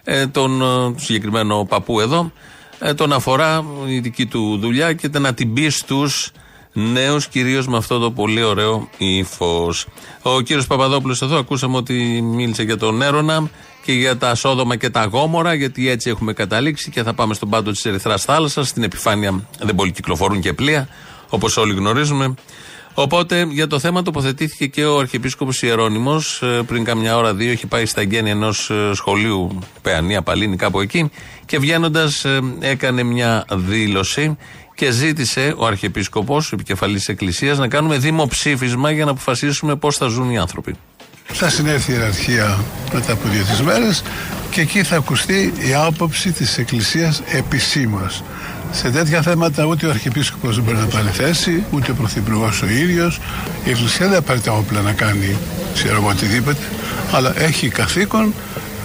Ε, 0.04 0.26
τον 0.26 0.62
ε, 0.62 0.94
συγκεκριμένο 0.96 1.64
παππού 1.68 2.00
εδώ. 2.00 2.32
Ε, 2.78 2.94
τον 2.94 3.12
αφορά 3.12 3.64
η 3.86 3.98
δική 3.98 4.26
του 4.26 4.58
δουλειά 4.60 4.92
και 4.92 5.08
να 5.18 5.34
την 5.34 5.52
πει 5.52 5.68
στους 5.68 6.30
νέους, 6.72 7.28
κυρίως 7.28 7.66
με 7.66 7.76
αυτό 7.76 7.98
το 7.98 8.10
πολύ 8.10 8.42
ωραίο 8.42 8.88
ύφος. 8.98 9.86
Ο 10.22 10.40
κύριος 10.40 10.66
Παπαδόπουλος 10.66 11.22
εδώ 11.22 11.38
ακούσαμε 11.38 11.76
ότι 11.76 12.22
μίλησε 12.22 12.62
για 12.62 12.76
τον 12.76 13.02
Έρωνα 13.02 13.50
και 13.84 13.92
για 13.92 14.16
τα 14.16 14.34
Σόδομα 14.34 14.76
και 14.76 14.90
τα 14.90 15.04
Γόμορα, 15.04 15.54
γιατί 15.54 15.88
έτσι 15.88 16.10
έχουμε 16.10 16.32
καταλήξει 16.32 16.90
και 16.90 17.02
θα 17.02 17.14
πάμε 17.14 17.34
στον 17.34 17.48
πάντο 17.48 17.70
της 17.70 17.84
Ερυθράς 17.84 18.24
Θάλασσας. 18.24 18.68
Στην 18.68 18.82
επιφάνεια 18.82 19.48
δεν 19.58 19.74
πολύ 19.74 19.90
κυκλοφορούν 19.90 20.40
και 20.40 20.52
πλοία 20.52 20.88
όπως 21.30 21.56
όλοι 21.56 21.74
γνωρίζουμε. 21.74 22.34
Οπότε 22.94 23.46
για 23.50 23.66
το 23.66 23.78
θέμα 23.78 24.02
τοποθετήθηκε 24.02 24.66
και 24.66 24.84
ο 24.84 24.98
Αρχιεπίσκοπος 24.98 25.62
Ιερώνυμο. 25.62 26.22
Πριν 26.66 26.84
καμιά 26.84 27.16
ώρα, 27.16 27.34
δύο, 27.34 27.50
έχει 27.50 27.66
πάει 27.66 27.86
στα 27.86 28.00
εγγένεια 28.00 28.32
ενός 28.32 28.70
σχολείου, 28.92 29.58
Παιανία, 29.82 30.22
Παλίνη, 30.22 30.56
κάπου 30.56 30.80
εκεί. 30.80 31.10
Και 31.46 31.58
βγαίνοντας, 31.58 32.26
έκανε 32.60 33.02
μια 33.02 33.44
δήλωση 33.52 34.36
και 34.74 34.90
ζήτησε 34.90 35.54
ο 35.56 35.66
Αρχιεπίσκοπος, 35.66 36.52
επικεφαλής 36.52 36.98
της 36.98 37.08
Εκκλησίας, 37.08 37.58
να 37.58 37.68
κάνουμε 37.68 37.98
δημοψήφισμα 37.98 38.90
για 38.90 39.04
να 39.04 39.10
αποφασίσουμε 39.10 39.76
πώς 39.76 39.96
θα 39.96 40.06
ζουν 40.06 40.30
οι 40.30 40.38
άνθρωποι. 40.38 40.74
Θα 41.32 41.48
συνέρθει 41.48 41.90
η 41.90 41.94
ιεραρχία 41.94 42.64
μετά 42.92 43.12
από 43.12 43.28
δύο-τρεις 43.28 43.60
μέρες 43.60 44.02
και 44.50 44.60
εκεί 44.60 44.82
θα 44.82 44.96
ακουστεί 44.96 45.52
η 45.58 45.74
άποψη 45.74 46.32
της 46.32 46.58
Εκκλησίας 46.58 47.22
επισήμως. 47.26 48.22
Σε 48.70 48.90
τέτοια 48.90 49.22
θέματα 49.22 49.64
ούτε 49.64 49.86
ο 49.86 49.90
Αρχιεπίσκοπος 49.90 50.54
δεν 50.54 50.64
μπορεί 50.64 50.76
να 50.76 50.86
πάρει 50.86 51.08
θέση, 51.08 51.64
ούτε 51.70 51.90
ο 51.90 51.94
Πρωθυπουργός 51.94 52.62
ο 52.62 52.66
ίδιος. 52.66 53.20
Η 53.64 53.70
Εκκλησία 53.70 54.08
δεν 54.08 54.24
πάρει 54.24 54.40
τα 54.40 54.52
όπλα 54.52 54.80
να 54.80 54.92
κάνει 54.92 55.36
ξέρω 55.74 55.96
εγώ 55.96 56.08
οτιδήποτε, 56.08 56.60
αλλά 57.12 57.40
έχει 57.40 57.68
καθήκον 57.68 58.34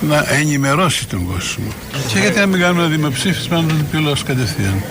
να 0.01 0.25
ενημερώσει 0.29 1.07
τον 1.07 1.25
κόσμο. 1.25 1.65
Και 2.13 2.19
γιατί 2.19 2.39
να 2.39 2.45
μην 2.45 2.59
κάνουμε 2.59 2.81
ένα 2.81 2.89
δημοψήφισμα 2.89 3.61
να 3.61 3.67
το 3.67 3.73
πει 3.91 3.97
ο 3.97 4.15
κατευθείαν. 4.25 4.83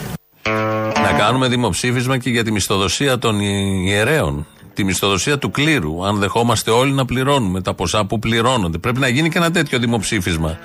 Να 1.03 1.13
κάνουμε 1.19 1.49
δημοψήφισμα 1.49 2.19
και 2.19 2.31
για 2.31 2.45
τη 2.45 2.53
μισθοδοσία 2.53 3.19
των 3.19 3.41
ιερέων. 3.41 4.47
Τη 4.75 4.85
μισθοδοσία 4.85 5.39
του 5.39 5.51
κλήρου. 5.51 6.07
Αν 6.07 6.19
δεχόμαστε 6.19 6.71
όλοι 6.71 6.93
να 6.93 7.05
πληρώνουμε 7.05 7.61
τα 7.61 7.75
ποσά 7.75 8.05
που 8.05 8.19
πληρώνονται. 8.19 8.79
Πρέπει 8.79 9.01
να 9.01 9.09
γίνει 9.09 9.29
και 9.29 9.39
ένα 9.39 9.51
τέτοιο 9.51 9.79
δημοψήφισμα. 9.79 10.59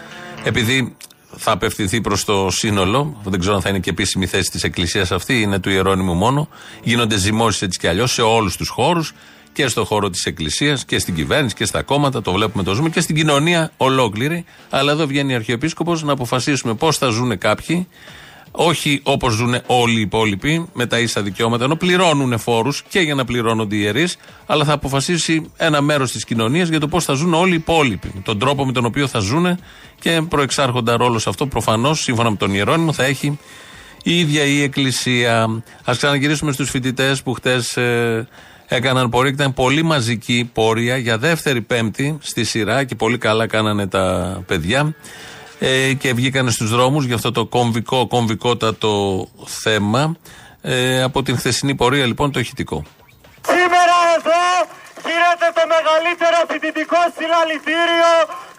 Επειδή 0.44 0.96
θα 1.38 1.52
απευθυνθεί 1.52 2.02
προς 2.02 2.26
το 2.26 2.48
σύνολο. 2.52 3.22
Δεν 3.24 3.40
ξέρω 3.40 3.56
αν 3.56 3.62
θα 3.62 3.70
είναι 3.70 3.80
και 3.80 3.90
επίσημη 3.90 4.26
θέση 4.26 4.52
της 4.52 4.64
Εκκλησίας 4.64 5.12
αυτή, 5.12 5.42
είναι 5.42 5.60
του 5.60 5.70
Ιερώνυμου 5.70 6.14
μόνο. 6.14 6.50
Γίνονται 6.84 7.18
ζυμώσεις 7.18 7.62
έτσι 7.62 7.80
κι 7.80 7.88
αλλιώς 7.88 8.12
σε 8.12 8.22
όλους 8.22 8.58
τους 8.58 8.70
χώρους 8.70 9.14
και 9.54 9.68
στον 9.68 9.86
χώρο 9.86 10.10
της 10.10 10.26
Εκκλησίας 10.26 10.86
και 10.86 11.00
στην 11.00 11.16
κυβέρνηση 11.16 11.56
και 11.56 11.66
στα 11.66 11.82
κόμματα. 11.82 12.22
Το 12.22 12.32
βλέπουμε, 12.32 12.64
το 12.64 12.74
ζούμε 12.74 12.90
και 12.90 13.02
στην 13.02 13.16
κοινωνία 13.16 13.72
ολόκληρη. 13.78 14.46
Αλλά 14.70 14.92
εδώ 14.92 15.06
βγαίνει 15.06 15.32
η 15.32 15.36
Αρχιεπίσκοπος 15.36 16.04
να 16.04 16.12
αποφασίσουμε 16.12 16.74
πώς 16.74 16.98
θα 16.98 17.10
ζουν 17.10 17.38
κάποιοι 17.38 17.88
όχι 18.52 19.00
όπως 19.04 19.34
ζουν 19.34 19.56
όλοι 19.66 19.98
οι 19.98 20.02
υπόλοιποι 20.02 20.70
με 20.74 20.86
τα 20.86 21.00
ίσα 21.00 21.22
δικαιώματα, 21.22 21.64
ενώ 21.64 21.76
πληρώνουν 21.76 22.40
φόρους 22.40 22.84
και 22.90 23.00
για 23.00 23.16
να 23.16 23.26
πληρώνονται 23.26 23.76
οι 23.76 23.80
ιερείς, 23.82 24.18
αλλά 24.46 24.64
θα 24.64 24.74
αποφασίσει 24.74 25.52
ένα 25.58 25.82
μέρος 25.82 26.12
της 26.12 26.26
κοινωνίας 26.26 26.68
για 26.70 26.80
το 26.80 26.88
πώς 26.88 27.06
θα 27.06 27.14
ζουν 27.14 27.34
όλοι 27.34 27.52
οι 27.52 27.56
υπόλοιποι. 27.56 28.12
Τον 28.24 28.40
τρόπο 28.40 28.66
με 28.66 28.72
τον 28.72 28.86
οποίο 28.86 29.08
θα 29.08 29.20
ζουν 29.20 29.60
και 30.00 30.22
προεξάρχοντα 30.30 30.98
ρόλος 30.98 31.22
σε 31.22 31.30
αυτό, 31.30 31.48
προφανώς, 31.48 32.00
σύμφωνα 32.00 32.30
με 32.30 32.36
τον 32.36 32.54
Ιερόνιμο, 32.54 32.94
θα 32.94 33.04
έχει 33.04 33.40
η 34.04 34.20
ίδια 34.20 34.44
η 34.44 34.62
Εκκλησία. 34.62 35.44
Α 35.84 35.94
ξαναγυρίσουμε 35.98 36.52
στους 36.52 36.70
φοιτητές 36.70 37.22
που 37.22 37.34
χτες 37.34 37.78
ε, 37.78 38.28
έκαναν 38.68 39.10
πορεία 39.10 39.30
και 39.30 39.36
ήταν 39.42 39.54
πολύ 39.54 39.84
μαζική 39.84 40.50
πορεία 40.54 40.98
για 40.98 41.18
δεύτερη 41.18 41.62
Πέμπτη 41.62 42.18
στη 42.22 42.44
σειρά 42.44 42.84
και 42.84 42.96
πολύ 42.96 43.18
καλά 43.18 43.48
κάνανε 43.48 43.88
τα 43.88 44.38
παιδιά 44.48 44.96
ε, 45.60 45.94
και 45.94 46.14
βγήκαν 46.14 46.52
στους 46.52 46.70
δρόμους 46.70 47.06
για 47.06 47.16
αυτό 47.16 47.32
το 47.32 47.46
κομβικό, 47.46 48.08
κομβικότατο 48.08 49.26
θέμα. 49.46 50.16
Ε, 50.62 51.02
από 51.02 51.24
την 51.24 51.38
χθεσινή 51.38 51.76
πορεία 51.76 52.06
λοιπόν 52.06 52.32
το 52.32 52.40
ηχητικό. 52.40 52.84
Σήμερα 53.48 53.98
εδώ 54.18 54.44
γίνεται 55.08 55.48
το 55.60 55.64
μεγαλύτερο 55.76 56.38
φοιτητικό 56.50 57.02
συλλαλητήριο 57.18 58.12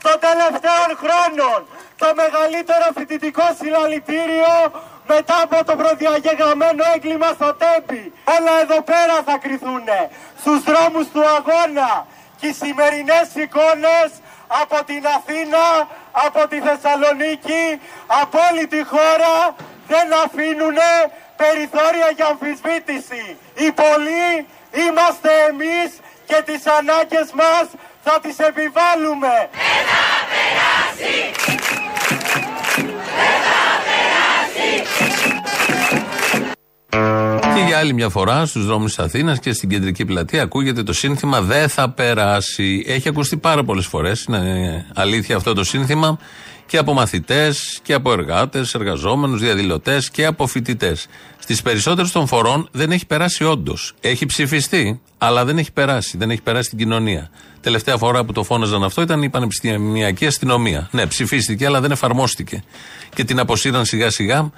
των 0.05 0.17
τελευταίων 0.27 0.91
χρόνων. 1.03 1.59
Το 2.03 2.09
μεγαλύτερο 2.23 2.87
φοιτητικό 2.97 3.47
συλλαλητήριο 3.61 4.55
μετά 5.13 5.37
από 5.47 5.59
το 5.69 5.75
προδιαγεγραμμένο 5.83 6.83
έγκλημα 6.95 7.29
στο 7.39 7.51
Τέμπι. 7.61 8.05
Όλα 8.37 8.55
εδώ 8.65 8.79
πέρα 8.91 9.17
θα 9.29 9.35
κρυθούν 9.45 9.87
στους 10.41 10.61
δρόμους 10.69 11.07
του 11.15 11.23
αγώνα. 11.39 11.91
Και 12.39 12.47
οι 12.51 12.57
σημερινές 12.63 13.27
εικόνες 13.43 14.09
από 14.63 14.77
την 14.89 15.03
Αθήνα, 15.17 15.65
από 16.13 16.49
τη 16.49 16.61
Θεσσαλονίκη, 16.61 17.81
από 18.07 18.39
όλη 18.51 18.67
τη 18.67 18.85
χώρα 18.85 19.55
δεν 19.87 20.13
αφήνουν 20.25 20.79
περιθώρια 21.37 22.11
για 22.17 22.27
αμφισβήτηση. 22.27 23.37
Οι 23.55 23.73
πολλοί 23.73 24.47
είμαστε 24.87 25.31
εμείς 25.49 25.91
και 26.27 26.43
τις 26.45 26.67
ανάγκες 26.67 27.33
μας 27.33 27.67
θα 28.05 28.21
τις 28.21 28.39
επιβάλλουμε. 28.39 29.49
Δεν 29.53 29.83
θα 29.91 30.07
περάσει! 30.31 31.80
Και 37.55 37.61
για 37.67 37.79
άλλη 37.79 37.93
μια 37.93 38.09
φορά 38.09 38.47
στους 38.47 38.67
δρόμους 38.67 38.95
της 38.95 39.05
Αθήνας 39.05 39.39
και 39.39 39.53
στην 39.53 39.69
κεντρική 39.69 40.05
πλατεία 40.05 40.43
ακούγεται 40.43 40.83
το 40.83 40.93
σύνθημα 40.93 41.41
Δεν 41.41 41.69
θα 41.69 41.91
περάσει. 41.91 42.85
Έχει 42.87 43.09
ακουστεί 43.09 43.37
πάρα 43.37 43.65
πολλές 43.65 43.87
φορές. 43.87 44.25
Είναι 44.29 44.87
αλήθεια 44.95 45.37
αυτό 45.37 45.55
το 45.55 45.65
σύνθημα 45.65 46.19
Και 46.67 46.79
από 46.79 46.93
μαθητές 46.93 47.79
και 47.83 47.93
από 47.95 48.13
εργάτες, 48.13 48.75
εργαζόμενους, 48.75 49.41
διαδηλωτές 49.41 50.11
και 50.11 50.27
από 50.27 50.47
φοιτητές. 50.47 51.07
Στις 51.39 51.63
περισσότερες 51.63 52.13
των 52.13 52.27
φορών 52.27 52.69
δεν 52.73 52.91
έχει 52.91 53.07
περάσει 53.07 53.45
όντως. 53.45 53.95
Έχει 54.01 54.27
ψηφιστεί, 54.27 55.01
αλλά 55.19 55.45
δεν 55.45 55.59
έχει 55.59 55.73
περάσει. 55.73 56.17
Δεν 56.17 56.31
έχει 56.31 56.43
περάσει 56.43 56.67
στην 56.67 56.79
κοινωνία. 56.79 57.31
Τελευταία 57.61 57.97
φορά 57.97 58.25
που 58.25 58.33
το 58.33 58.43
φώναζαν 58.43 58.85
αυτό 58.85 59.03
ήταν 59.03 59.23
η 59.23 59.31
Πανεπιστημιακή 59.31 60.27
Αστυνομία. 60.27 60.89
Ναι, 60.91 61.07
ψηφίστηκε, 61.07 61.67
αλλά 61.67 61.81
δεν 61.81 61.91
εφαρμόστηκε. 61.91 62.63
Και 63.15 63.25
την 63.25 63.39
αποσύραν 63.39 63.85
σιγά 63.85 64.11
σιγά 64.11 64.51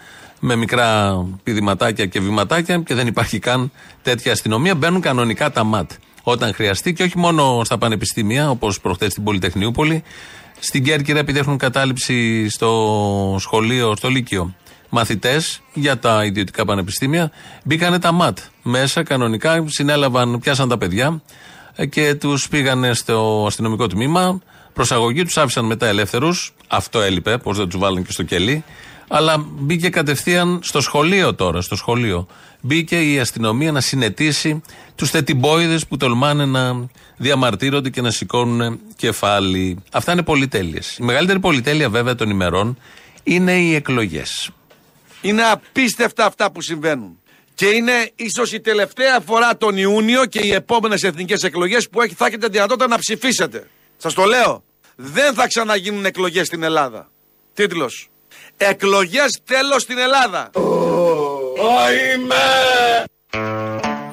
με 0.45 0.57
μικρά 0.57 1.17
πηδηματάκια 1.43 2.07
και 2.07 2.21
βηματάκια 2.21 2.79
και 2.79 2.95
δεν 2.95 3.07
υπάρχει 3.07 3.39
καν 3.39 3.73
τέτοια 4.03 4.33
αστυνομία. 4.33 4.75
Μπαίνουν 4.75 5.01
κανονικά 5.01 5.51
τα 5.51 5.65
ΜΑΤ 5.65 5.91
όταν 6.23 6.55
χρειαστεί 6.55 6.93
και 6.93 7.03
όχι 7.03 7.19
μόνο 7.19 7.65
στα 7.65 7.79
πανεπιστήμια, 7.79 8.51
όπως 8.51 8.81
προχθές 8.81 9.11
στην 9.11 9.25
Πολυτεχνιούπολη. 9.25 10.03
Στην 10.59 10.85
Κέρκυρα, 10.85 11.19
επειδή 11.19 11.39
έχουν 11.39 11.57
κατάληψη 11.57 12.49
στο 12.49 13.37
σχολείο, 13.39 13.97
στο 13.97 14.09
Λύκειο, 14.09 14.55
μαθητές 14.89 15.63
για 15.73 15.99
τα 15.99 16.25
ιδιωτικά 16.25 16.65
πανεπιστήμια, 16.65 17.31
μπήκανε 17.65 17.99
τα 17.99 18.13
ΜΑΤ 18.13 18.39
μέσα 18.63 19.03
κανονικά, 19.03 19.65
συνέλαβαν, 19.67 20.39
πιάσαν 20.39 20.69
τα 20.69 20.79
παιδιά 20.79 21.23
ε, 21.75 21.87
και 21.87 22.15
τους 22.15 22.49
πήγανε 22.49 22.95
στο 22.95 23.45
αστυνομικό 23.47 23.87
τμήμα. 23.87 24.41
Προσαγωγή 24.73 25.25
τους 25.25 25.37
άφησαν 25.37 25.65
μετά 25.65 25.87
ελεύθερους. 25.87 26.55
Αυτό 26.69 27.01
έλειπε, 27.01 27.39
πώ 27.39 27.53
δεν 27.53 27.69
τους 27.69 27.81
βάλουν 27.81 28.05
και 28.05 28.13
στο 28.13 28.23
κελί. 28.23 28.65
Αλλά 29.09 29.45
μπήκε 29.49 29.89
κατευθείαν 29.89 30.61
στο 30.63 30.81
σχολείο 30.81 31.35
τώρα, 31.35 31.61
στο 31.61 31.77
σχολείο. 31.77 32.27
Μπήκε 32.61 33.13
η 33.13 33.19
αστυνομία 33.19 33.73
να 33.73 33.81
συνετίσει 33.81 34.63
τους 34.95 35.11
θετιμπόιδες 35.11 35.87
που 35.87 35.97
τολμάνε 35.97 36.45
να 36.45 36.87
διαμαρτύρονται 37.17 37.91
και 37.91 38.01
να 38.01 38.11
σηκώνουν 38.11 38.81
κεφάλι. 38.97 39.79
Αυτά 39.93 40.13
είναι 40.13 40.23
πολυτέλειες. 40.23 40.97
Η 40.97 41.03
μεγαλύτερη 41.03 41.39
πολυτέλεια 41.41 41.89
βέβαια 41.89 42.15
των 42.15 42.31
ημερών 42.31 42.79
είναι 43.23 43.53
οι 43.53 43.75
εκλογές. 43.75 44.51
Είναι 45.21 45.43
απίστευτα 45.43 46.25
αυτά 46.25 46.51
που 46.53 46.61
συμβαίνουν. 46.61 47.17
Και 47.55 47.67
είναι 47.67 48.11
ίσως 48.17 48.53
η 48.53 48.61
τελευταία 48.61 49.21
φορά 49.21 49.57
τον 49.57 49.77
Ιούνιο 49.77 50.27
και 50.27 50.41
οι 50.43 50.53
επόμενες 50.53 51.03
εθνικές 51.03 51.43
εκλογές 51.43 51.89
που 51.89 52.01
έχει, 52.01 52.15
θα 52.15 52.27
έχετε 52.27 52.47
δυνατότητα 52.49 52.87
να 52.87 52.99
ψηφίσετε. 52.99 53.69
Σας 53.97 54.15
το 54.15 54.25
λέω. 54.25 54.65
Δεν 54.97 55.35
θα 55.35 55.47
ξαναγίνουν 55.47 56.05
εκλογές 56.05 56.47
στην 56.47 56.63
Ελλάδα. 56.63 57.11
Τίτλος. 57.55 58.12
Εκλογές 58.71 59.41
τέλος 59.45 59.83
στην 59.83 59.99
Ελλάδα. 59.99 60.51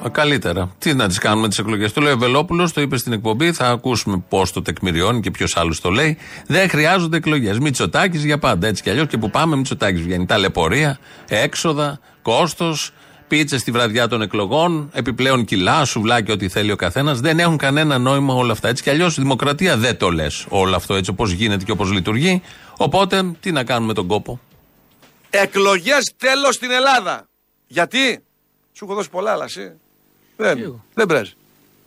Α, 0.04 0.10
Καλύτερα. 0.10 0.74
Τι 0.78 0.94
να 0.94 1.08
τις 1.08 1.18
κάνουμε 1.18 1.48
τις 1.48 1.58
εκλογές. 1.58 1.92
Το 1.92 2.00
λέει 2.00 2.12
ο 2.12 2.18
Βελόπουλος, 2.18 2.72
το 2.72 2.80
είπε 2.80 2.96
στην 2.96 3.12
εκπομπή. 3.12 3.52
Θα 3.52 3.66
ακούσουμε 3.68 4.24
πώς 4.28 4.52
το 4.52 4.62
τεκμηριώνει 4.62 5.20
και 5.20 5.30
ποιος 5.30 5.56
άλλο 5.56 5.74
το 5.82 5.90
λέει. 5.90 6.18
Δεν 6.46 6.68
χρειάζονται 6.68 7.16
εκλογές. 7.16 7.58
Μητσοτάκης 7.58 8.24
για 8.24 8.38
πάντα. 8.38 8.66
Έτσι 8.66 8.82
κι 8.82 8.90
αλλιώς 8.90 9.06
και 9.06 9.16
που 9.18 9.30
πάμε, 9.30 9.56
Μητσοτάκης 9.56 10.02
βγαίνει. 10.02 10.26
Ταλαιπωρία, 10.26 10.98
έξοδα, 11.28 12.00
κόστος, 12.22 12.90
πίτσες 13.28 13.60
στη 13.60 13.70
βραδιά 13.70 14.08
των 14.08 14.22
εκλογών, 14.22 14.90
επιπλέον 14.92 15.44
κιλά, 15.44 15.84
σουβλάκι, 15.84 16.32
ό,τι 16.32 16.48
θέλει 16.48 16.72
ο 16.72 16.76
καθένας. 16.76 17.20
Δεν 17.20 17.38
έχουν 17.38 17.56
κανένα 17.56 17.98
νόημα 17.98 18.34
όλα 18.34 18.52
αυτά. 18.52 18.68
Έτσι 18.68 18.82
κι 18.82 18.90
αλλιώς 18.90 19.14
δημοκρατία 19.14 19.76
δεν 19.76 19.96
το 19.96 20.10
λες 20.10 20.46
όλο 20.48 20.76
αυτό 20.76 20.94
έτσι 20.94 21.10
όπως 21.10 21.30
γίνεται 21.30 21.64
και 21.64 21.70
όπως 21.72 21.90
λειτουργεί. 21.92 22.42
Οπότε 22.82 23.32
τι 23.40 23.52
να 23.52 23.64
κάνουμε 23.64 23.94
τον 23.94 24.06
κόπο; 24.06 24.40
Εκλογές 25.30 26.12
τέλο 26.16 26.52
στην 26.52 26.70
Ελλάδα. 26.70 27.28
Γιατί; 27.66 28.24
Σου 28.72 28.84
έχω 28.84 28.94
δώσει 28.94 29.10
πολλά, 29.10 29.32
αλλά 29.32 29.44
εσύ. 29.44 29.72
Δεν, 30.36 30.82
δεν 30.94 31.06
πρέζει. 31.06 31.32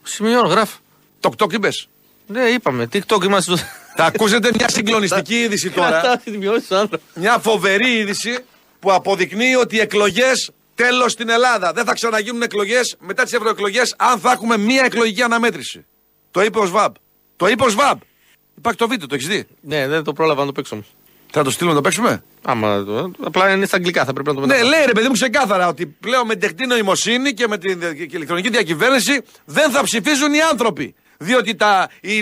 Σημειώνω, 0.03 0.47
γράφω. 0.47 0.79
Τοκ-τοκ 1.19 1.51
είπες. 1.51 1.88
Ναι, 2.27 2.41
είπαμε. 2.41 2.88
TikTok 2.93 3.23
είμαστε. 3.23 3.53
Θα 3.95 4.06
ακούσετε 4.06 4.51
μια 4.56 4.69
συγκλονιστική 4.69 5.36
είδηση 5.36 5.69
τώρα. 5.79 5.89
Κρατάω 5.89 6.17
τη 6.17 6.32
δημιουργία 6.32 6.67
του 6.67 6.75
άνθρωπου. 6.75 7.03
Μια 7.13 7.38
φοβερή 7.38 7.91
είδηση 7.97 8.38
που 8.79 8.91
αποδεικνύει 8.91 9.56
ότι 9.56 9.75
οι 9.75 9.79
εκλογές 9.79 10.51
τέλος 10.75 11.12
στην 11.12 11.29
Ελλάδα. 11.29 11.73
Δεν 11.73 11.86
θα 11.86 11.93
ξαναγίνουν 11.93 12.41
εκλογές 12.41 12.95
μετά 12.99 13.23
τις 13.23 13.34
ευρωεκλογές 13.34 13.95
αν 13.97 14.19
θα 14.19 14.32
έχουμε 14.32 14.58
μία 14.58 14.84
εκλογική 14.84 15.21
αναμέτρηση. 15.21 15.86
Το 16.32 16.41
είπε 16.41 16.60
ο 16.60 16.65
ΣΒΑΜ. 16.65 16.91
Το 17.36 17.47
είπε 17.47 17.63
ο 17.63 17.69
ΣΒΑΜ. 17.69 17.99
Υπάρχει 18.63 18.80
το 18.80 18.88
βίντεο, 18.88 19.08
το 19.08 19.15
έχεις 19.15 19.28
δει; 19.28 19.47
Ναι, 19.62 19.88
δεν 19.88 20.04
το 20.04 20.13
πρόλαβα 20.13 20.39
να 20.39 20.45
το 20.45 20.52
παίξω. 20.52 20.76
όμως. 20.76 20.88
Θα 21.32 21.43
το 21.43 21.49
στείλω 21.52 21.69
να 21.69 21.76
το 21.76 21.82
παίξουμε; 21.82 22.23
Άμα 22.45 22.84
το. 22.84 23.12
Απλά 23.23 23.52
είναι 23.54 23.65
στα 23.65 23.76
αγγλικά, 23.76 24.06
θα 24.06 24.13
πρέπει 24.13 24.28
να 24.30 24.34
το 24.36 24.39
Ναι, 24.39 24.45
μεταφράσω. 24.47 24.76
λέει 24.76 24.86
ρε 24.86 24.91
παιδί 24.91 25.08
μου 25.08 25.13
ξεκάθαρα 25.13 25.67
ότι 25.67 25.86
πλέον 25.86 26.26
με 26.26 26.32
την 26.36 26.41
τεχνητή 26.41 26.65
νοημοσύνη 26.67 27.34
και 27.34 27.47
με 27.47 27.58
την 27.58 27.80
και 27.80 28.15
ηλεκτρονική 28.15 28.49
διακυβέρνηση 28.49 29.21
δεν 29.45 29.71
θα 29.71 29.84
ψηφίζουν 29.84 30.34
οι 30.34 30.41
άνθρωποι. 30.52 30.95
Διότι 31.17 31.56
τα, 31.56 31.89
η, 32.02 32.17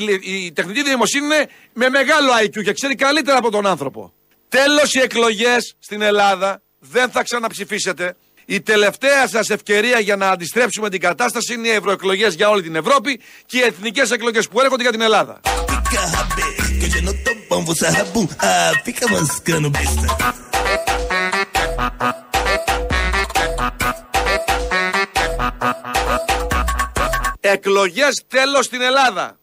η 0.46 0.52
τεχνητή 0.52 0.82
νοημοσύνη 0.82 1.26
είναι 1.26 1.48
με 1.74 1.90
μεγάλο 1.90 2.32
IQ 2.46 2.64
και 2.64 2.74
ξέρει 2.74 2.96
καλύτερα 2.96 3.38
από 3.38 3.52
τον 3.52 3.66
άνθρωπο. 3.68 4.14
Τέλος 4.50 4.94
οι 4.94 5.00
εκλογές 5.00 5.76
στην 5.80 6.02
Ελλάδα 6.02 6.62
δεν 6.80 7.10
θα 7.10 7.24
ξαναψηφίσετε. 7.24 8.16
Η 8.46 8.62
τελευταία 8.62 9.28
σας 9.28 9.50
ευκαιρία 9.50 10.00
για 10.00 10.16
να 10.16 10.30
αντιστρέψουμε 10.30 10.90
την 10.90 11.00
κατάσταση 11.00 11.54
είναι 11.54 11.68
οι 11.68 11.72
ευρωεκλογές 11.72 12.34
για 12.34 12.50
όλη 12.50 12.62
την 12.62 12.76
Ευρώπη 12.76 13.20
και 13.46 13.58
οι 13.58 13.62
εθνικές 13.62 14.12
εκλογές 14.12 14.48
που 14.48 14.62
έρχονται 14.62 14.82
για 14.82 14.92
την 14.92 15.02
Ελλάδα. 15.02 15.40
Que 15.92 16.98
eu 16.98 17.04
não 17.04 17.14
tô 17.26 17.32
bom, 17.50 17.66
você 17.66 17.86
é 17.88 18.06
bom. 18.14 18.26
Ah, 18.40 18.72
fica 18.86 19.06
mascando 19.10 19.70
besta. 19.70 20.08
Εκλογές 27.40 28.24
τέλος 28.28 28.66
στην 28.66 28.82
Ελλάδα. 28.82 29.36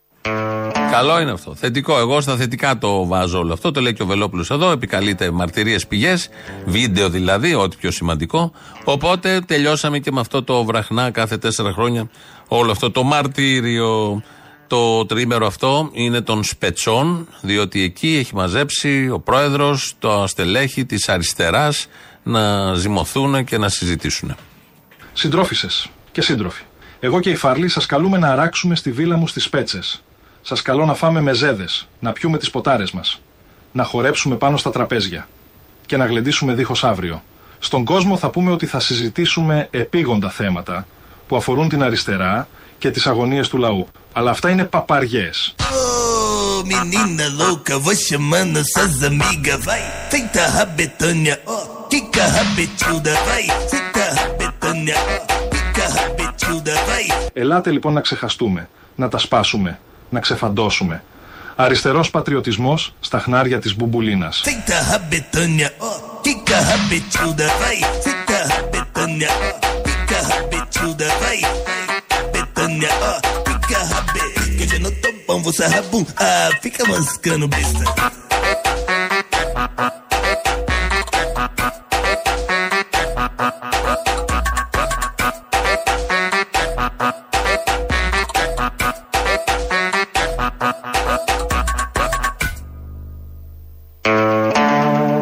Καλό 0.90 1.20
είναι 1.20 1.30
αυτό. 1.30 1.54
Θετικό. 1.54 1.98
Εγώ 1.98 2.20
στα 2.20 2.36
θετικά 2.36 2.78
το 2.78 3.06
βάζω 3.06 3.38
όλο 3.38 3.52
αυτό. 3.52 3.70
Το 3.70 3.80
λέει 3.80 3.92
και 3.92 4.02
ο 4.02 4.06
Βελόπουλος 4.06 4.50
εδώ. 4.50 4.70
Επικαλείται 4.70 5.30
μαρτυρίες 5.30 5.86
πηγές. 5.86 6.28
Βίντεο 6.64 7.08
δηλαδή, 7.08 7.54
ό,τι 7.54 7.76
πιο 7.76 7.90
σημαντικό. 7.90 8.52
Οπότε 8.84 9.40
τελειώσαμε 9.46 9.98
και 9.98 10.12
με 10.12 10.20
αυτό 10.20 10.42
το 10.42 10.64
βραχνά 10.64 11.10
κάθε 11.10 11.38
τέσσερα 11.38 11.72
χρόνια. 11.72 12.10
Όλο 12.48 12.70
αυτό 12.70 12.90
το 12.90 13.02
μαρτύριο. 13.02 14.22
Το 14.68 15.06
τρίμερο 15.06 15.46
αυτό 15.46 15.90
είναι 15.92 16.20
των 16.20 16.44
σπετσών, 16.44 17.28
διότι 17.40 17.82
εκεί 17.82 18.16
έχει 18.16 18.34
μαζέψει 18.34 19.10
ο 19.10 19.20
πρόεδρος, 19.20 19.94
το 19.98 20.24
στελέχη 20.26 20.84
της 20.84 21.08
αριστεράς 21.08 21.86
να 22.22 22.74
ζυμωθούν 22.74 23.44
και 23.44 23.58
να 23.58 23.68
συζητήσουν. 23.68 24.36
Συντρόφισσες 25.12 25.88
και 26.12 26.22
σύντροφοι, 26.22 26.62
εγώ 27.00 27.20
και 27.20 27.30
η 27.30 27.36
Φαρλή 27.36 27.68
σας 27.68 27.86
καλούμε 27.86 28.18
να 28.18 28.28
αράξουμε 28.28 28.76
στη 28.76 28.92
βίλα 28.92 29.16
μου 29.16 29.26
στις 29.26 29.48
Πέτσε. 29.48 29.80
Σας 30.42 30.62
καλώ 30.62 30.84
να 30.84 30.94
φάμε 30.94 31.20
μεζέδες, 31.20 31.88
να 32.00 32.12
πιούμε 32.12 32.38
τις 32.38 32.50
ποτάρες 32.50 32.90
μας, 32.90 33.20
να 33.72 33.84
χορέψουμε 33.84 34.36
πάνω 34.36 34.56
στα 34.56 34.70
τραπέζια 34.70 35.28
και 35.86 35.96
να 35.96 36.06
γλεντήσουμε 36.06 36.54
δίχως 36.54 36.84
αύριο. 36.84 37.22
Στον 37.58 37.84
κόσμο 37.84 38.16
θα 38.16 38.30
πούμε 38.30 38.50
ότι 38.50 38.66
θα 38.66 38.80
συζητήσουμε 38.80 39.68
επίγοντα 39.70 40.30
θέματα 40.30 40.86
που 41.28 41.36
αφορούν 41.36 41.68
την 41.68 41.82
αριστερά 41.82 42.48
και 42.78 42.90
τις 42.90 43.06
αγωνίες 43.06 43.48
του 43.48 43.58
λαού. 43.58 43.88
Αλλά 44.12 44.30
αυτά 44.30 44.50
είναι 44.50 44.64
παπαριές. 44.64 45.54
Ô, 45.58 46.62
menina 46.62 47.26
louca, 47.40 47.74
vou 47.84 47.94
chamando 48.08 48.58
suas 48.72 48.94
amigas, 49.10 49.60
vai. 49.68 49.82
Senta 50.12 50.40
a 50.46 50.50
rabetânia, 50.58 51.34
ó, 51.54 51.56
quica 51.90 52.22
a 52.24 52.30
rabetilda, 52.36 53.12
vai. 53.28 53.44
Senta 53.72 54.02
a 54.08 54.14
rabetânia, 54.20 54.96
ó, 55.12 55.16
quica 55.52 55.84
a 55.86 55.90
rabetilda, 55.98 56.74
vai. 56.88 57.06
Ελάτε 57.32 57.70
λοιπόν 57.70 57.92
να 57.92 58.00
ξεχαστούμε, 58.00 58.68
να 58.94 59.08
τα 59.08 59.18
σπάσουμε, 59.18 59.78
να 60.10 60.20
ξεφαντώσουμε. 60.20 61.02
Αριστερός 61.56 62.10
πατριωτισμός 62.10 62.94
στα 63.00 63.18
χνάρια 63.18 63.58
της 63.58 63.76
μπουμπουλίνας. 63.76 64.42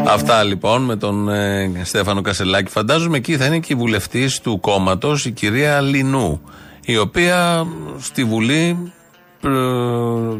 Αυτά 0.08 0.42
λοιπόν 0.42 0.82
με 0.82 0.96
τον 0.96 1.28
ε, 1.28 1.80
Στέφανο 1.84 2.20
Κασελάκη. 2.20 2.70
Φαντάζομαι 2.70 3.16
εκεί 3.16 3.36
θα 3.36 3.46
είναι 3.46 3.58
και 3.58 3.72
η 3.72 3.76
βουλευτής 3.76 4.40
του 4.40 4.60
κόμματος, 4.60 5.24
η 5.24 5.30
κυρία 5.30 5.80
Λινού 5.80 6.40
η 6.86 6.96
οποία 6.96 7.66
στη 8.00 8.24
Βουλή 8.24 8.92
ε, 9.44 9.48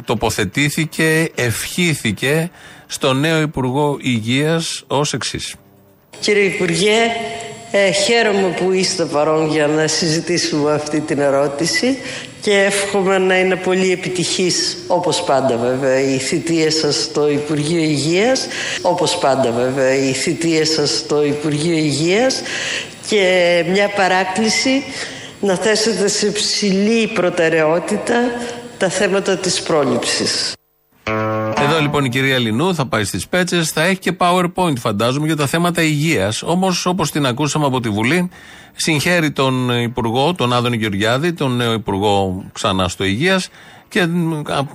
τοποθετήθηκε, 0.04 1.30
ευχήθηκε 1.35 2.50
στο 2.87 3.12
νέο 3.12 3.40
Υπουργό 3.40 3.96
Υγείας 4.00 4.85
ως 4.87 5.12
εξής. 5.12 5.54
Κύριε 6.20 6.42
Υπουργέ, 6.42 6.98
ε, 7.70 7.90
χαίρομαι 7.90 8.54
που 8.61 8.72
είστε 8.72 9.04
παρόν 9.04 9.50
για 9.50 9.66
να 9.66 9.87
συζητήσουμε 9.87 10.72
αυτή 10.72 11.00
την 11.00 11.18
ερώτηση 11.18 11.98
και 12.40 12.52
εύχομαι 12.52 13.18
να 13.18 13.38
είναι 13.38 13.56
πολύ 13.56 13.92
επιτυχής 13.92 14.76
όπως 14.87 15.22
πάντα 15.22 15.56
βέβαια 15.56 16.00
η 16.00 16.18
θητεία 16.18 16.70
σας 16.70 17.02
στο 17.02 17.30
Υπουργείο 17.30 17.80
Υγείας 17.82 18.46
όπως 18.82 19.18
πάντα 19.18 19.50
βέβαια 19.50 19.94
η 19.94 20.12
θητεία 20.12 20.66
σας 20.66 20.90
στο 20.96 21.24
Υπουργείο 21.24 21.76
Υγείας 21.76 22.42
και 23.09 23.64
μια 23.68 23.88
παράκληση 23.88 24.82
να 25.40 25.55
θέσετε 25.55 26.09
σε 26.09 26.31
ψηλή 26.31 27.07
προτεραιότητα 27.07 28.14
τα 28.79 28.88
θέματα 28.88 29.37
της 29.37 29.62
πρόληψης. 29.62 30.53
Εδώ 31.59 31.81
λοιπόν 31.81 32.05
η 32.05 32.09
κυρία 32.09 32.38
Λινού 32.38 32.75
θα 32.75 32.87
πάει 32.87 33.05
στις 33.05 33.29
πέτσες, 33.29 33.70
θα 33.70 33.83
έχει 33.83 33.99
και 33.99 34.16
PowerPoint 34.18 34.77
φαντάζομαι 34.79 35.27
για 35.27 35.37
τα 35.37 35.46
θέματα 35.46 35.83
υγείας. 35.83 36.42
Όμως 36.42 36.87
όπως 36.87 37.11
την 37.11 37.27
ακούσαμε 37.27 37.66
από 37.66 37.81
τη 37.81 37.88
Βουλή, 37.88 38.31
συγχαίρει 38.77 39.31
τον 39.31 39.83
Υπουργό, 39.83 40.35
τον 40.35 40.53
Άδωνη 40.53 40.77
Γεωργιάδη, 40.77 41.33
τον 41.33 41.57
νέο 41.57 41.72
Υπουργό 41.72 42.44
ξανά 42.53 42.88
στο 42.88 43.05
Υγείας 43.05 43.49
και 43.88 44.07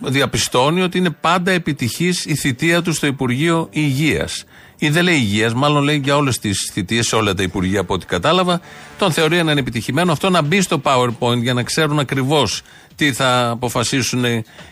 διαπιστώνει 0.02 0.82
ότι 0.82 0.97
είναι 0.97 1.10
πάντα 1.10 1.52
επιτυχής 1.52 2.26
η 2.26 2.36
θητεία 2.36 2.82
του 2.82 2.93
στο 2.93 3.08
Υπουργείο 3.08 3.67
Υγείας. 3.71 4.43
Ή 4.84 4.89
δεν 4.89 5.04
λέει 5.04 5.15
υγείας, 5.15 5.54
μάλλον 5.54 5.84
λέει 5.84 6.02
για 6.04 6.15
όλες 6.15 6.39
τις 6.39 6.70
θητείες, 6.74 7.08
σε 7.08 7.15
όλα 7.15 7.34
τα 7.34 7.44
υπουργεία 7.44 7.80
από 7.80 7.94
ό,τι 7.94 8.06
κατάλαβα. 8.06 8.62
Τον 8.98 9.12
θεωρεί 9.12 9.38
έναν 9.38 9.58
επιτυχημένο. 9.58 10.12
Αυτό 10.12 10.30
να 10.30 10.41
μπει 10.41 10.62
στο 10.62 10.82
PowerPoint 10.84 11.41
για 11.41 11.54
να 11.54 11.63
ξέρουν 11.63 12.00
ακριβώς 12.00 12.62
τι 12.96 13.13
θα 13.13 13.50
αποφασίσουν 13.50 14.24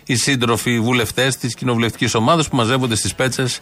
οι 0.06 0.16
σύντροφοι 0.16 0.80
βουλευτές 0.80 1.38
της 1.38 1.56
κοινοβουλευτικής 1.56 2.16
ομάδας 2.16 2.48
που 2.48 2.56
μαζεύονται 2.56 2.96
στις 2.96 3.16
πέτσες. 3.16 3.60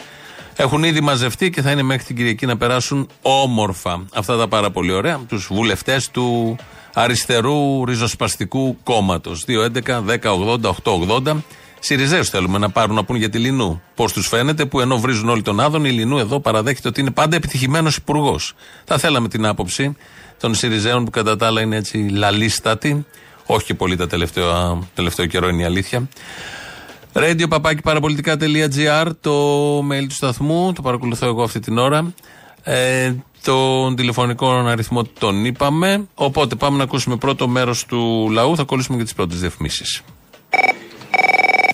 Έχουν 0.56 0.84
ήδη 0.84 1.02
μαζευτεί 1.02 1.50
και 1.50 1.62
θα 1.62 1.72
είναι 1.72 1.82
μέχρι 1.82 2.04
την 2.04 2.16
Κυριακή 2.16 2.46
να 2.46 2.58
περάσουν 2.58 3.10
όμορφα. 3.22 4.06
Αυτά 4.14 4.38
τα 4.38 4.48
πάρα 4.48 4.72
πολύ 4.72 4.92
ωραία. 4.92 5.20
Τους 5.28 5.48
βουλευτές 5.52 6.10
του 6.12 6.56
αριστερού 6.94 7.86
ριζοσπαστικού 7.86 8.78
κόμματος. 8.84 9.46
2.11.10.80.880. 9.48 11.36
Σιριζέους 11.80 12.30
θέλουμε 12.30 12.58
να 12.58 12.70
πάρουν 12.70 12.96
να 12.96 13.04
πούν 13.04 13.16
για 13.16 13.30
τη 13.30 13.38
Λινού. 13.38 13.82
Πώς 13.96 14.14
τους 14.14 14.28
φαίνεται, 14.28 14.66
που 14.66 14.80
ενώ 14.80 14.98
βρίζουν 14.98 15.30
όλοι 15.30 15.42
τον 15.42 15.60
Άδων, 15.60 15.86
η 15.86 15.90
Λινού 15.92 16.18
εδώ 16.18 16.40
παραδέχεται 16.40 16.88
ότι 16.88 17.02
είναι 17.02 17.12
πάντα 17.12 17.36
επιτυχημένος 17.36 17.96
υπουργός. 17.96 18.54
Θα 18.86 18.98
θέλαμε 18.98 19.28
την 19.28 19.46
άποψη 19.46 19.96
των 20.40 20.56
Σιριζέων 20.56 21.04
που 21.04 21.10
κατά 21.10 21.36
τα 21.36 21.46
άλλα 21.46 21.62
είναι 21.62 21.76
έτσι 21.76 21.98
λαλίστατοι. 21.98 23.06
Όχι 23.46 23.66
και 23.66 23.74
πολύ 23.74 23.96
τα 23.96 24.08
τελευταίο, 24.08 24.88
τελευταίο 24.96 25.26
καιρό 25.26 25.48
είναι 25.48 25.62
η 25.62 25.66
αλήθεια. 25.66 26.08
Radio 27.14 27.46
παπάκι 27.50 27.82
παραπολιτικά.gr, 27.82 29.08
το 29.22 29.34
mail 29.80 30.06
του 30.08 30.14
σταθμού, 30.14 30.74
το 30.74 30.82
παρακολουθώ 30.82 31.26
εγώ 31.26 31.44
αυτή 31.44 31.60
την 31.60 31.78
ώρα. 31.78 32.14
Ε, 32.64 33.14
τον 33.44 33.96
τηλεφωνικό 33.96 34.52
αριθμό 34.52 35.04
τον 35.04 35.46
είπαμε. 35.46 36.08
Οπότε 36.14 36.56
πάμε 36.56 36.78
να 36.78 36.84
ακούσουμε 36.84 37.16
πρώτο 37.16 37.48
μέρος 37.48 37.86
του 37.86 38.30
λαού. 38.32 38.56
Θα 38.56 38.64
κολλήσουμε 38.64 38.98
και 38.98 39.04
τις 39.04 39.14
πρώτες 39.14 39.40
διαφημίσεις. 39.40 40.02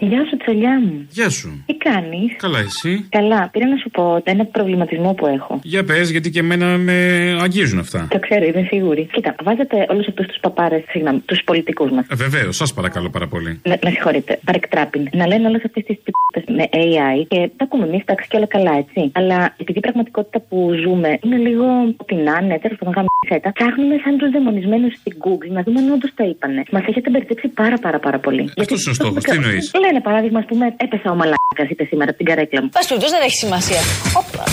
Γεια 0.10 0.26
σου, 0.30 0.38
τσολιά 0.38 0.80
μου. 0.86 1.08
Γεια 1.10 1.30
σου. 1.30 1.64
Τι 1.66 1.76
κάνεις; 1.88 2.30
Καλά, 2.38 2.60
εσύ; 2.60 3.06
Καλά, 3.10 3.50
πήρα 3.52 3.68
να 3.68 3.78
σου 3.78 3.90
πω 3.90 4.22
ένα 4.24 4.46
προβληματισμό 4.46 5.14
που 5.14 5.26
έχω. 5.28 5.60
Για 5.64 5.84
πες, 5.84 6.10
γιατί 6.10 6.30
και 6.30 6.40
εμένα 6.40 6.68
με 6.78 6.98
αγγίζουν 7.42 7.80
αυτά. 7.80 8.08
Το 8.10 8.20
ξέρω, 8.20 8.46
είμαι 8.46 8.68
σίγουρη. 8.72 9.10
Κοίτα, 9.14 9.36
βάζετε 9.44 9.86
όλους 9.90 10.08
αυτούς 10.08 10.26
τους 10.26 10.38
παπάρες, 10.42 10.84
συγγνώμη, 10.90 11.20
τους 11.20 11.44
πολιτικούς 11.44 11.92
μας. 11.92 12.06
Ε, 12.10 12.16
Βεβαίως, 12.16 12.56
σας 12.56 12.74
παρακαλώ 12.74 13.10
πάρα 13.10 13.28
πολύ. 13.28 13.62
Με, 13.66 13.78
με 13.84 13.90
συγχωρείτε, 13.90 14.40
παρεκτράπιν. 14.46 15.08
Να 15.14 15.28
λένε 15.28 15.48
όλες 15.48 15.64
αυτές 15.66 15.84
τις 15.84 15.98
τυπέ 16.04 16.52
με 16.58 16.66
AI 16.84 17.18
και 17.28 17.40
τα 17.58 17.64
ακούμε 17.68 17.86
εμείς, 17.86 18.02
εντάξει 18.02 18.28
και 18.30 18.38
όλα 18.38 18.46
καλά, 18.46 18.74
έτσι. 18.78 19.12
Αλλά 19.14 19.54
επειδή 19.58 19.78
η 19.78 19.82
πραγματικότητα 19.82 20.40
που 20.50 20.58
ζούμε 20.84 21.10
είναι 21.24 21.38
λίγο 21.38 21.66
ό,τι 21.98 22.16
να 22.16 22.34
είναι, 22.42 22.60
τέλος 22.64 22.78
πάντων 22.80 22.94
γάμισέτα, 22.98 23.52
ψάχνουμε 23.58 23.96
σαν 24.04 24.18
τους 24.18 24.30
δαιμονισμένους 24.32 24.94
στην 25.00 25.14
Google 25.24 25.50
να 25.58 25.62
δούμε 25.64 25.80
αν 25.80 25.92
όντως 25.92 26.12
τα 26.16 26.24
είπανε. 26.24 26.64
Μας 26.72 26.84
έχετε 26.90 27.10
μπερδέψει 27.10 27.48
πάρα 27.48 27.78
πάρα 27.86 28.00
πάρα 28.00 28.20
πολύ. 28.26 28.44
Αυτό 28.62 28.74
είναι 28.74 28.90
ο 28.90 28.94
στόχος, 28.94 29.24
τι 29.24 29.32
εννοείς; 29.36 29.66
Λένε 29.94 30.06
παράδειγμα, 30.12 30.40
ας 30.44 30.48
πούμε, 30.52 30.66
έπεσα 30.86 31.08
ο 31.14 31.16
μαλάκας, 31.22 31.68
είπε 31.72 31.84
σήμερα 31.92 32.10
από 32.14 32.20
την 32.22 32.28
καρέκλα 32.30 32.60
μου. 32.64 32.70
Πας 32.78 32.86
περιπτώσει 32.90 33.14
δεν 33.18 33.24
έχει 33.28 33.38
σημασία. 33.46 33.82
Όπα. 34.22 34.44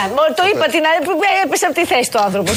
Α, 0.00 0.02
μόνο 0.16 0.30
Το 0.40 0.44
είπα 0.50 0.64
την 0.74 0.82
άλλη 0.90 1.00
που 1.06 1.12
έπεσε 1.44 1.64
από 1.68 1.76
τη 1.80 1.84
θέση 1.92 2.08
του 2.12 2.20
άνθρωπος. 2.26 2.56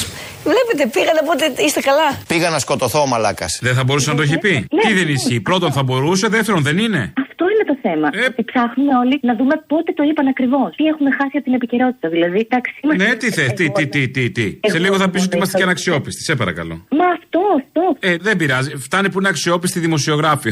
Βλέπετε, 0.51 0.83
πήγαν 0.95 1.15
οπότε 1.23 1.43
είστε 1.65 1.81
καλά; 1.89 2.07
Πήγα 2.31 2.47
να 2.55 2.59
σκοτωθώ 2.65 2.99
ο 3.05 3.07
μαλάκας. 3.13 3.51
Δεν 3.67 3.73
θα 3.77 3.83
μπορούσε 3.85 4.07
να 4.11 4.15
το 4.17 4.21
έχει 4.27 4.37
πει. 4.45 4.53
Ναι. 4.77 4.81
Τι 4.83 4.91
δεν 4.99 5.07
ισχύει. 5.17 5.39
Πρώτον 5.49 5.69
θα 5.77 5.83
μπορούσε, 5.87 6.25
δεύτερον 6.37 6.61
δεν 6.67 6.77
είναι. 6.85 7.01
Αυτό 7.25 7.43
είναι 7.53 7.65
το 7.71 7.75
θέμα. 7.85 8.07
Ότι 8.29 8.41
ψάχνουμε 8.51 8.93
όλοι 9.01 9.15
να 9.29 9.33
δούμε 9.39 9.55
πότε 9.71 9.89
το 9.97 10.03
είπαν 10.09 10.27
ακριβώς. 10.33 10.69
Τι 10.79 10.83
έχουμε 10.91 11.09
χάσει 11.17 11.35
από 11.39 11.45
την 11.47 11.53
επικαιρότητα. 11.59 12.07
Δηλαδή, 12.15 12.39
εντάξει, 12.47 12.71
είμαστε- 12.83 13.03
Ναι, 13.07 13.15
τι 13.21 13.27
θες, 13.35 13.49
τι, 13.57 13.65
τι, 13.77 13.83
τι, 13.93 14.01
τι, 14.15 14.23
τι. 14.31 14.47
Σε 14.73 14.79
λίγο 14.83 14.95
θα 15.01 15.07
πεις 15.09 15.23
ότι 15.27 15.35
είμαστε 15.37 15.57
και 15.57 15.63
αναξιόπιστοι. 15.63 16.21
Σε 16.23 16.35
παρακαλώ. 16.41 16.75
Μα 16.99 17.05
αυτό, 17.17 17.39
αυτό. 17.61 17.83
Ε, 18.09 18.15
δεν 18.27 18.35
πειράζει. 18.37 18.71
Φτάνει 18.85 19.09
που 19.11 19.19
είναι 19.19 19.29
αξιόπιστη 19.33 19.79
δημοσιογράφη. 19.79 20.51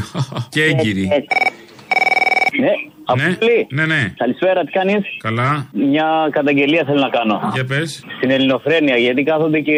και 0.53 0.63
έγκυρη. 0.63 1.03
Ναι, 2.59 2.73
Αποστολή. 3.05 3.67
Ναι, 3.77 3.85
ναι. 3.85 4.13
Καλησπέρα, 4.17 4.63
τι 4.63 4.71
κάνεις; 4.71 5.01
Καλά. 5.27 5.67
Μια 5.73 6.27
καταγγελία 6.31 6.83
θέλω 6.87 6.99
να 6.99 7.09
κάνω. 7.09 7.35
Για 7.53 7.65
πες. 7.65 8.03
Στην 8.17 8.29
ελληνοφρένεια, 8.31 8.95
γιατί 8.97 9.23
κάθονται 9.23 9.59
και 9.59 9.77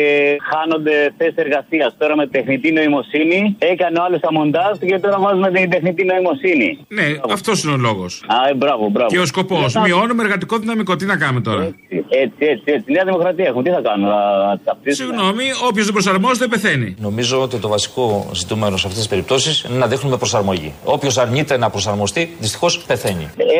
χάνονται 0.52 1.14
θέσεις 1.18 1.36
εργασίας. 1.36 1.96
Τώρα 1.98 2.16
με 2.16 2.28
τεχνητή 2.28 2.72
νοημοσύνη 2.72 3.56
έκανε 3.60 4.00
ο 4.00 4.04
άλλος 4.04 4.20
τα 4.20 4.32
μοντάζ 4.32 4.78
και 4.90 5.00
τώρα 5.00 5.20
βάζουμε 5.20 5.52
την 5.52 5.70
τεχνητή 5.70 6.04
νοημοσύνη. 6.04 6.70
Ναι, 6.88 7.04
αυτός 7.32 7.64
είναι 7.64 7.74
ο 7.74 7.78
λόγος. 7.78 8.24
Α, 8.28 8.50
ε, 8.50 8.54
μπράβο, 8.54 8.90
μπράβο. 8.90 9.10
Και 9.10 9.20
ο 9.20 9.26
σκοπός. 9.26 9.66
Τι 9.66 9.72
θα- 9.72 9.82
Μειώνουμε 9.82 10.24
εργατικό 10.24 10.58
δυναμικό. 10.58 10.96
Τι 10.96 11.06
να 11.06 11.18
κάνουμε 11.18 11.42
τώρα; 11.42 11.64
Έτσι, 12.10 12.36
έτσι, 12.40 12.64
έτσι. 12.76 12.92
Νέα 12.92 13.04
Δημοκρατία 13.06 13.46
έχουμε. 13.46 13.64
Τι 13.64 13.70
θα 13.70 13.82
κάνουμε, 13.82 14.12
θα 14.12 14.60
ταυτίσουμε. 14.66 15.08
Συγγνώμη, 15.14 15.44
όποιος 15.68 15.86
δεν 15.86 15.94
προσαρμόζεται 15.94 16.48
πεθαίνει. 16.48 16.96
Νομίζω 17.00 17.42
ότι 17.42 17.58
το 17.58 17.68
βασικό 17.68 18.30
ζητούμενο 18.34 18.78
σε 18.78 18.88
αυτές 18.88 19.02
τις 19.02 19.08
περιπτώσεις 19.08 19.62
είναι 19.70 19.78
να 19.78 19.88
δείχνουμε 19.88 20.18
προσαρμογή. 20.18 20.74
Όποιος 20.84 21.18
αρνείται 21.18 21.58
να 21.58 21.70
προσαρμοστεί, 21.70 22.30
δυστυχώς 22.40 22.78
πεθαίνει. 22.88 23.12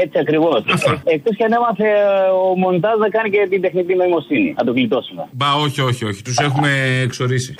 Έτσι 0.03 0.19
ακριβώς. 0.19 0.63
Εκτός 1.03 1.35
και 1.35 1.43
αν 1.43 1.51
έμαθε 1.51 1.87
ε, 1.87 2.29
ο 2.43 2.55
Μοντάζ 2.57 2.97
να 2.99 3.09
κάνει 3.09 3.29
και 3.29 3.47
την 3.49 3.61
τεχνητή 3.61 3.95
νοημοσύνη. 3.95 4.53
Να 4.57 4.63
το 4.63 4.71
γλιτώσουμε. 4.71 5.27
Μπα, 5.31 5.53
όχι, 5.53 5.81
όχι, 5.81 6.05
όχι. 6.05 6.21
Τους 6.21 6.37
έχουμε 6.37 6.69
εξορίσεις. 7.03 7.55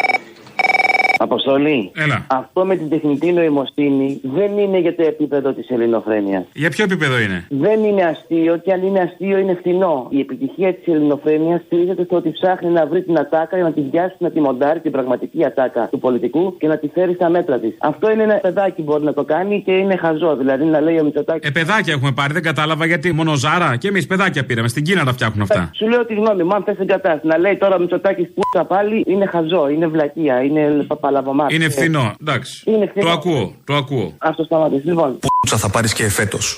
Αποστολή. 1.18 1.92
Έλα. 1.96 2.26
Αυτό 2.28 2.66
με 2.66 2.76
την 2.76 2.90
τεχνητή 2.90 3.32
νοημοσύνη 3.32 4.22
δεν 4.24 4.58
είναι 4.58 4.80
για 4.80 4.96
το 4.96 5.04
επίπεδο 5.04 5.54
της 5.54 5.70
ελληνοφρένειας. 5.70 6.44
Για 6.54 6.70
ποιο 6.70 6.84
επίπεδο 6.84 7.20
είναι; 7.20 7.46
Δεν 7.50 7.84
είναι 7.84 8.04
αστείο 8.04 8.58
και 8.58 8.72
αν 8.72 8.84
είναι 8.84 9.00
αστείο 9.00 9.38
είναι 9.38 9.56
φθηνό. 9.60 10.08
Η 10.10 10.20
επιτυχία 10.20 10.74
της 10.74 10.94
ελληνοφρένειας 10.94 11.62
στηρίζεται 11.66 12.04
στο 12.04 12.16
ότι 12.16 12.32
ψάχνει 12.32 12.70
να 12.70 12.86
βρει 12.86 13.04
την 13.04 13.18
ατάκα 13.20 13.56
για 13.56 13.66
να 13.66 13.74
τη 13.74 13.82
βιάσει, 13.82 14.16
να 14.20 14.32
τη 14.32 14.40
μοντάρει 14.40 14.80
την 14.80 14.92
πραγματική 14.92 15.46
ατάκα 15.46 15.88
του 15.92 16.00
πολιτικού 16.00 16.58
και 16.58 16.68
να 16.68 16.78
τη 16.78 16.88
φέρει 16.88 17.14
στα 17.14 17.30
μέτρα 17.30 17.60
της. 17.60 17.76
Αυτό 17.80 18.12
είναι 18.12 18.24
ένα 18.24 18.36
παιδάκι 18.36 18.82
που 18.82 18.92
μπορεί 18.92 19.04
να 19.04 19.14
το 19.14 19.24
κάνει 19.24 19.62
και 19.66 19.72
είναι 19.72 19.98
χαζό. 19.98 20.36
Δηλαδή 20.36 20.66
να 20.66 20.82
λέει 20.82 21.00
ο 21.00 21.04
Μητσοτάκη. 21.04 21.48
Ε, 21.48 21.52
παιδάκια 21.52 21.94
έχουμε 21.94 22.12
πάρει, 22.12 22.34
δεν 22.34 22.44
κατάλαβα 22.44 22.86
γιατί 22.86 23.14
μόνο 23.14 23.36
ζάρα 23.36 23.76
και 23.76 23.88
εμείς 23.88 24.08
παιδάκια 24.08 24.46
πήραμε. 24.46 24.68
Στην 24.68 24.84
Κίνα 24.84 25.04
τα 25.04 25.14
φτιάχνουν 25.14 25.42
αυτά. 25.42 25.70
Σου 25.76 25.88
λέω 25.88 26.06
τη 26.06 26.14
γνώμη 26.14 26.44
μου, 26.44 26.56
αν 26.56 26.64
θες 26.64 26.78
εγκατάσταση. 26.80 27.28
Να 27.28 27.38
λέει 27.38 27.58
τώρα 27.58 27.76
ο 27.76 27.80
Μητσοτάκης 27.80 28.28
που 28.34 28.42
πάλι 28.68 29.04
είναι 29.08 29.26
χαζό, 29.26 29.70
είναι 29.70 29.88
βλακεία, 29.88 30.44
είναι 30.44 30.86
παπαλαβομάτι. 31.04 31.56
Είναι 31.56 31.70
φθηνό. 31.70 32.16
Εντάξει. 32.22 32.64
Είναι 32.72 32.88
φθηνό. 32.88 33.06
Το 33.06 33.12
ακούω, 33.12 33.56
το 33.64 33.76
ακούω. 33.76 34.14
Αυτό 34.18 34.44
σταματήσεις. 34.44 34.86
Λοιπόν. 34.86 35.20
Πούτσα 35.40 35.58
θα 35.58 35.70
πάρεις 35.70 35.94
και 35.94 36.10
φέτος. 36.10 36.58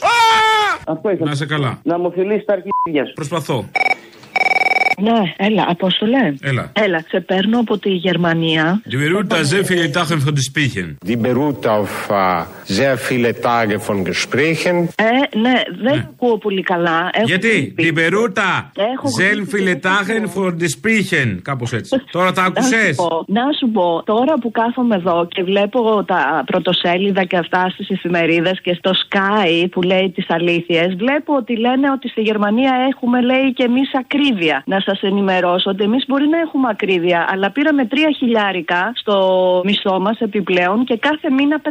Αυτό 0.87 1.09
ήθελα. 1.09 1.25
Να 1.25 1.31
είσαι 1.31 1.45
καλά. 1.45 1.79
Να 1.83 1.99
μου 1.99 2.11
φιλήσει 2.11 2.45
τα 2.45 2.53
αρχίδια 2.53 3.05
σου. 3.05 3.13
Προσπαθώ. 3.13 3.65
Ναι, 5.01 5.33
έλα, 5.37 5.65
Απόστολε. 5.67 6.33
Έλα. 6.41 6.71
Έλα, 6.73 7.03
σε 7.07 7.19
παίρνω 7.19 7.59
από 7.59 7.77
τη 7.77 7.89
Γερμανία. 7.89 8.81
Die 8.91 8.95
Beruta 8.95 9.43
sehr 9.43 9.65
viele 9.65 9.91
Tagen 9.91 10.19
von 10.25 10.33
den 10.35 10.43
Spichen. 10.51 10.97
Die 11.09 11.17
beruht 11.27 11.67
auf 11.67 12.09
äh, 12.09 12.43
sehr 12.63 12.97
viele 12.97 13.29
Tage 13.41 13.79
von 13.79 14.03
Gesprächen. 14.03 14.87
Ε, 14.95 15.37
ναι, 15.39 15.53
δεν 15.81 15.99
ακούω 15.99 16.37
πολύ 16.37 16.61
καλά. 16.63 17.09
Έχω 17.13 17.25
Γιατί, 17.25 17.47
γρήπη. 17.47 17.83
die 17.83 17.97
Beruta 17.99 18.71
Έχω 18.93 19.07
sehr 19.19 19.55
viele 19.55 19.73
Tagen 19.81 20.23
von 20.35 20.57
den 20.57 20.69
Spichen. 20.69 21.39
Κάπως 21.41 21.73
έτσι. 21.73 22.01
Τώρα 22.11 22.31
τα 22.31 22.43
άκουσε. 22.43 22.75
Να 22.75 22.83
σου, 22.85 22.95
πω, 22.95 23.25
να 23.27 23.41
σου 23.59 23.69
πω, 23.71 24.03
τώρα 24.05 24.33
που 24.41 24.51
κάθομαι 24.51 24.95
εδώ 24.95 25.27
και 25.29 25.43
βλέπω 25.43 26.03
τα 26.07 26.43
πρωτοσέλιδα 26.45 27.23
και 27.23 27.37
αυτά 27.37 27.69
στις 27.69 27.89
εφημερίδες 27.89 28.61
και 28.61 28.73
στο 28.73 28.91
Sky 28.91 29.65
που 29.71 29.81
λέει 29.81 30.11
τις 30.15 30.25
αλήθειες, 30.29 30.95
βλέπω 30.95 31.35
ότι 31.35 31.57
λένε 31.57 31.91
ότι 31.91 32.07
στη 32.09 32.21
Γερμανία 32.21 32.73
έχουμε, 32.89 33.21
λέει, 33.21 33.53
και 33.53 33.63
εμείς 33.63 33.89
ακρίβεια. 33.93 34.63
Να 34.65 34.79
σα 34.87 35.07
ενημερώσω 35.07 35.69
ότι 35.69 35.83
εμείς 35.83 36.03
μπορεί 36.07 36.27
να 36.27 36.37
έχουμε 36.45 36.67
ακρίβεια, 36.71 37.19
αλλά 37.31 37.51
πήραμε 37.51 37.85
τρία 37.85 38.09
χιλιάρικα 38.17 38.91
στο 38.95 39.15
μισθό 39.65 39.99
μας 39.99 40.17
επιπλέον 40.19 40.83
και 40.85 40.97
κάθε 40.97 41.29
μήνα 41.31 41.61
500 41.63 41.67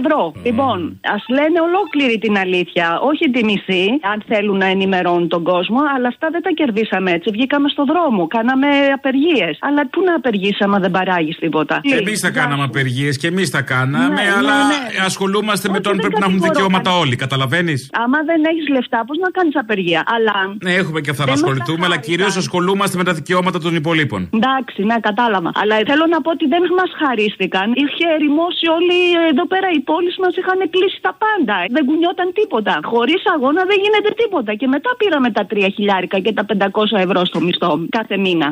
ευρώ. 0.00 0.32
Λοιπόν, 0.44 1.00
ας 1.16 1.24
λένε 1.28 1.58
ολόκληρη 1.68 2.18
την 2.18 2.36
αλήθεια, 2.38 2.98
όχι 3.10 3.30
τη 3.30 3.44
μισή, 3.44 3.86
αν 4.12 4.22
θέλουν 4.28 4.56
να 4.56 4.66
ενημερώνουν 4.66 5.28
τον 5.28 5.42
κόσμο, 5.42 5.80
αλλά 5.96 6.08
αυτά 6.08 6.28
δεν 6.30 6.42
τα 6.42 6.50
κερδίσαμε 6.54 7.10
έτσι. 7.10 7.30
Βγήκαμε 7.32 7.68
στο 7.68 7.84
δρόμο, 7.84 8.26
κάναμε 8.26 8.66
απεργίες. 8.94 9.58
Αλλά 9.60 9.88
πού 9.92 10.00
να 10.08 10.14
απεργήσει 10.14 10.60
άμα 10.66 10.78
δεν 10.78 10.90
παράγεις 10.90 11.36
τίποτα; 11.38 11.80
Εμείς 12.00 12.20
θα 12.20 12.30
κάναμε 12.30 12.62
απεργίες 12.62 13.18
και 13.18 13.26
εμείς 13.26 13.50
τα 13.50 13.62
κάναμε, 13.62 14.14
Ναι, 14.14 14.26
αλλά 14.38 14.56
ναι, 14.56 14.74
ναι. 14.98 15.04
ασχολούμαστε 15.04 15.68
με 15.68 15.74
Όχι, 15.74 15.82
τον 15.82 15.92
δεν 15.92 16.00
πρέπει 16.00 16.20
να 16.20 16.26
έχουν 16.26 16.32
κατηγορώ 16.38 16.52
δικαιώματα 16.54 16.90
κανένα. 16.90 17.02
όλοι. 17.04 17.16
Καταλαβαίνεις; 17.16 17.90
Άμα 17.92 18.18
δεν 18.30 18.40
έχεις 18.50 18.68
λεφτά, 18.68 18.98
πώς 19.06 19.16
να 19.18 19.30
κάνεις 19.30 19.56
απεργία; 19.56 20.02
Αλλά. 20.14 20.36
Ναι, 20.64 20.72
έχουμε 20.80 21.00
και 21.00 21.10
αυτά 21.10 21.22
να 21.24 21.30
Δεν 21.32 21.40
μας 21.40 21.42
ασχοληθούμε, 21.42 21.80
τα 21.80 21.86
αλλά 21.86 21.96
κυρίως 21.96 22.26
ασχολούμαστε 22.26 22.50
με 22.96 23.04
τα 23.04 23.12
δικαιώματα 23.12 23.58
των 23.58 23.74
υπολείπων. 23.74 24.20
Εντάξει, 24.38 24.82
ναι, 24.82 24.96
κατάλαβα. 25.00 25.50
Αλλά 25.54 25.74
θέλω 25.86 26.06
να 26.14 26.20
πω 26.20 26.30
ότι 26.30 26.46
δεν 26.46 26.62
μας 26.78 26.90
χαρίστηκαν. 27.00 27.66
Είχε 27.82 28.04
ερημώσει 28.16 28.66
όλοι 28.76 28.98
εδώ 29.32 29.46
πέρα 29.46 29.68
οι 29.76 29.80
πόλεις 29.80 30.16
μας, 30.22 30.36
είχαν 30.36 30.60
κλείσει 30.74 30.98
τα 31.06 31.12
πάντα. 31.22 31.56
Δεν 31.70 31.84
κουνιόταν 31.84 32.32
τίποτα. 32.38 32.80
Χωρίς 32.82 33.22
αγώνα 33.34 33.62
δεν 33.70 33.78
γίνεται 33.84 34.10
τίποτα. 34.22 34.54
Και 34.54 34.66
μετά 34.66 34.90
πήραμε 35.00 35.30
τα 35.30 35.46
3 35.46 35.68
χιλιάρικα 35.74 36.18
και 36.18 36.32
τα 36.32 36.44
500 36.44 36.98
ευρώ 37.06 37.24
στο 37.24 37.40
μισθό 37.40 37.70
κάθε 37.90 38.16
μήνα. 38.16 38.48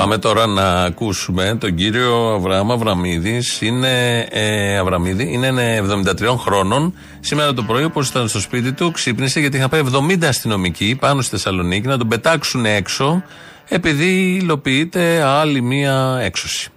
Θα 0.00 0.06
πάμε 0.06 0.18
τώρα 0.18 0.46
να 0.46 0.82
ακούσουμε 0.82 1.56
τον 1.60 1.74
κύριο 1.74 2.32
Αβραάμ 2.34 2.72
Αβραμίδης. 2.72 3.60
Είναι, 3.60 4.26
ε, 4.30 4.78
Αβραμίδη, 4.78 5.32
είναι 5.32 5.76
73 5.76 6.36
χρόνων. 6.38 6.94
Σήμερα 7.20 7.54
το 7.54 7.62
πρωί, 7.62 7.84
όπως 7.84 8.08
ήταν 8.08 8.28
στο 8.28 8.40
σπίτι 8.40 8.72
του, 8.72 8.90
ξύπνησε 8.90 9.40
γιατί 9.40 9.56
είχαν 9.56 9.68
πάει 9.68 9.80
70 9.80 10.26
αστυνομικοί 10.28 10.96
πάνω 11.00 11.20
στη 11.20 11.30
Θεσσαλονίκη 11.30 11.86
να 11.86 11.98
τον 11.98 12.08
πετάξουν 12.08 12.64
έξω, 12.64 13.22
επειδή 13.68 14.38
υλοποιείται 14.42 15.22
άλλη 15.22 15.62
μία 15.62 16.18
έξωση. 16.22 16.68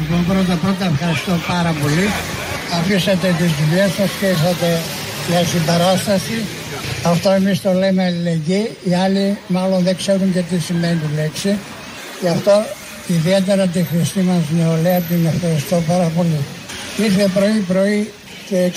Λοιπόν, 0.00 0.24
πρώτα 0.26 0.58
πρώτα 0.62 0.84
ευχαριστώ 0.84 1.32
πάρα 1.46 1.74
πολύ. 1.82 2.08
Αφήσατε 2.78 3.34
τις 3.38 3.50
δουλειές 3.52 3.92
σας 3.92 4.10
και 4.20 4.26
ήρθατε 4.26 4.80
για 5.28 5.44
συμπαράσταση. 5.44 6.44
Αυτό 7.04 7.30
εμείς 7.30 7.62
το 7.62 7.72
λέμε 7.72 8.04
αλληλεγγύη. 8.04 8.70
Οι 8.84 8.94
άλλοι 8.94 9.38
μάλλον 9.46 9.82
δεν 9.82 9.96
ξέρουν 9.96 10.32
και 10.32 10.40
τι 10.40 10.58
σημαίνει 10.58 11.00
η 11.12 11.14
λέξη. 11.14 11.58
Γι' 12.24 12.30
αυτό 12.30 12.64
ιδιαίτερα 13.06 13.66
τη 13.66 13.82
χρηστή 13.82 14.20
μας 14.20 14.42
νεολαία 14.50 15.00
την 15.00 15.26
ευχαριστώ 15.26 15.82
πάρα 15.88 16.10
πολύ. 16.16 16.40
Ήρθε 16.96 17.30
πρωί 17.34 17.64
πρωί 17.68 18.10
και 18.48 18.70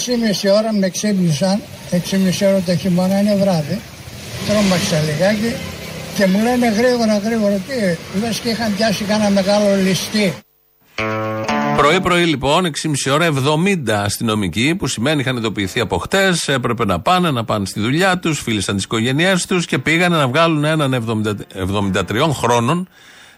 6,5 0.43 0.51
ώρα 0.57 0.73
με 0.73 0.89
ξύπνησαν. 0.89 1.61
6,5 1.91 2.47
ώρα 2.47 2.61
το 2.65 2.75
χειμώνα 2.75 3.19
είναι 3.19 3.35
βράδυ. 3.35 3.79
Τρόμαξα 4.47 4.99
λιγάκι 4.99 5.55
και 6.15 6.27
μου 6.27 6.43
λένε 6.43 6.69
γρήγορα 6.69 7.17
γρήγορα 7.17 7.55
τι 7.55 7.73
λες 8.19 8.37
και 8.39 8.49
είχαν 8.49 8.75
πιάσει 8.75 9.03
κανένα 9.03 9.29
μεγάλο 9.29 9.75
ληστή. 9.83 10.33
Πρωί-πρωί 11.77 12.23
λοιπόν, 12.23 12.65
6,5 12.65 13.13
ώρα, 13.13 13.25
70 13.25 13.89
αστυνομικοί, 13.89 14.75
που 14.75 14.87
σημαίνει 14.87 15.21
είχαν 15.21 15.37
ειδοποιηθεί 15.37 15.79
από 15.79 15.97
χτες, 15.97 16.47
έπρεπε 16.47 16.85
να 16.85 16.99
πάνε, 16.99 17.31
να 17.31 17.43
πάνε 17.43 17.65
στη 17.65 17.79
δουλειά 17.79 18.19
τους, 18.19 18.39
φίλησαν 18.39 18.75
τις 18.75 18.83
οικογένειές 18.83 19.45
τους 19.45 19.65
και 19.65 19.77
πήγανε 19.79 20.17
να 20.17 20.27
βγάλουν 20.27 20.63
έναν 20.63 20.93
70 20.93 21.35
73 21.93 22.31
χρόνων, 22.33 22.87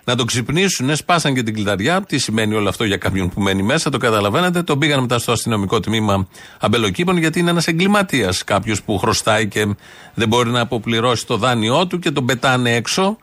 να 0.03 0.15
το 0.15 0.25
ξυπνήσουν, 0.25 0.95
σπάσαν 0.95 1.33
και 1.33 1.43
την 1.43 1.53
κλειδαριά. 1.53 2.01
Τι 2.01 2.17
σημαίνει 2.17 2.53
όλο 2.53 2.69
αυτό 2.69 2.83
για 2.83 2.97
κάποιον 2.97 3.29
που 3.29 3.41
μένει 3.41 3.63
μέσα, 3.63 3.89
το 3.89 3.97
καταλαβαίνετε. 3.97 4.63
Τον 4.63 4.79
πήγαν 4.79 4.99
μετά 5.01 5.19
στο 5.19 5.31
αστυνομικό 5.31 5.79
τμήμα 5.79 6.27
αμπελοκήπων, 6.59 7.17
γιατί 7.17 7.39
είναι 7.39 7.49
ένας 7.49 7.67
εγκληματίας. 7.67 8.43
Κάποιος 8.43 8.83
που 8.83 8.97
χρωστάει 8.97 9.47
και 9.47 9.67
δεν 10.13 10.27
μπορεί 10.27 10.49
να 10.49 10.59
αποπληρώσει 10.59 11.25
το 11.25 11.37
δάνειό 11.37 11.87
του 11.87 11.99
και 11.99 12.11
τον 12.11 12.25
πετάνε 12.25 12.75
έξω. 12.75 13.17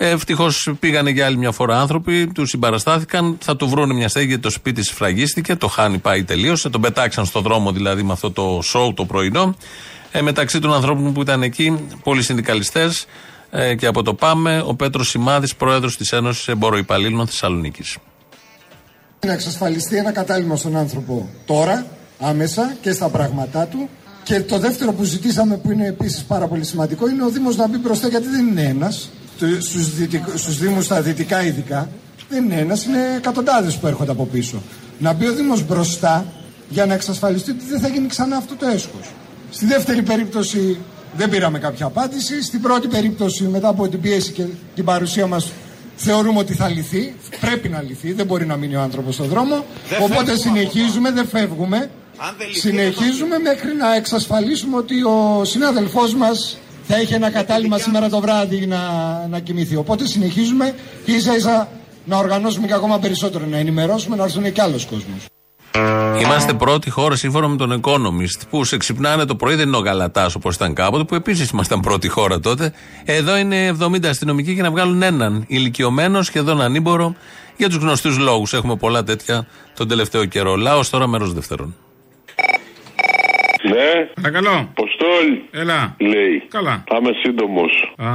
Ευτυχώς 0.00 0.72
πήγανε 0.80 1.10
για 1.10 1.26
άλλη 1.26 1.36
μια 1.36 1.52
φορά 1.52 1.80
άνθρωποι, 1.80 2.26
του 2.34 2.46
συμπαραστάθηκαν, 2.46 3.38
θα 3.40 3.56
του 3.56 3.68
βρουν 3.68 3.94
μια 3.94 4.08
στέγη 4.08 4.26
γιατί 4.26 4.42
το 4.42 4.50
σπίτι 4.50 4.82
σφραγίστηκε, 4.82 5.56
το 5.56 5.68
χάνει 5.68 5.98
πάει 5.98 6.24
τελείωσε, 6.24 6.68
τον 6.68 6.80
πετάξαν 6.80 7.24
στο 7.24 7.40
δρόμο 7.40 7.72
δηλαδή 7.72 8.02
με 8.02 8.12
αυτό 8.12 8.30
το 8.30 8.60
σοου 8.62 8.94
το 8.94 9.04
πρωινό. 9.04 9.56
Ε, 10.12 10.22
μεταξύ 10.22 10.58
των 10.58 10.72
ανθρώπων 10.72 11.12
που 11.12 11.20
ήταν 11.20 11.42
εκεί, 11.42 11.78
πολλοί 12.02 12.22
συνδικαλιστές 12.22 13.06
ε, 13.50 13.74
και 13.74 13.86
από 13.86 14.02
το 14.02 14.14
ΠΑΜΕ, 14.14 14.62
ο 14.66 14.74
Πέτρος 14.74 15.08
Σημάδη, 15.08 15.48
πρόεδρος 15.56 15.96
της 15.96 16.12
Ένωσης 16.12 16.48
Εμποροϊπαλλήλων 16.48 17.26
Θεσσαλονίκης. 17.26 17.96
Να 19.26 19.32
εξασφαλιστεί 19.32 19.96
ένα 19.96 20.12
κατάλημα 20.12 20.56
στον 20.56 20.76
άνθρωπο 20.76 21.28
τώρα, 21.46 21.86
άμεσα 22.18 22.76
και 22.80 22.92
στα 22.92 23.08
πράγματά 23.08 23.66
του. 23.66 23.88
Και 24.22 24.40
το 24.40 24.58
δεύτερο 24.58 24.92
που 24.92 25.02
ζητήσαμε, 25.02 25.56
που 25.56 25.70
είναι 25.70 25.86
επίσης 25.86 26.22
πάρα 26.22 26.46
πολύ 26.46 26.64
σημαντικό, 26.64 27.08
είναι 27.08 27.24
ο 27.24 27.28
Δήμος 27.28 27.56
να 27.56 27.68
μπει 27.68 27.76
μπροστά 27.78 28.08
γιατί 28.08 28.28
δεν 28.28 28.46
είναι 28.46 28.62
ένας. 28.62 29.10
Στους 29.60 30.40
στους 30.40 30.58
Δήμους 30.58 30.84
στα 30.84 31.02
δυτικά 31.02 31.44
ειδικά, 31.44 31.88
δεν 32.28 32.44
είναι 32.44 32.54
ένας, 32.54 32.84
είναι 32.84 32.98
εκατοντάδες 33.16 33.76
που 33.76 33.86
έρχονται 33.86 34.10
από 34.10 34.24
πίσω. 34.26 34.62
Να 34.98 35.12
μπει 35.12 35.26
ο 35.26 35.34
Δήμος 35.34 35.66
μπροστά 35.66 36.26
για 36.68 36.86
να 36.86 36.94
εξασφαλιστεί 36.94 37.50
ότι 37.50 37.64
δεν 37.68 37.80
θα 37.80 37.88
γίνει 37.88 38.06
ξανά 38.06 38.36
αυτό 38.36 38.54
το 38.54 38.66
έσχος. 38.66 39.12
Στη 39.50 39.66
δεύτερη 39.66 40.02
περίπτωση 40.02 40.78
δεν 41.16 41.30
πήραμε 41.30 41.58
κάποια 41.58 41.86
απάντηση. 41.86 42.42
Στην 42.42 42.60
πρώτη 42.60 42.88
περίπτωση, 42.88 43.44
μετά 43.44 43.68
από 43.68 43.88
την 43.88 44.00
πίεση 44.00 44.32
και 44.32 44.44
την 44.74 44.84
παρουσία 44.84 45.26
μας, 45.26 45.50
θεωρούμε 45.96 46.38
ότι 46.38 46.54
θα 46.54 46.68
λυθεί. 46.68 47.14
Πρέπει 47.40 47.68
να 47.68 47.82
λυθεί. 47.82 48.12
Δεν 48.12 48.26
μπορεί 48.26 48.46
να 48.46 48.56
μείνει 48.56 48.76
ο 48.76 48.80
άνθρωπος 48.80 49.14
στον 49.14 49.26
δρόμο. 49.26 49.64
Δεν 49.88 49.98
Οπότε 50.02 50.24
φεύγουμε 50.24 50.36
συνεχίζουμε, 50.36 51.10
δεν 51.10 51.26
φεύγουμε. 51.26 51.76
Αν 52.16 52.34
δεν 52.38 52.46
λυθεί, 52.46 52.60
Συνεχίζουμε 52.60 53.38
μέχρι 53.38 53.74
να 53.74 53.94
εξασφαλίσουμε 53.94 54.76
ότι 54.76 55.02
ο 55.02 55.44
συνάδελφός 55.44 56.14
μας 56.14 56.58
θα 56.88 56.96
έχει 56.96 57.14
ένα 57.14 57.30
κατάλημα 57.30 57.78
σήμερα 57.78 58.08
το 58.08 58.20
βράδυ 58.20 58.66
να, 58.66 58.78
να 59.30 59.38
κοιμηθεί. 59.38 59.76
Οπότε 59.76 60.06
συνεχίζουμε 60.06 60.74
και 61.04 61.12
ίσα 61.12 61.36
ίσα 61.36 61.68
να 62.04 62.16
οργανώσουμε 62.16 62.66
και 62.66 62.74
ακόμα 62.74 62.98
περισσότερο, 62.98 63.46
να 63.46 63.56
ενημερώσουμε, 63.56 64.16
να 64.16 64.24
έρθουν 64.24 64.52
και 64.52 64.62
άλλος 64.62 64.86
κόσμος. 64.86 65.26
Είμαστε 66.22 66.54
πρώτη 66.54 66.90
χώρα 66.90 67.16
σύμφωνα 67.16 67.48
με 67.48 67.56
τον 67.56 67.80
Economist 67.80 68.40
που 68.50 68.64
σε 68.64 68.76
ξυπνάνε 68.76 69.24
το 69.24 69.34
πρωί, 69.34 69.54
δεν 69.54 69.66
είναι 69.66 69.76
ο 69.76 69.80
Γαλατάς 69.80 70.34
όπως 70.34 70.54
ήταν 70.54 70.74
κάποτε, 70.74 71.04
που 71.04 71.14
επίσης 71.14 71.50
ήμασταν 71.50 71.80
πρώτη 71.80 72.08
χώρα 72.08 72.40
τότε. 72.40 72.72
Εδώ 73.04 73.36
είναι 73.36 73.76
70 73.80 74.04
αστυνομικοί 74.04 74.52
για 74.52 74.62
να 74.62 74.70
βγάλουν 74.70 75.02
έναν 75.02 75.44
ηλικιωμένο, 75.46 76.22
σχεδόν 76.22 76.60
ανήμπορο, 76.60 77.14
για 77.56 77.68
τους 77.68 77.76
γνωστούς 77.76 78.18
λόγους. 78.18 78.52
Έχουμε 78.52 78.76
πολλά 78.76 79.04
τέτοια 79.04 79.46
τον 79.74 79.88
τελευταίο 79.88 80.24
καιρό. 80.24 80.56
Λάος 80.56 80.90
τώρα 80.90 81.06
μέρος 81.06 81.32
δεύτερον. 81.32 81.74
Ναι. 83.74 83.90
Παρακαλώ. 84.14 84.56
Αποστόλ. 84.76 85.26
Έλα. 85.50 85.94
Λέει. 85.98 86.42
Καλά. 86.48 86.84
Θα 86.90 86.96
είμαι 87.00 87.10
σύντομος. 87.22 87.72
Α, 87.96 88.10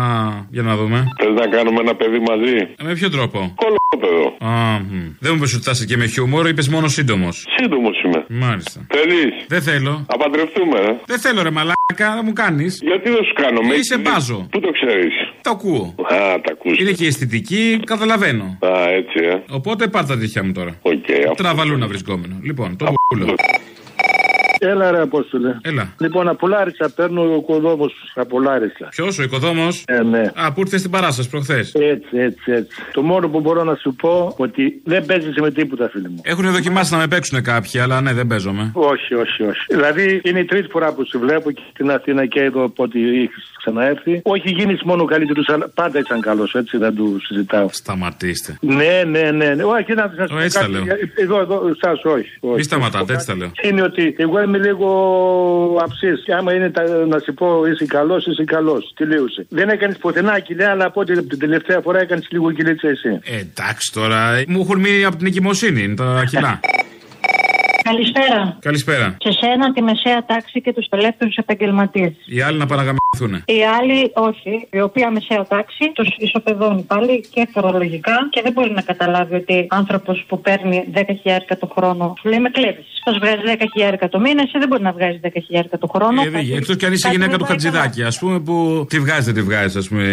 για 0.50 0.62
να 0.62 0.76
δούμε. 0.76 1.08
Θες 1.22 1.34
να 1.42 1.48
κάνουμε 1.48 1.80
ένα 1.80 1.96
παιδί 1.96 2.20
μαζί; 2.30 2.56
Ε, 2.80 2.84
με 2.84 2.94
ποιο 2.94 3.10
τρόπο; 3.10 3.54
Κολόπεδο. 3.63 4.36
Α, 4.39 4.80
μ. 4.80 5.16
δεν 5.20 5.32
μου 5.32 5.36
είπε 5.44 5.56
ότι 5.56 5.63
θα 5.63 5.72
είσαι 5.72 5.86
και 5.86 5.98
με 5.98 6.06
χιούμορ, 6.06 6.48
είπες 6.48 6.68
μόνο 6.70 6.88
σύντομος. 6.88 7.46
Σύντομος 7.58 8.02
είμαι. 8.04 8.26
Μάλιστα. 8.30 8.86
Θέλεις; 8.96 9.34
Δεν 9.48 9.62
θέλω. 9.62 10.06
Θα 10.08 10.18
παντρευτούμε, 10.18 10.80
ε. 10.80 10.92
Δεν 11.06 11.20
θέλω 11.20 11.42
ρε 11.44 11.50
μαλάκα, 11.52 12.08
δεν 12.16 12.22
μου 12.26 12.34
κάνεις. 12.34 12.80
Γιατί 12.82 13.10
δεν 13.10 13.24
σου 13.24 13.34
κάνω, 13.34 13.62
με 13.62 13.74
Είσαι 13.76 13.98
μπάζο. 13.98 14.48
Πού 14.52 14.60
το 14.60 14.70
ξέρεις; 14.72 15.13
Το 15.42 15.50
ακούω. 15.50 15.96
Α, 16.13 16.16
τα 16.18 16.52
ακούς. 16.52 16.80
Είναι 16.80 16.92
και 16.92 17.04
η 17.04 17.08
αισθητική, 17.08 17.80
καταλαβαίνω. 17.86 18.58
Α, 18.62 18.89
έτσι, 18.89 19.20
ε. 19.24 19.44
Οπότε 19.50 19.88
πάρ 19.88 20.06
τα 20.06 20.18
τυχιά 20.18 20.44
μου 20.44 20.52
τώρα. 20.52 20.78
Οκ. 20.82 21.36
Τραβαλούνα 21.36 21.88
βρισκόμενο. 21.88 22.39
Λοιπόν, 22.44 22.78
το 22.78 22.94
πουλό. 23.08 23.36
Έλα 24.65 24.91
ρε 24.91 24.99
Απόστολε. 25.02 25.56
Έλα. 25.62 25.93
Λοιπόν, 25.99 26.28
από 26.28 26.47
Λάρισα 26.47 26.91
παίρνω 26.95 27.21
ο 27.21 27.36
οικοδόμος 27.36 27.93
από 28.15 28.39
Λάρισα. 28.39 28.88
Ποιος, 28.89 29.19
ο 29.19 29.23
οικοδόμος; 29.23 29.84
Ε, 29.88 30.02
ναι. 30.04 30.32
Α, 30.36 30.54
που 30.54 30.60
ήρθες 30.60 30.80
στην 30.80 30.91
παράσταση 30.91 31.30
προχθές. 31.30 31.73
Έτσι, 31.73 32.17
έτσι, 32.17 32.52
έτσι. 32.52 32.76
Το 32.93 33.02
μόνο 33.02 33.30
που 33.30 33.39
μπορώ 33.39 33.63
να 33.63 33.76
σου 33.76 33.95
πω 33.95 34.34
ότι 34.38 34.82
δεν 34.84 35.06
παίζεις 35.06 35.36
με 35.36 35.52
τίποτα, 35.52 35.89
φίλε 35.89 36.10
μου. 36.10 36.21
Έχουν 36.23 36.52
δοκιμάσει 36.52 36.93
να 36.93 36.99
με 36.99 37.08
παίξουν 37.08 37.43
κάποιοι, 37.43 37.80
αλλά 37.80 38.02
ναι, 38.02 38.13
δεν 38.13 38.28
παίζομαι. 38.28 38.71
Όχι, 38.73 39.13
όχι, 39.13 39.43
όχι. 39.43 39.65
Δηλαδή 39.69 40.21
είναι 40.23 40.39
η 40.39 40.45
τρίτη 40.45 40.67
φορά 40.69 40.93
που 40.93 41.06
σε 41.06 41.17
βλέπω 41.17 41.52
και 41.52 41.62
στην 41.71 41.91
Αθήνα 41.91 42.26
και 42.26 42.41
εδώ 42.41 42.63
από 42.63 42.84
ό,τι 42.84 42.99
έχει 42.99 43.30
ξαναέρθει. 43.58 44.21
Όχι 44.23 44.49
γίνεις 44.49 44.82
μόνο 44.84 45.06
καλύτερος, 45.06 45.49
αλλά 45.49 45.69
πάντα 45.69 45.99
ήταν 45.99 46.21
καλός, 46.21 46.54
έτσι 46.56 46.78
δεν 46.78 46.95
του 46.95 47.17
συζητάω. 47.23 47.67
Σταματήστε. 47.71 48.58
Ναι, 48.62 49.04
ναι, 49.08 49.32
ναι. 49.32 49.54
ναι. 49.54 49.63
Όχι, 49.63 49.93
να 49.93 50.13
σας 50.17 50.30
πω. 50.30 50.39
έτσι 50.39 50.58
τα 50.58 50.60
κάτι. 50.60 50.71
λέω. 50.71 50.84
Εδώ, 51.15 51.39
εδώ, 51.39 51.67
εσά, 51.67 51.91
όχι. 51.91 52.38
όχι. 52.39 52.56
Μη 52.56 52.63
σταματάτε, 52.63 53.13
έτσι 53.13 53.26
τα 53.28 53.36
λέω. 53.36 53.52
Είναι 53.62 53.82
ότι 53.82 54.15
εγώ 54.17 54.41
είμαι 54.41 54.53
λίγο 54.58 54.89
αψής. 55.84 56.24
Και 56.26 56.34
άμα 56.34 56.54
είναι 56.54 56.70
τα, 56.70 56.84
να 57.06 57.20
σου 57.20 57.34
πω 57.34 57.66
είσαι 57.66 57.86
καλός, 57.86 58.26
είσαι 58.26 58.44
καλός. 58.44 58.94
Τελείωσε. 58.96 59.46
Δεν 59.50 59.70
έκανες 59.70 59.98
πουθενά 59.98 60.39
κοιλιά, 60.39 60.70
αλλά 60.70 60.86
από 60.86 61.04
την, 61.04 61.28
την 61.28 61.39
τελευταία 61.39 61.82
φορά 61.82 62.00
έκανες 62.00 62.28
λίγο 62.30 62.52
κυλίτσα 62.52 62.88
εσύ. 62.88 63.20
Ε, 63.24 63.39
εντάξει 63.39 63.92
τώρα. 63.94 64.44
Μου 64.48 64.60
έχουν 64.60 64.80
μείνει 64.80 65.06
από 65.06 65.16
την 65.16 65.28
εγκυμοσύνη 65.28 65.82
είναι 65.84 65.96
τα 65.96 66.24
κιλά. 66.30 66.60
Καλησπέρα. 67.84 68.58
Καλησπέρα. 68.60 69.17
Σε 69.19 69.32
σένα 69.32 69.74
τη 69.74 69.82
μεσαία 69.82 70.26
τάξη 70.26 70.62
και 70.62 70.74
τους 70.74 70.88
ελεύθερους 70.89 71.36
επαγγελματίες. 71.36 72.13
Οι 72.26 72.41
άλλοι 72.41 72.58
να 72.58 72.65
παραγαμηθούν. 72.65 73.34
Οι 73.46 73.62
άλλοι 73.78 74.12
όχι, 74.13 74.67
η 74.72 74.82
οποία 74.82 75.12
μεσαία 75.12 75.46
τάξη 75.48 75.91
τους 75.93 76.08
ισοπεδώνει 76.17 76.82
πάλι 76.82 77.26
και 77.34 77.48
φορολογικά 77.54 78.15
και 78.30 78.41
δεν 78.43 78.52
μπορεί 78.52 78.72
να 78.72 78.82
καταλάβει 78.82 79.36
ότι 79.36 79.67
άνθρωπος 79.69 80.26
που 80.28 80.41
παίρνει 80.41 80.84
10.000 80.93 81.02
το 81.60 81.72
χρόνο 81.76 82.13
σου 82.22 82.30
λέει 82.30 82.39
με 82.39 82.50
κλέβεις. 82.50 82.86
Θα 83.06 83.13
βγάζει 83.13 83.41
10.000 84.02 84.10
το 84.10 84.19
μήνα, 84.19 84.41
εσύ 84.41 84.58
δεν 84.60 84.67
μπορεί 84.67 84.84
να 84.84 84.91
βγάζει 84.91 85.19
10.000 85.24 85.63
το 85.80 85.88
χρόνο. 85.88 86.22
Ε, 86.22 86.30
δεν 86.30 86.54
Εκτός 86.56 86.76
κι 86.76 86.86
αν 86.86 86.93
είσαι 86.93 87.08
Κάτι 87.08 87.15
γυναίκα 87.15 87.32
δεν 87.32 87.39
του 87.39 87.46
πάει 87.46 87.54
Χατζηδάκη, 87.54 88.04
ας 88.04 88.19
πούμε, 88.19 88.39
που 88.39 88.86
τη 88.89 89.00
βγάζει, 89.00 89.26
δεν 89.26 89.34
τη 89.34 89.41
βγάζει, 89.41 89.78
ας 89.78 89.88
πούμε, 89.88 90.06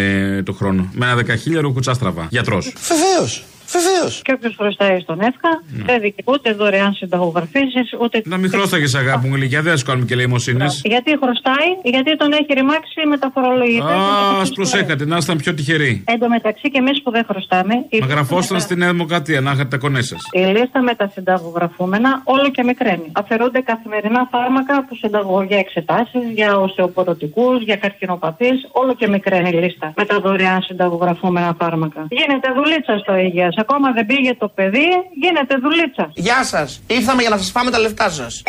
το 0.45 0.53
χρόνο. 0.53 0.89
Με 0.93 1.05
ένα 1.05 1.15
δεκαχίλιαρο 1.15 1.71
κουτσάστραβα. 1.71 2.27
Γιατρός. 2.29 2.73
Βεβαίως. 2.87 3.43
Βεβαίως. 3.77 4.21
Και 4.23 4.31
όποιος 4.35 4.55
χρωστάει 4.59 4.99
στον 4.99 5.21
ΕΦΚΑ 5.21 5.51
δεν 5.85 6.01
δικαιούται 6.01 6.39
ούτε 6.41 6.53
δωρεάν 6.53 6.93
συνταγογραφήσεις, 6.93 7.87
ούτε. 8.01 8.21
Να 8.25 8.37
μην 8.37 8.49
χρώσταγες 8.49 8.95
αγάπη 8.95 9.27
μου 9.27 9.35
γλυκιά, 9.35 9.61
δεν 9.61 9.77
σου 9.77 9.85
κάνουμε 9.85 10.05
και 10.05 10.15
λαιμοσύνε. 10.15 10.65
Γιατί 10.83 11.11
χρωστάει, 11.21 11.67
γιατί 11.83 12.17
τον 12.17 12.31
έχει 12.31 12.53
ρημάξει 12.53 12.99
με 13.09 13.17
τα 13.17 13.31
φορολογικά. 13.33 13.95
Α 14.41 14.43
προσέχατε, 14.55 15.05
να 15.05 15.17
ήσταν 15.17 15.37
πιο 15.37 15.53
τυχεροί. 15.53 16.03
Εν 16.07 16.19
τω 16.19 16.27
μεταξύ 16.29 16.71
και 16.71 16.77
εμείς 16.77 17.01
που 17.03 17.11
δεν 17.11 17.25
χρωστάμε. 17.29 17.73
η- 17.89 17.99
Μα 17.99 18.05
γραφόσταν 18.05 18.59
στη 18.59 18.75
Νέα 18.75 18.91
Δημοκρατία, 18.91 19.41
να 19.41 19.51
είχατε 19.51 19.67
τα 19.67 19.77
κονές 19.77 20.07
σας. 20.07 20.21
Η 20.31 20.39
λίστα 20.39 20.81
με 20.81 20.95
τα 20.95 21.07
συνταγογραφούμενα 21.13 22.21
όλο 22.23 22.49
και 22.51 22.63
μικραίνει. 22.63 23.07
Αφαιρούνται 23.11 23.59
καθημερινά 23.59 24.27
φάρμακα 24.31 24.75
από 24.77 24.95
συνταγω... 24.95 25.41
για 25.43 25.57
εξετάσεις, 25.57 26.21
για 26.33 26.57
οσεοπορωτικού, 26.59 27.53
για 27.55 27.75
καρκινοπαθείς. 27.75 28.67
Όλο 28.71 28.95
και 28.95 29.07
μικραίνει 29.07 29.49
η 29.49 29.53
λίστα 29.63 29.93
με 29.95 30.05
τα 30.05 30.19
δωρεάν 30.19 30.61
συνταγογραφούμενα 30.61 31.55
φάρμακα. 31.59 32.05
Γίνεται 32.09 32.47
δουλίτσα 32.55 32.97
στο 32.97 33.15
υγεία. 33.15 33.51
Ακόμα 33.61 33.91
δεν 33.91 34.05
πήγε 34.05 34.35
το 34.35 34.47
παιδί, 34.47 34.87
γίνεται 35.21 35.55
δουλίτσα. 35.63 36.11
Γεια 36.13 36.43
σας. 36.43 36.81
Ήρθαμε 36.87 37.21
για 37.21 37.29
να 37.29 37.37
σας 37.37 37.51
πάμε 37.51 37.71
τα 37.71 37.79
λεφτά 37.79 38.09
σας. 38.09 38.43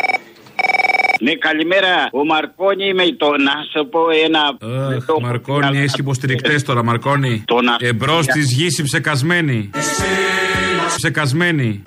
Ναι, 1.19 1.33
καλημέρα. 1.35 1.87
Ο 2.11 2.25
Μαρκόνι 2.25 2.87
είμαι 2.87 3.03
το 3.17 3.27
να 3.27 3.51
σου 3.71 3.89
πω 3.89 3.99
ένα. 4.25 4.39
Αχ, 4.97 5.21
Μαρκόνι, 5.21 5.77
έχεις 5.77 5.93
υποστηρικτές 5.97 6.63
τώρα, 6.63 6.83
Μαρκόνι. 6.83 7.43
Το 7.45 7.61
να- 7.61 7.75
Εμπρός 7.79 8.25
της 8.25 8.51
γης 8.51 8.77
η 8.79 8.83
ψεκασμένη. 8.83 9.69
Ψεκασμένη. 10.95 11.83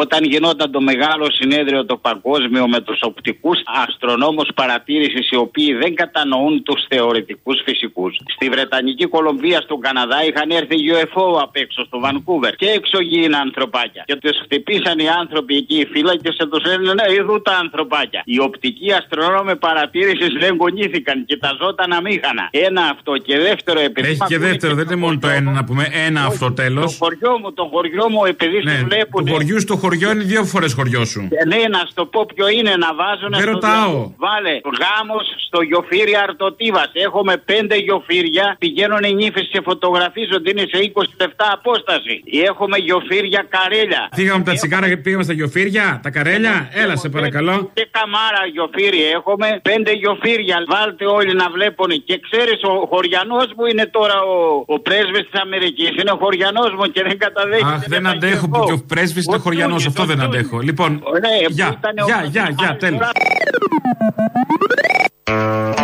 Όταν 0.00 0.24
γινόταν 0.24 0.70
το 0.70 0.80
μεγάλο 0.80 1.26
συνέδριο 1.30 1.84
το 1.86 1.96
παγκόσμιο 1.96 2.68
με 2.68 2.80
τους 2.80 2.98
οπτικούς 3.02 3.58
αστρονόμους 3.86 4.48
παρατήρησης 4.54 5.30
οι 5.30 5.36
οποίοι 5.36 5.74
δεν 5.74 5.94
κατανοούν 5.94 6.62
τους 6.62 6.80
θεωρητικούς 6.88 7.62
φυσικούς. 7.64 8.12
Στη 8.34 8.48
Βρετανική 8.48 9.06
Κολομβία, 9.06 9.60
στον 9.60 9.80
Καναδά 9.80 10.18
είχαν 10.26 10.50
έρθει 10.50 10.76
UFO 10.92 11.24
απ' 11.42 11.56
έξω 11.56 11.84
στο 11.84 12.00
Βανκούβερ 12.00 12.54
και 12.54 12.66
εξωγήινα 12.78 13.38
ανθρωπάκια. 13.38 14.02
Και 14.06 14.16
τους 14.16 14.36
χτυπήσαν 14.44 14.98
οι 14.98 15.08
άνθρωποι 15.20 15.54
εκεί 15.56 15.76
οι 15.80 15.86
φύλακες 15.92 16.34
και 16.38 16.46
τους 16.46 16.64
λένε 16.64 16.92
ναι, 16.94 17.06
ειδού 17.16 17.42
τα 17.42 17.54
ανθρωπάκια. 17.64 18.22
Οι 18.24 18.38
οπτικοί 18.40 18.92
αστρονόμοι 18.92 19.56
παρατήρησης 19.56 20.32
δεν 20.42 20.56
γονήθηκαν, 20.60 21.24
κοιταζόταν 21.24 21.92
αμήχανα. 21.92 22.44
Ένα 22.50 22.82
αυτό 22.94 23.12
και 23.26 23.38
δεύτερο 23.38 23.80
επειδή. 23.80 24.08
Έχει 24.08 24.22
μ' 24.22 24.26
και 24.26 24.34
ακούνε 24.34 24.48
δεύτερο, 24.50 24.74
δεν 24.74 24.84
είναι 24.86 24.96
μόνο 24.96 25.18
το 25.18 25.28
ένα 25.28 25.50
να 25.50 25.64
πούμε. 25.64 25.84
Ένα 26.06 26.20
αυτό 26.24 26.52
τέλος. 26.52 26.84
Το 26.84 27.04
χωριό 27.04 27.38
μου, 27.40 27.52
το 27.52 27.64
χωριό 27.72 28.04
μου, 28.10 28.24
επειδή 28.24 28.58
Ναι, 28.62 28.70
σε 28.70 28.84
βλέπουν. 28.84 29.24
του 29.24 29.32
χωριού 29.32 29.60
στο 29.60 29.76
χωριό 29.82 30.08
είναι 30.14 30.24
δύο 30.32 30.42
φορές 30.52 30.72
χωριό 30.78 31.02
σου. 31.12 31.20
Ναι, 31.52 31.60
να 31.74 31.80
σου 31.86 31.92
το 32.00 32.04
πω 32.12 32.20
ποιο 32.34 32.46
είναι 32.56 32.72
να 32.84 32.90
βάζουν. 33.00 33.30
Δεν 33.32 33.40
στο 33.46 33.50
ρωτάω. 33.52 33.92
δια- 34.00 34.14
Βάλε 34.26 34.54
γάμος 34.82 35.26
στο 35.46 35.58
γιοφύρι 35.68 36.14
Αρτοτίβας. 36.26 36.90
Έχουμε 37.06 37.32
πέντε 37.50 37.76
γιοφύρια. 37.86 38.46
Πηγαίνουν 38.64 39.02
οι 39.08 39.12
νύφες 39.20 39.46
και 39.52 39.60
φωτογραφίζονται. 39.68 40.48
Είναι 40.52 40.64
σε 40.72 40.78
20 40.88 41.12
λεπτά 41.22 41.46
απόσταση. 41.58 42.14
Έχουμε 42.50 42.76
γιοφύρια 42.86 43.40
καρέλια. 43.54 44.02
Φύγαμε 44.18 44.38
από 44.40 44.46
τα 44.50 44.54
τσιγάρα 44.58 44.86
και 44.92 44.98
πήγαμε 45.04 45.24
στα 45.28 45.34
γιοφύρια, 45.40 45.84
τα 46.04 46.10
καρέλια. 46.16 46.54
Έλα, 46.82 46.94
σε 47.02 47.08
παρακαλώ. 47.16 47.54
Και 47.78 47.84
καμάρα 47.96 48.42
γιοφύρι 48.54 49.00
έχουμε. 49.18 49.46
Πέντε 49.70 49.90
γιοφύρια. 50.02 50.56
Βάλτε 50.72 51.04
όλοι 51.18 51.32
να 51.42 51.46
βλέπουν. 51.56 51.90
Και 52.08 52.16
ξέρεις, 52.26 52.58
ο 52.70 52.72
χωριανός 52.92 53.46
μου 53.56 53.64
είναι 53.70 53.86
τώρα 53.96 54.16
ο, 54.34 54.36
ο 54.74 54.76
πρέσβης 54.86 55.24
της 55.30 55.36
Αμερικής. 55.44 55.90
Είναι 56.00 56.12
ο 56.16 56.18
χωριανός 56.24 56.70
μου 56.78 56.84
και 56.94 57.02
δεν 57.08 57.16
καταδέχεται. 57.24 57.74
Αχ, 57.74 57.82
δεν 57.94 58.04
αντέχω 58.12 58.44
που 58.52 58.58
και 58.68 58.72
ο 58.78 58.80
πρέσβης 58.92 59.24
είναι 59.28 59.38
χωριανός. 59.46 59.71
Αυτό 59.76 60.04
δεν 60.04 60.20
αντέχω. 60.20 60.58
Λοιπόν, 60.58 61.02
γεια, 61.50 61.78
γεια, 62.06 62.28
γεια, 62.30 62.54
γεια, 62.58 62.76
τέλος. 62.76 63.00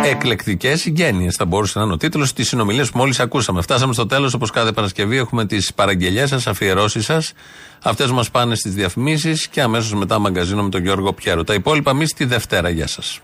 Εκλεκτικές 0.03 0.79
συγγένειε 0.81 1.29
θα 1.31 1.45
μπορούσε 1.45 1.79
να 1.79 1.83
είναι 1.85 1.93
ο 1.93 1.97
τίτλος 1.97 2.33
τη 2.33 2.43
συνομιλία 2.43 2.83
που 2.83 2.97
μόλις 2.97 3.19
ακούσαμε. 3.19 3.61
Φτάσαμε 3.61 3.93
στο 3.93 4.05
τέλος, 4.05 4.33
όπως 4.33 4.51
κάθε 4.51 4.71
Παρασκευή, 4.71 5.17
έχουμε 5.17 5.45
τις 5.45 5.73
παραγγελίε 5.73 6.25
σας, 6.25 6.47
αφιερώσεις 6.47 7.05
σας. 7.05 7.33
Αυτές 7.83 8.11
μας 8.11 8.31
πάνε 8.31 8.55
στις 8.55 8.73
διαφημίσεις 8.73 9.47
και 9.47 9.61
αμέσως 9.61 9.93
μετά 9.93 10.19
μαγκαζίνο 10.19 10.63
με 10.63 10.69
τον 10.69 10.81
Γιώργο 10.81 11.13
Πιέρο. 11.13 11.43
Τα 11.43 11.53
υπόλοιπα 11.53 11.91
εμείς 11.91 12.13
τη 12.13 12.25
Δευτέρα. 12.25 12.69
Γεια 12.69 12.87
σας. 12.87 13.19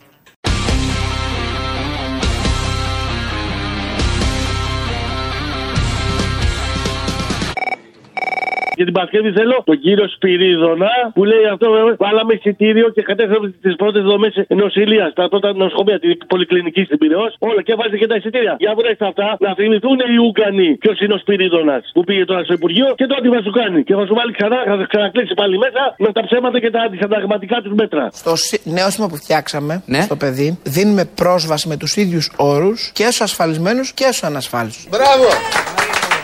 Για 8.79 8.85
την 8.89 8.93
Παρασκευή 8.97 9.29
θέλω 9.39 9.55
τον 9.69 9.77
κύριο 9.85 10.07
Σπυρίδωνα 10.15 10.91
που 11.15 11.23
λέει 11.31 11.45
αυτό. 11.53 11.67
ε, 11.75 11.95
Βάλαμε 12.05 12.33
εισιτήριο 12.37 12.87
και 12.95 13.01
κατέφερε 13.01 13.39
τις 13.65 13.75
πρώτες 13.81 14.03
δομές 14.09 14.33
νοσηλεία. 14.63 15.05
Τα 15.19 15.29
πρώτα 15.31 15.53
νοσοκομεία, 15.63 15.99
την 15.99 16.17
πολυκλινική 16.31 16.81
στην 16.83 16.97
Πυραιός. 16.97 17.31
Όλα 17.39 17.61
και 17.67 17.73
βάζει 17.79 17.97
και 18.01 18.07
τα 18.11 18.15
εισιτήρια. 18.15 18.53
Για 18.63 18.73
βρέστε 18.79 19.05
αυτά 19.11 19.27
να 19.45 19.51
θυμηθούν 19.59 19.97
οι 20.13 20.17
Ούγκανοι 20.25 20.69
ποιος 20.83 20.97
είναι 21.03 21.13
ο 21.13 21.17
Σπυρίδωνας 21.17 21.83
που 21.93 22.03
πήγε 22.07 22.25
τώρα 22.25 22.43
στο 22.43 22.53
Υπουργείο 22.59 22.87
και 22.99 23.05
τώρα 23.09 23.21
τι 23.21 23.29
θα 23.35 23.41
σου 23.45 23.51
κάνει. 23.59 23.83
Και 23.87 23.93
θα 23.99 24.05
σου 24.07 24.13
βάλει 24.19 24.31
ξανά, 24.39 24.57
θα 24.69 24.75
σε 24.79 24.85
ξανακλείσει 24.91 25.33
πάλι 25.33 25.57
μέσα 25.57 25.81
με 25.97 26.11
τα 26.11 26.21
ψέματα 26.27 26.59
και 26.59 26.69
τα 26.75 26.81
αντισυνταγματικά 26.81 27.57
τους 27.63 27.73
μέτρα. 27.81 28.03
Στο 28.13 28.35
σι- 28.35 28.61
νέο 28.65 28.85
σύστημα 28.85 29.07
που 29.11 29.15
φτιάξαμε 29.15 29.83
στο 30.01 30.15
παιδί, 30.15 30.59
δίνουμε 30.63 31.03
πρόσβαση 31.15 31.67
με 31.67 31.77
τους 31.77 31.95
ίδιους 31.95 32.31
όρους 32.37 32.91
και 32.93 33.03
στους 33.03 33.21
ασφαλισμένους 33.21 33.91
και 33.93 34.03
στους 34.03 34.23
ανασφάλιστους. 34.23 34.87
Μπράβο! 34.89 35.25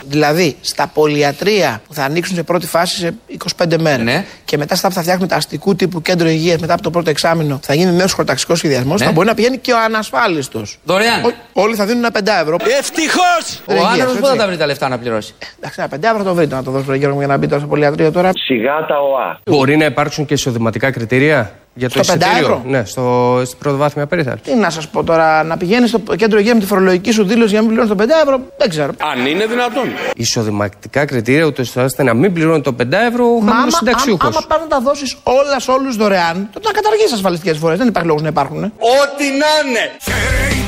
Δηλαδή, 0.06 0.56
στα 0.60 0.86
πολιατρία 0.94 1.82
που 1.86 1.94
θα 1.94 2.04
ανοίξουν 2.04 2.36
σε 2.36 2.42
πρώτη 2.42 2.66
φάση 2.66 2.96
σε 2.96 3.14
25 3.58 3.78
μέρες 3.78 4.24
και 4.44 4.56
μετά 4.56 4.74
στα 4.74 4.88
που 4.88 4.94
θα 4.94 5.00
φτιάχνουμε 5.00 5.28
τα 5.28 5.36
αστικού 5.36 5.74
τύπου 5.74 6.02
κέντρο 6.02 6.28
υγείας 6.28 6.60
μετά 6.60 6.72
από 6.72 6.82
το 6.82 6.90
πρώτο 6.90 7.10
εξάμεινο 7.10 7.60
θα 7.62 7.74
γίνει 7.74 7.92
νέος 7.92 8.12
χωροταξικός 8.12 8.58
σχεδιασμός, 8.58 9.02
θα 9.02 9.12
μπορεί 9.12 9.26
να 9.26 9.34
πηγαίνει 9.34 9.58
και 9.58 9.72
ο 9.72 9.78
ανασφάλιστος. 9.84 10.78
Δωρεάν. 10.84 11.34
όλοι 11.52 11.74
θα 11.74 11.84
δίνουν 11.86 12.04
ένα 12.04 12.10
5 12.10 12.40
ευρώ. 12.42 12.56
Ευτυχώ! 12.78 13.20
Ο 13.66 13.86
άνθρωπος 13.86 14.18
πού 14.18 14.26
θα 14.26 14.36
τα 14.36 14.46
βρει 14.46 14.56
τα 14.56 14.66
λεφτά 14.66 14.88
να 14.88 14.98
πληρώσει; 14.98 15.34
Εντάξει, 15.56 15.80
ένα 15.80 15.88
5 15.88 16.14
ευρώ 16.14 16.22
το 16.22 16.34
βρείτε 16.34 16.54
να 16.54 16.62
το 16.62 16.70
δώσω, 16.70 16.94
Γιώργο, 16.94 17.14
μου, 17.14 17.18
για 17.18 17.28
να 17.28 17.36
μπει 17.36 17.46
τώρα 17.46 17.60
στο 17.60 17.68
πολιατρίο 17.68 18.12
τώρα. 18.12 18.30
Σιγά 18.34 18.86
τα 18.86 18.98
ΟΑ. 19.00 19.40
Μπορεί 19.44 19.76
να 19.76 19.84
υπάρξουν 19.84 20.24
και 20.24 20.34
εισοδηματικά 20.34 20.90
κριτήρια; 20.90 21.52
Για 21.74 21.88
το 21.90 22.02
Στο 22.02 22.12
εισιτήριο. 22.14 22.28
πεντάευρο; 22.36 22.62
Ναι, 22.66 22.84
στο, 22.84 23.42
στην 23.46 23.58
πρωτοβάθμια 23.58 24.06
περίθαλψη. 24.06 24.42
Τι 24.50 24.54
να 24.58 24.70
σας 24.70 24.88
πω 24.88 25.04
τώρα, 25.04 25.42
να 25.42 25.56
πηγαίνεις 25.56 25.88
στο 25.88 25.98
κέντρο 26.16 26.38
υγεία 26.38 26.54
με 26.54 26.60
τη 26.60 26.66
φορολογική 26.66 27.10
σου 27.10 27.24
δήλωση 27.24 27.50
για 27.50 27.60
να 27.60 27.66
μην 27.66 27.76
πληρώνεις 27.76 27.96
το 27.96 28.04
5 28.04 28.22
ευρώ, 28.24 28.40
δεν 28.58 28.68
ξέρω. 28.68 28.92
Αν 29.12 29.26
είναι 29.26 29.46
δυνατόν. 29.46 29.84
Εισοδηματικά 30.16 31.04
κριτήρια, 31.04 31.44
ούτως 31.44 31.76
ώστε 31.76 32.02
να 32.02 32.14
μην 32.14 32.32
πληρώνει 32.32 32.60
το 32.62 32.74
5 32.82 32.84
ευρώ 33.10 33.24
ο 33.24 33.28
Μα 33.28 33.38
χαμηλό 33.38 33.52
άμα, 33.60 33.70
συνταξιούχος. 33.70 34.36
άμα 34.36 34.46
πας 34.48 34.60
να 34.60 34.66
τα 34.66 34.80
δώσεις 34.80 35.16
όλας 35.22 35.62
σε 35.62 35.70
όλους 35.70 35.96
δωρεάν, 35.96 36.48
τότε 36.52 36.66
να 36.66 36.72
καταργήσει 36.72 37.14
ασφαλιστικές 37.14 37.58
φορές. 37.58 37.78
Δεν 37.78 37.88
υπάρχει 37.88 38.08
λόγος 38.08 38.22
να 38.22 38.28
υπάρχουν. 38.28 38.62
Ό,τι 38.64 39.24
να 39.24 39.68
είναι. 39.70 40.61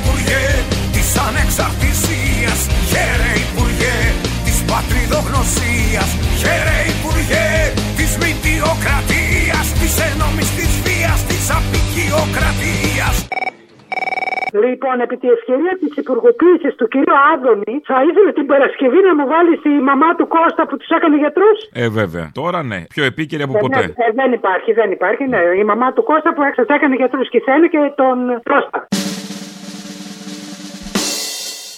Λοιπόν, 14.74 15.00
επί 15.06 15.16
τη 15.22 15.28
ευκαιρία 15.36 15.74
της 15.80 15.92
υπουργοποίησης 16.02 16.72
του 16.78 16.86
κυρίου 16.92 17.16
Άδωνη, 17.32 17.74
θα 17.90 17.96
ήθελε 18.08 18.30
την 18.38 18.46
Παρασκευή 18.52 19.00
να 19.08 19.12
μου 19.18 19.26
βάλει 19.32 19.52
τη 19.64 19.68
μαμά 19.90 20.10
του 20.18 20.26
Κώστα 20.34 20.62
που 20.68 20.76
τους 20.80 20.88
έκανε 20.96 21.16
γιατρούς; 21.22 21.58
Ε, 21.82 21.88
βέβαια. 22.00 22.26
Τώρα 22.40 22.60
ναι. 22.70 22.80
Πιο 22.94 23.04
επίκαιρη 23.10 23.42
από 23.46 23.56
Ε, 23.56 23.60
ποτέ. 23.64 23.80
ναι, 23.80 24.04
ε, 24.06 24.10
δεν 24.20 24.30
υπάρχει, 24.38 24.70
δεν 24.80 24.88
υπάρχει. 24.96 25.22
Ναι. 25.32 25.40
Η 25.62 25.64
μαμά 25.70 25.88
του 25.92 26.02
Κώστα 26.10 26.30
που 26.34 26.42
έξω 26.48 26.62
έκανε 26.76 26.94
γιατρούς 27.00 27.28
και 27.32 27.40
θέλει 27.48 27.68
και 27.74 27.80
τον 28.00 28.16
Πρόστα. 28.48 28.78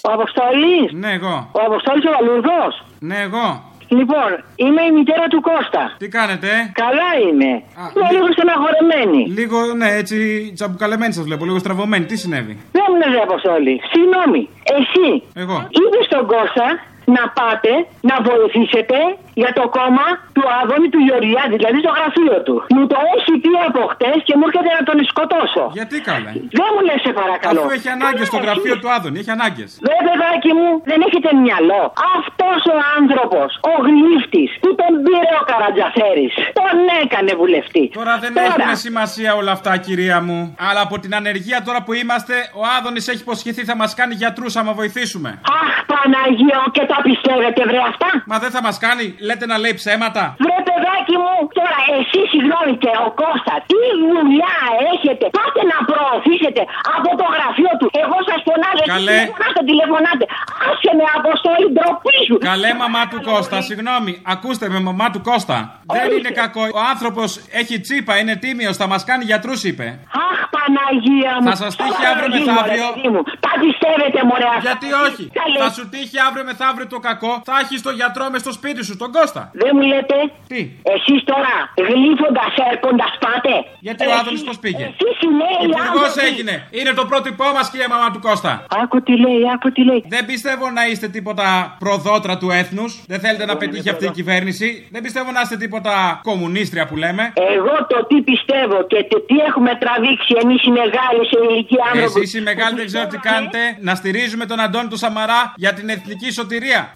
Ο 0.09 0.11
Αποστολής. 0.19 0.87
Ναι, 1.03 1.11
εγώ. 1.19 1.35
Ο 1.59 1.61
Αποστολής 1.69 2.05
ο 2.07 2.11
Βαλουρδό. 2.17 2.63
Ναι, 3.09 3.19
εγώ. 3.29 3.47
Λοιπόν, 3.89 4.31
είμαι 4.57 4.83
η 4.83 4.93
μητέρα 4.93 5.27
του 5.33 5.41
Κώστα. 5.41 5.95
Τι 5.99 6.09
κάνετε, 6.09 6.47
ε; 6.47 6.71
Καλά 6.83 7.11
είμαι. 7.27 7.51
Είμαι 7.95 8.09
λίγο 8.15 8.27
στεναχωρεμένη. 8.37 9.21
Λίγο, 9.39 9.59
ναι, 9.81 9.89
έτσι 10.01 10.17
τσαμπουκαλεμένη 10.55 11.13
σας 11.13 11.25
βλέπω, 11.25 11.45
λίγο 11.45 11.59
στραβωμένη. 11.59 12.05
Τι 12.05 12.17
συνέβη; 12.17 12.55
Δεν 12.73 12.85
μου 12.89 12.97
λες 12.97 13.23
Αποστολή. 13.23 13.81
Συγγνώμη. 13.93 14.49
Εσύ 14.77 15.23
Εγώ. 15.35 15.57
είπε 15.79 15.99
στον 16.09 16.27
Κώστα; 16.27 16.67
Να 17.15 17.23
πάτε 17.39 17.73
να 18.09 18.17
βοηθήσετε 18.29 18.99
για 19.43 19.51
το 19.59 19.65
κόμμα 19.79 20.07
του 20.37 20.45
Άδωνη 20.61 20.89
του 20.95 21.01
Γεωργιάδη, 21.07 21.55
δηλαδή 21.61 21.79
στο 21.85 21.93
γραφείο 21.99 22.37
του. 22.47 22.55
Μου 22.75 22.83
το 22.93 22.99
έχει 23.15 23.33
πει 23.43 23.53
από 23.69 23.81
χτες 23.93 24.19
και 24.27 24.35
μου 24.39 24.45
έρχεται 24.49 24.73
να 24.79 24.83
τον 24.89 24.97
σκοτώσω. 25.11 25.65
Γιατί 25.79 25.97
καλά. 26.11 26.31
Δεν 26.59 26.69
μου 26.75 26.81
λες 26.89 27.01
σε 27.07 27.13
παρακαλώ. 27.21 27.61
Αφού 27.61 27.71
έχει 27.77 27.89
ανάγκες 27.97 28.27
στο 28.31 28.39
γραφείο 28.45 28.75
του 28.81 28.89
Άδωνη, 28.95 29.19
έχει 29.23 29.33
ανάγκες. 29.39 29.71
Δε 29.89 29.97
παιδάκι 30.07 30.51
μου, 30.59 30.69
δεν 30.91 30.99
έχετε 31.07 31.31
μυαλό. 31.45 31.83
Αυτός 32.19 32.61
ο 32.75 32.77
άνθρωπος, 32.99 33.49
ο 33.73 33.75
γλύφτης, 33.87 34.51
που 34.63 34.71
τον 34.81 34.93
πήρε 35.05 35.33
ο 35.41 35.45
Καρατζαφέρης, 35.51 36.33
τον 36.59 36.77
έκανε 37.03 37.33
βουλευτή. 37.41 37.85
Τώρα 37.99 38.15
δεν 38.25 38.33
έχουν 38.49 38.77
σημασία 38.87 39.31
όλα 39.41 39.53
αυτά, 39.57 39.73
κυρία 39.87 40.19
μου. 40.27 40.39
Αλλά 40.69 40.81
από 40.87 40.97
την 41.03 41.13
ανεργία 41.21 41.59
τώρα 41.67 41.81
που 41.85 41.93
είμαστε, 42.01 42.35
ο 42.61 42.63
Άδωνης 42.77 43.05
έχει 43.13 43.23
υποσχεθεί 43.27 43.63
θα 43.71 43.77
μας 43.81 43.91
κάνει 43.99 44.15
γιατρούς 44.23 44.53
άμα 44.61 44.73
βοηθήσουμε. 44.81 45.31
Αχ, 45.63 45.75
Παναγία, 45.93 46.61
και 46.77 46.85
τα 46.93 46.96
πιστεύετε, 47.09 47.61
βρε 47.71 47.81
αυτά; 47.93 48.09
Μα 48.31 48.37
δεν 48.45 48.51
θα 48.57 48.61
μας 48.67 48.77
κάνει, 48.85 49.05
λέτε 49.29 49.45
να 49.53 49.57
λέει 49.63 49.75
ψέματα. 49.81 50.23
Βρε 50.45 50.59
παιδάκι 50.69 51.17
μου, 51.23 51.35
τώρα 51.59 51.79
εσύ 51.99 52.21
συγγνώμη 52.33 52.73
και 52.83 52.93
ο 53.07 53.09
Κώστα, 53.21 53.55
τι 53.71 53.81
δουλειά 54.03 54.57
έχει 54.93 55.07
έχετε; 55.07 55.27
Πάτε 55.39 55.61
να 55.73 55.79
προωθήσετε 55.91 56.63
από 56.97 57.11
το 57.21 57.27
γραφείο 57.35 57.73
του. 57.79 57.87
Εγώ 58.03 58.17
σας 58.29 58.41
φωνάζω. 58.47 58.83
εσείς 58.85 58.95
Καλέ. 58.97 59.19
Τηλεφωνάτε, 59.19 59.61
τηλεφωνάτε. 59.71 60.25
Άσε 60.69 60.93
με 60.99 61.05
αποστολή 61.19 61.67
ντροπή 61.75 62.19
σου. 62.27 62.37
Καλέ 62.51 62.71
μαμά 62.83 63.03
του 63.11 63.19
Κώστα, 63.29 63.57
συγγνώμη. 63.69 64.13
Ακούστε 64.35 64.67
με 64.75 64.79
μαμά 64.89 65.07
του 65.15 65.21
Κώστα. 65.29 65.59
Δεν 65.97 66.09
είναι 66.17 66.33
κακό. 66.43 66.63
Ο 66.81 66.81
άνθρωπος 66.93 67.29
έχει 67.61 67.77
τσίπα, 67.85 68.13
είναι 68.21 68.35
τίμιος, 68.45 68.77
θα 68.81 68.87
μας 68.93 69.03
κάνει 69.09 69.25
γιατρούς, 69.31 69.61
είπε. 69.69 69.87
Αχ, 70.25 70.26
Παναγία 70.67 71.33
μου. 71.41 71.47
Θα 71.51 71.57
σας 71.63 71.73
τύχει 71.81 72.01
Τώρα 72.03 72.11
αύριο 72.13 72.29
παιδί 72.31 72.41
μου, 72.45 72.55
μεθαύριο. 72.59 72.87
ρε 72.89 72.95
παιδί 72.95 73.09
μου. 73.15 73.21
Τα 73.47 73.53
πιστεύετε, 73.65 74.19
μωρέ. 74.29 74.49
αυτά. 74.57 74.65
Γιατί 74.69 74.89
όχι. 75.07 75.25
Καλέ. 75.41 75.59
Θα 75.65 75.69
σου 75.77 75.85
τύχει 75.95 76.17
αύριο 76.27 76.45
μεθαύριο 76.51 76.87
το 76.95 76.99
κακό, 77.09 77.33
θα 77.49 77.55
έχεις 77.63 77.79
τον 77.87 77.95
γιατρό 78.01 78.25
μες 78.33 78.41
στο 78.45 78.53
σπίτι 78.59 78.81
σου, 78.89 78.95
τον 79.03 79.11
Κώστα. 79.17 79.43
Δεν 79.63 79.73
μου 79.77 79.85
λέτε. 79.93 80.17
Τι; 80.53 80.61
Εσείς 80.95 81.21
τώρα 81.31 81.53
γλύφοντας, 81.89 82.53
έρχοντας 82.73 83.13
πάτε. 83.25 83.55
Γιατί 83.87 84.03
ο 84.11 84.13
Άδωνη 84.19 84.41
πώς 84.49 84.57
πήγε; 84.65 84.85
Εσείς 84.93 85.17
οι 85.25 85.29
νέοι 85.41 85.59
Υπουργό 85.69 86.05
άνθρωποι. 86.09 86.27
έγινε. 86.29 86.55
Είναι 86.79 86.93
το 87.01 87.05
πρότυπό 87.11 87.47
μας, 87.57 87.67
κύριε 87.73 87.89
μαμά 87.95 88.09
του 88.15 88.21
Κώστα. 88.27 88.53
Άκου 88.83 88.99
τι 89.07 89.15
λέει, 89.25 89.41
άκου 89.55 89.69
τι 89.75 89.83
λέει. 89.89 90.01
Δεν 90.15 90.23
πιστεύω 90.31 90.65
να 90.79 90.83
είστε 90.91 91.07
τίποτα 91.17 91.47
προδότρα 91.83 92.35
του 92.41 92.49
έθνους. 92.61 92.91
Δεν 93.13 93.19
θέλετε 93.25 93.45
να 93.51 93.55
πετύχει 93.57 93.89
αυτή 93.95 94.05
η 94.05 94.11
κυβέρνηση. 94.19 94.67
Δεν 94.95 95.03
πιστεύω 95.07 95.31
να 95.37 95.41
είστε 95.45 95.57
τίποτα 95.65 95.95
κομμουνίστρια 96.31 96.85
που 96.89 96.97
λέμε. 97.05 97.23
Εγώ 97.57 97.75
το 97.93 97.99
τι 98.09 98.17
πιστεύω 98.31 98.77
και 98.93 99.01
το 99.13 99.19
τι 99.29 99.37
έχουμε 99.49 99.71
τραβήξει 99.83 100.33
εμείς 100.43 100.56
οι 100.67 100.71
μεγάλοι 100.71 101.21
σε 101.31 101.39
ηλικία 101.51 101.85
άνθρωποι. 101.93 102.21
Εσεί 102.21 102.39
οι 102.39 102.41
μεγάλοι 102.41 102.77
δεν 102.77 102.87
ξέρω 102.87 103.07
τι 103.07 103.19
κάνετε. 103.19 103.59
Να 103.81 103.95
στηρίζουμε 103.95 104.47
τον 104.47 104.61
Αντώνη 104.61 104.89
του 104.89 104.97
Σαμαρά 104.97 105.53
για 105.57 105.73
την 105.73 105.89
εθνική 105.89 106.31
σωτηρία. 106.33 106.93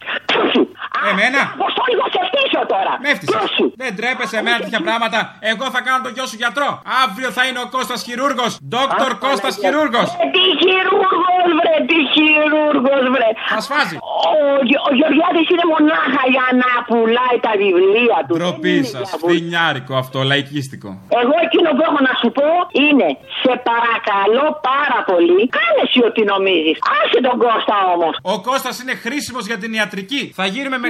Εμένα; 1.11 1.41
Αποστόλη, 1.59 1.95
θα 2.03 2.09
σε 2.15 2.21
φτύσω 2.29 2.61
τώρα. 2.75 2.93
Με 3.03 3.09
έφτιαξες. 3.13 3.51
Δεν 3.83 3.91
τρέπεσαι 3.99 4.37
εμένα 4.43 4.59
τέτοια 4.65 4.81
πράγματα. 4.89 5.19
Εγώ 5.53 5.65
θα 5.75 5.81
κάνω 5.87 6.01
τον 6.07 6.13
γιο 6.17 6.27
σου 6.31 6.37
γιατρό. 6.43 6.69
Αύριο 7.05 7.31
θα 7.37 7.43
είναι 7.49 7.61
ο 7.67 7.69
Κώστας 7.77 8.01
χειρούργος. 8.07 8.53
Δόκτωρ 8.75 9.13
Κώστας 9.27 9.55
χειρούργος. 9.63 10.09
Ε, 10.23 10.27
Τι 10.37 10.45
χειρούργος 10.63 11.49
βρε, 11.59 11.75
τι 11.91 11.99
χειρούργος 12.15 13.05
βρε. 13.15 13.29
Θα 13.55 13.61
σφάζει. 13.67 13.97
Ο, 14.31 14.33
Γε- 14.69 14.83
ο 14.89 14.91
Γεωργιάδης 14.99 15.47
είναι 15.53 15.67
μονάχα 15.75 16.23
για 16.35 16.47
να 16.63 16.71
πουλάει 16.89 17.37
τα 17.47 17.53
βιβλία 17.63 18.19
του. 18.27 18.35
Ντροπή 18.39 18.75
Δεν 18.75 18.79
είναι 18.79 18.93
σας. 18.95 19.07
για 19.09 19.17
βουλ- 19.21 19.31
Φθινιάρικο 19.33 19.95
αυτό, 20.03 20.19
λαϊκίστικο. 20.31 20.91
Εγώ 21.23 21.35
εκείνο 21.47 21.69
που 21.77 21.83
έχω 21.89 22.01
να 22.09 22.13
σου 22.21 22.29
πω 22.39 22.49
είναι 22.87 23.09
σε 23.43 23.53
παρακαλώ 23.71 24.47
πάρα 24.71 24.99
πολύ 25.11 25.43
κάνε 25.57 25.79
εσύ 25.85 25.99
ό,τι 26.09 26.23
νομίζεις. 26.33 26.77
Άσε 26.99 27.19
τον 27.27 27.37
Κώστα 27.45 27.77
όμως. 27.95 28.15
Ο 28.35 28.35
Κώστας 28.49 28.75
είναι 28.83 28.95
χρήσιμος 29.05 29.45
για 29.51 29.59
την 29.63 29.71
ιατρική. 29.79 30.23
Θα 30.39 30.45
γίνουμε 30.55 30.77
μεγαλογιατροί 30.77 30.90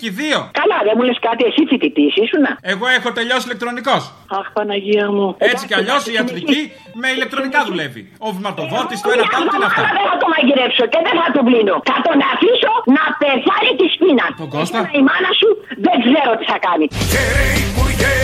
και 0.00 0.06
οι 0.06 0.10
δύο. 0.22 0.38
Καλά 0.60 0.78
δεν 0.86 0.94
μου 0.96 1.04
λες 1.08 1.18
κάτι 1.28 1.42
εσύ 1.50 1.62
φοιτητής 1.70 2.12
ήσουνα. 2.24 2.50
Εγώ 2.72 2.86
έχω 2.98 3.08
τελειώσει 3.18 3.44
ηλεκτρονικός. 3.48 4.02
Αχ 4.38 4.46
Παναγία 4.56 5.06
μου. 5.16 5.26
Έτσι 5.50 5.62
κι 5.68 5.76
αλλιώς 5.80 6.00
η 6.10 6.12
ιατρική 6.18 6.60
με 7.00 7.08
ηλεκτρονικά 7.16 7.58
δουλεύει. 7.68 8.02
Ο 8.26 8.28
βηματοδότη, 8.36 8.94
το 9.04 9.08
ένα 9.14 9.24
το 9.30 9.36
άλλο, 9.36 9.48
τι 9.52 9.56
είναι 9.58 9.68
αυτά. 9.70 9.82
Δεν 9.96 10.04
θα 10.10 10.16
το 10.22 10.26
μαγειρέψω 10.34 10.84
και 10.92 11.00
δεν 11.06 11.14
θα 11.20 11.26
τον 11.36 11.44
πλύνω. 11.48 11.74
Θα 11.90 11.96
τον 12.06 12.18
αφήσω 12.32 12.72
να 12.96 13.04
πεθάνει 13.20 13.72
της 13.80 13.90
σπίνα. 13.96 14.26
Τον 14.42 14.48
Κώστα; 14.54 14.78
Εσένα 14.78 14.98
Η 14.98 15.02
μάνα 15.08 15.30
σου 15.40 15.48
δεν 15.86 15.96
ξέρω 16.04 16.30
τι 16.38 16.44
θα 16.52 16.58
κάνει. 16.66 16.84
Χαίρε 17.12 17.46
Υπουργέ 17.66 18.16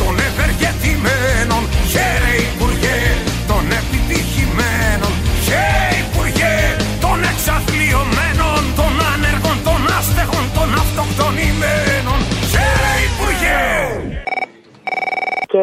των 0.00 0.14
ευεργετημένων 0.28 1.62
Χαίρε 1.92 2.49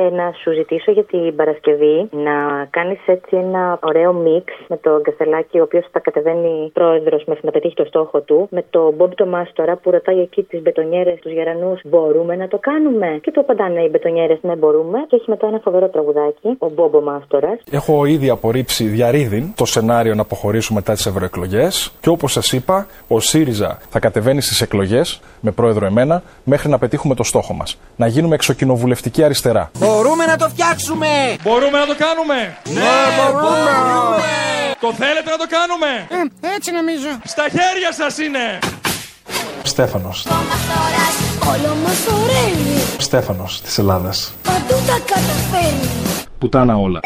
να 0.09 0.31
σου 0.41 0.51
ζητήσω 0.51 0.91
για 0.91 1.03
την 1.03 1.35
Παρασκευή 1.35 2.09
να 2.11 2.65
κάνεις 2.69 2.99
έτσι 3.05 3.35
ένα 3.35 3.79
ωραίο 3.81 4.13
μίξ 4.13 4.53
με 4.67 4.77
τον 4.77 5.01
Καστελάκη, 5.01 5.59
ο 5.59 5.63
οποίος 5.63 5.85
θα 5.91 5.99
κατεβαίνει 5.99 6.71
πρόεδρος 6.73 7.23
μέχρι 7.25 7.45
να 7.45 7.51
πετύχει 7.51 7.75
το 7.75 7.85
στόχο 7.85 8.21
του, 8.21 8.47
με 8.51 8.63
το 8.69 8.91
Μπομπ 8.95 9.11
το 9.15 9.25
Μάστορα 9.25 9.75
που 9.75 9.91
ρωτάει 9.91 10.19
εκεί 10.19 10.43
τις 10.43 10.61
μπετονιέρες, 10.61 11.19
τους 11.19 11.31
γερανούς, 11.31 11.81
μπορούμε 11.83 12.35
να 12.35 12.47
το 12.47 12.57
κάνουμε; 12.57 13.19
Και 13.21 13.31
του 13.31 13.39
απαντάνε 13.39 13.81
οι 13.81 13.89
μπετονιέρες, 13.91 14.37
ναι, 14.41 14.55
μπορούμε. 14.55 14.97
Και 15.07 15.15
έχει 15.15 15.29
μετά 15.29 15.47
ένα 15.47 15.59
φοβερό 15.63 15.89
τραγουδάκι, 15.89 16.55
ο 16.57 16.69
Μπόμπο 16.69 17.01
Μάστορα. 17.01 17.57
Έχω 17.71 18.05
ήδη 18.05 18.29
απορρίψει 18.29 18.83
διαρρήδην 18.83 19.53
το 19.55 19.65
σενάριο 19.65 20.15
να 20.15 20.21
αποχωρήσουμε 20.21 20.79
μετά 20.79 20.93
τις 20.93 21.05
ευρωεκλογές 21.05 21.93
και 21.99 22.09
όπως 22.09 22.31
σας 22.31 22.51
είπα, 22.51 22.87
ο 23.07 23.19
ΣΥΡΙΖΑ 23.19 23.77
θα 23.89 23.99
κατεβαίνει 23.99 24.41
στις 24.41 24.61
εκλογές 24.61 25.19
με 25.39 25.51
πρόεδρο 25.51 25.85
εμένα 25.85 26.23
μέχρι 26.43 26.69
να 26.69 26.77
πετύχουμε 26.77 27.15
το 27.15 27.23
στόχο 27.23 27.53
μας. 27.53 27.77
Να 27.95 28.07
γίνουμε 28.07 28.35
εξοκοινοβουλευτική 28.35 29.23
αριστερά. 29.23 29.71
Μπορούμε 29.97 30.25
να 30.25 30.37
το 30.37 30.49
φτιάξουμε! 30.49 31.37
Μπορούμε 31.43 31.77
να 31.79 31.85
το 31.85 31.95
κάνουμε! 31.95 32.57
Ναι, 32.69 32.81
μπορούμε! 33.31 34.21
Το 34.79 34.93
θέλετε 34.93 35.29
να 35.29 35.37
το 35.37 35.45
κάνουμε! 35.49 35.87
Ε, 36.09 36.47
έτσι 36.55 36.71
νομίζω. 36.71 37.07
Στα 37.23 37.43
χέρια 37.43 37.91
σας 37.93 38.17
είναι! 38.17 38.59
Στέφανος. 39.63 40.25
Όλο 41.47 41.75
μας 41.83 41.99
ωραίοι. 42.07 42.81
Στέφανος 42.97 43.61
της 43.61 43.77
Ελλάδας. 43.77 44.33
Παντού 44.43 44.75
τα 44.87 44.97
καταφέρνει. 45.05 45.89
Πουτάνα 46.39 46.75
όλα. 46.75 46.99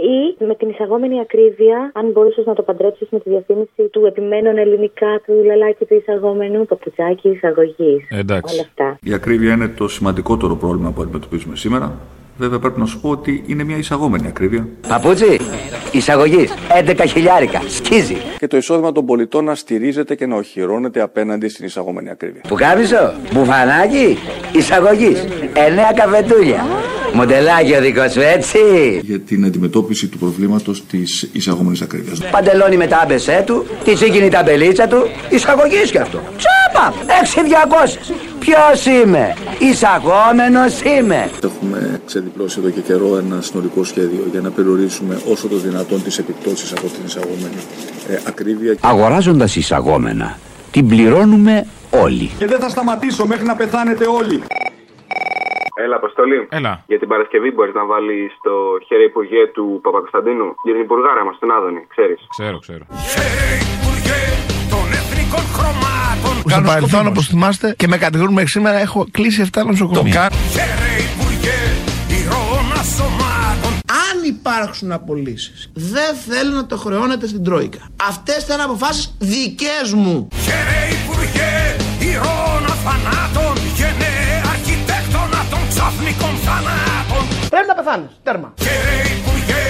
Ή 0.00 0.44
με 0.44 0.54
την 0.54 0.68
εισαγόμενη 0.68 1.20
ακρίβεια, 1.20 1.90
αν 1.94 2.10
μπορούσες 2.10 2.46
να 2.46 2.54
το 2.54 2.62
παντρέψεις 2.62 3.08
με 3.10 3.20
τη 3.20 3.30
διαφήμιση 3.30 3.88
του 3.90 4.06
επιμένων 4.06 4.58
ελληνικά 4.58 5.20
του 5.26 5.32
λαλάκι 5.44 5.84
του 5.84 5.94
εισαγόμενου, 5.94 6.66
παπουτσάκι 6.66 7.28
εισαγωγής. 7.28 8.06
Εντάξει. 8.10 8.54
Όλα 8.54 8.66
αυτά. 8.68 8.98
Η 9.02 9.12
ακρίβεια 9.12 9.52
είναι 9.52 9.68
το 9.68 9.88
σημαντικότερο 9.88 10.56
πρόβλημα 10.56 10.90
που 10.92 11.02
αντιμετωπίζουμε 11.02 11.56
σήμερα. 11.56 11.98
Βέβαια 12.40 12.58
πρέπει 12.58 12.80
να 12.80 12.86
σου 12.86 13.00
πω 13.00 13.08
ότι 13.08 13.42
είναι 13.46 13.64
μια 13.64 13.76
εισαγόμενη 13.76 14.26
ακρίβεια. 14.26 14.68
Παπούτσι, 14.88 15.40
εισαγωγή 15.90 16.48
11 16.86 17.04
χιλιάρικα. 17.08 17.62
Σκίζει. 17.66 18.16
Και 18.38 18.46
το 18.46 18.56
εισόδημα 18.56 18.92
των 18.92 19.06
πολιτών 19.06 19.44
να 19.44 19.54
στηρίζεται 19.54 20.14
και 20.14 20.26
να 20.26 20.36
οχυρώνεται 20.36 21.00
απέναντι 21.00 21.48
στην 21.48 21.64
εισαγόμενη 21.66 22.10
ακρίβεια. 22.10 22.40
Πουκάμισο, 22.48 23.12
μπουφανάκι, 23.32 24.18
εισαγωγής 24.52 25.24
9 25.54 25.94
καφετούλια. 25.94 26.66
Μοντελάκι 27.12 27.74
ο 27.74 27.80
δικό 27.80 28.08
σου, 28.08 28.20
έτσι. 28.20 28.58
Για 29.02 29.20
την 29.20 29.44
αντιμετώπιση 29.44 30.08
του 30.08 30.18
προβλήματος 30.18 30.86
της 30.86 31.30
εισαγόμενης 31.32 31.80
ακρίβειας. 31.80 32.22
Παντελόνι 32.30 32.76
με 32.76 32.86
τα 32.86 32.98
άμπεσέ 33.02 33.42
του, 33.46 33.66
τη 33.84 33.94
τσίκινη 33.94 34.28
ταμπελίτσα 34.28 34.86
του, 34.86 35.08
εισαγωγής 35.28 35.90
κι 35.90 35.98
αυτό. 35.98 36.20
Τσάπα, 36.36 36.94
6.200. 37.06 38.14
Ποιος 38.38 38.86
είμαι, 38.86 39.36
εισαγόμενος 39.58 40.80
είμαι. 40.80 41.30
Έχουμε 41.80 42.00
ξεδιπλώσει 42.06 42.58
εδώ 42.60 42.70
και 42.70 42.80
καιρό 42.80 43.16
ένα 43.16 43.40
συνολικό 43.40 43.84
σχέδιο 43.84 44.24
για 44.30 44.40
να 44.40 44.50
περιορίσουμε 44.50 45.14
όσο 45.32 45.48
το 45.48 45.56
δυνατόν 45.56 46.02
τις 46.02 46.18
επιπτώσεις 46.18 46.72
από 46.72 46.86
την 46.94 47.04
εισαγόμενη 47.04 47.60
ε, 48.08 48.18
ακρίβεια. 48.26 48.76
Αγοράζοντας 48.80 49.56
εισαγόμενα, 49.56 50.38
την 50.70 50.88
πληρώνουμε 50.88 51.66
όλοι. 51.90 52.30
Και 52.38 52.46
δεν 52.46 52.60
θα 52.60 52.68
σταματήσω 52.68 53.26
μέχρι 53.26 53.44
να 53.44 53.56
πεθάνετε 53.56 54.06
όλοι. 54.06 54.42
Έλα, 55.74 55.96
Αποστολή. 55.96 56.46
Έλα. 56.50 56.84
Για 56.86 56.98
την 56.98 57.08
Παρασκευή 57.08 57.50
μπορείς 57.52 57.74
να 57.74 57.84
βάλεις 57.84 58.32
το 58.42 58.54
χέρι 58.86 59.04
Υπουργέ 59.04 59.46
του 59.46 59.80
Παπακοσταντίνου. 59.82 60.54
Για 60.64 60.72
την 60.72 60.82
Υπουργάρα 60.82 61.24
μας, 61.24 61.36
τον 61.38 61.50
Άδωνη, 61.50 61.86
ξέρεις. 61.88 62.20
Ξέρω, 62.28 62.58
ξέρω. 62.58 62.84
των 64.74 64.86
εθνικών 65.00 65.44
χρωμάτων 65.56 66.50
Στο 66.50 66.62
παρελθόν, 66.66 67.06
όπως 67.06 67.26
θυμάστε, 67.26 67.74
και 67.76 67.88
με 67.88 67.96
κατηγορούν 67.96 68.34
μέχρι 68.34 68.50
σήμερα, 68.50 68.78
έχω 68.78 69.06
κλείσει 69.10 69.50
7 69.52 69.64
νοσοκομεία. 69.66 70.30
Χαίρε 70.54 70.90
Υπουργέ 71.12 71.29
υπάρξουν 74.34 74.92
απολύσεις, 74.92 75.70
δεν 75.74 76.14
θέλω 76.28 76.52
να 76.54 76.66
το 76.66 76.76
χρεώνετε 76.76 77.26
στην 77.26 77.44
Τρόικα. 77.44 77.78
Αυτές 78.08 78.44
θα 78.44 78.54
είναι 78.54 78.62
αποφάσεις 78.62 79.14
δικές 79.18 79.92
μου. 79.92 80.28
Χαίρε 80.46 80.80
Υπουργέ 80.98 81.52
ηρώνα 82.10 82.74
θανάτων 82.84 83.54
Γενναίε 83.78 84.34
αρχιτέκτονα 84.52 85.40
των 85.52 85.62
ξαφνικών 85.70 86.34
θανάτων 86.46 87.22
Πρέπει 87.54 87.68
να 87.72 87.74
πεθάνεις. 87.80 88.10
Τέρμα. 88.26 88.48
Χαίρε 88.64 88.96
Υπουργέ 89.18 89.64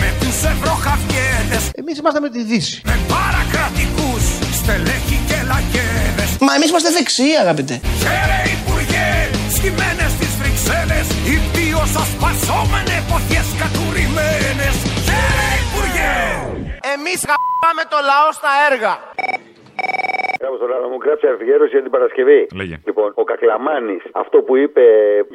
με 0.00 0.08
τους 0.20 0.36
ευρωχαυγέτες 0.52 1.62
Εμείς 1.80 1.94
είμαστε 1.98 2.20
με 2.24 2.30
τη 2.34 2.40
Δύση. 2.50 2.80
Με 2.90 2.96
παρακρατικούς 3.14 4.22
στελέχη 4.58 5.18
και 5.28 5.38
λακέδες 5.50 6.30
Μα 6.46 6.52
εμείς 6.56 6.68
είμαστε 6.72 6.90
δεξιοί, 6.98 7.34
αγαπητέ. 7.44 7.76
Χαίρε 8.04 8.40
Υπουργέ 8.56 9.08
σκυμμένες 9.56 10.10
στις 10.16 10.33
Βρυξέλλες 10.64 11.08
Υπήως 11.36 11.90
ασπασόμενες 12.02 12.96
εποχές 13.02 13.46
κατουρημένες 13.60 14.76
Χαίρε 15.06 15.48
Υπουργέ 15.64 16.14
Εμείς 16.94 17.20
χαπάμε 17.28 17.82
το 17.92 17.98
λαό 18.10 18.28
στα 18.38 18.50
έργα. 18.70 18.92
Μπράβο 20.40 20.56
στον 20.60 20.72
άλλο 20.76 20.86
μου, 20.88 20.98
γράψε 21.04 21.26
αφιέρωση 21.34 21.70
για 21.76 21.82
την 21.86 21.90
Παρασκευή. 21.96 22.40
Λέγε. 22.60 22.76
Λοιπόν, 22.88 23.08
ο 23.14 23.24
Κακλαμάνης, 23.24 24.02
αυτό 24.12 24.36
που 24.46 24.56
είπε 24.56 24.84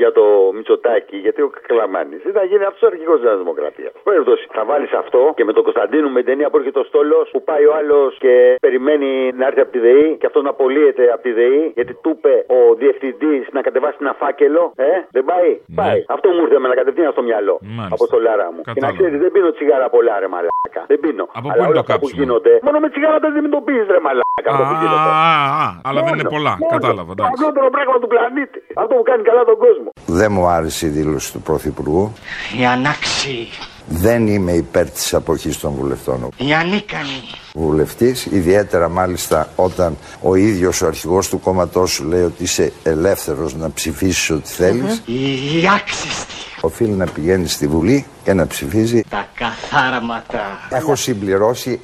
για 0.01 0.11
το 0.11 0.23
Μητσοτάκι, 0.55 1.17
γιατί 1.25 1.41
ο 1.41 1.49
Κακλαμάνης 1.55 2.21
ήταν 2.31 2.43
γίνει 2.51 2.63
αυτό 2.71 2.85
ο 2.85 2.89
αρχηγό 2.91 3.13
τη 3.19 3.23
Νέα 3.23 3.35
Δημοκρατία. 3.43 3.89
Περιπτώσει, 4.03 4.47
θα 4.57 4.63
βάλεις 4.69 4.91
αυτό 5.01 5.19
και 5.37 5.43
με 5.43 5.53
τον 5.53 5.63
Κωνσταντίνο 5.63 6.07
με 6.09 6.19
την 6.21 6.25
ταινία 6.29 6.49
που 6.49 6.57
έρχεται 6.57 6.79
ο 6.79 6.83
Στόλος 6.83 7.29
που 7.33 7.43
πάει 7.43 7.65
ο 7.65 7.73
άλλος 7.79 8.17
και 8.23 8.33
περιμένει 8.65 9.09
να 9.39 9.45
έρθει 9.49 9.59
από 9.65 9.71
τη 9.71 9.79
ΔΕΗ 9.79 10.15
και 10.19 10.25
αυτός 10.25 10.43
να 10.43 10.49
απολύεται 10.49 11.03
από 11.13 11.21
τη 11.21 11.31
ΔΕΗ 11.31 11.71
γιατί 11.77 11.93
του 12.03 12.09
είπε 12.17 12.33
ο 12.57 12.59
διευθυντής 12.81 13.43
να 13.51 13.61
κατεβάσει 13.61 13.97
ένα 14.01 14.13
φάκελο. 14.21 14.63
Ε, 14.75 14.89
δεν 15.11 15.23
πάει; 15.25 15.49
Πάει. 15.75 15.99
Αυτό 16.07 16.29
μου 16.29 16.41
ήρθε 16.45 16.59
με 16.59 16.67
να 16.67 16.75
κατευθείαν 16.81 17.11
στο 17.11 17.21
μυαλό. 17.21 17.55
Μάλιστα. 17.61 17.95
Από 17.95 18.05
το 18.13 18.17
λάρα 18.19 18.47
μου. 18.53 18.61
Και 18.61 18.69
να 18.69 18.73
Κατάλαβα. 18.73 18.97
ξέρεις, 18.97 19.19
δεν 19.23 19.31
πίνω 19.31 19.51
τσιγάρα 19.51 19.89
πολλά, 19.95 20.19
ρε 20.19 20.27
μαλάκα. 20.33 20.81
Δεν 20.91 20.99
πίνω. 21.03 21.23
Από 21.39 21.47
Αλλά 21.49 21.53
πού 21.53 21.59
είναι 21.59 21.71
όλα 21.71 21.73
το 21.73 21.79
αυτά 21.79 21.93
που 21.93 21.99
κάψιμο; 21.99 22.21
γίνονται. 22.23 22.53
Μόνο 22.67 22.77
με 22.83 22.89
τσιγάρα 22.89 23.17
δεν 23.23 23.29
αντιμετωπίζεις, 23.31 23.87
ρε 23.95 23.99
μαλάκα. 24.07 24.27
Αυτό 24.47 24.63
που 24.69 24.75
γίνεται. 24.81 25.09
Α, 25.09 25.65
α, 25.65 25.79
αλλά 25.87 25.99
δεν 26.03 26.13
είναι 26.13 26.29
πολλά. 26.35 26.53
Μόνο. 26.59 26.71
Κατάλαβα. 26.75 27.11
Το 27.15 27.23
εντάξει. 27.23 27.33
απλότερο 27.43 27.69
πράγμα 27.75 27.95
του 28.01 28.07
πλανήτη. 28.13 28.59
Αυτό 28.81 28.93
που 28.95 29.03
κάνει 29.09 29.23
καλά 29.29 29.43
τον 29.51 29.57
κόσμο. 29.65 29.89
Δεν 30.19 30.29
μου 30.31 30.43
άρεσε 30.47 30.85
η 30.85 30.89
δήλωση 30.89 31.27
του 31.33 31.41
Πρωθυπουργού. 31.41 32.13
Η 32.59 32.65
ανάξιοι, 32.65 33.47
Δεν 33.91 34.27
είμαι 34.27 34.51
υπέρ 34.51 34.89
της 34.89 35.13
αποχής 35.13 35.59
των 35.59 35.71
βουλευτών. 35.79 36.29
οι 36.37 36.53
ανίκανοι, 36.53 37.21
Βουλευτής, 37.53 38.25
ιδιαίτερα 38.25 38.89
μάλιστα 38.89 39.49
όταν 39.55 39.97
ο 40.21 40.35
ίδιος 40.35 40.81
ο 40.81 40.87
αρχηγός 40.87 41.29
του 41.29 41.39
κόμματός 41.39 41.91
σου 41.91 42.03
λέει 42.03 42.23
ότι 42.23 42.43
είσαι 42.43 42.71
ελεύθερος 42.83 43.55
να 43.55 43.71
ψηφίσεις 43.71 44.29
ό,τι 44.29 44.47
θέλεις, 44.49 45.01
οι, 45.05 45.31
οι 45.61 45.67
άξιστοι, 45.75 46.33
οφείλει 46.61 46.91
να 46.91 47.05
πηγαίνει 47.05 47.47
στη 47.47 47.67
Βουλή 47.67 48.05
και 48.23 48.33
να 48.33 48.47
ψηφίζει. 48.47 49.03
τα 49.09 49.27
καθάρματα. 49.33 50.39
Έχω 50.69 50.95
συμπληρώσει 50.95 51.79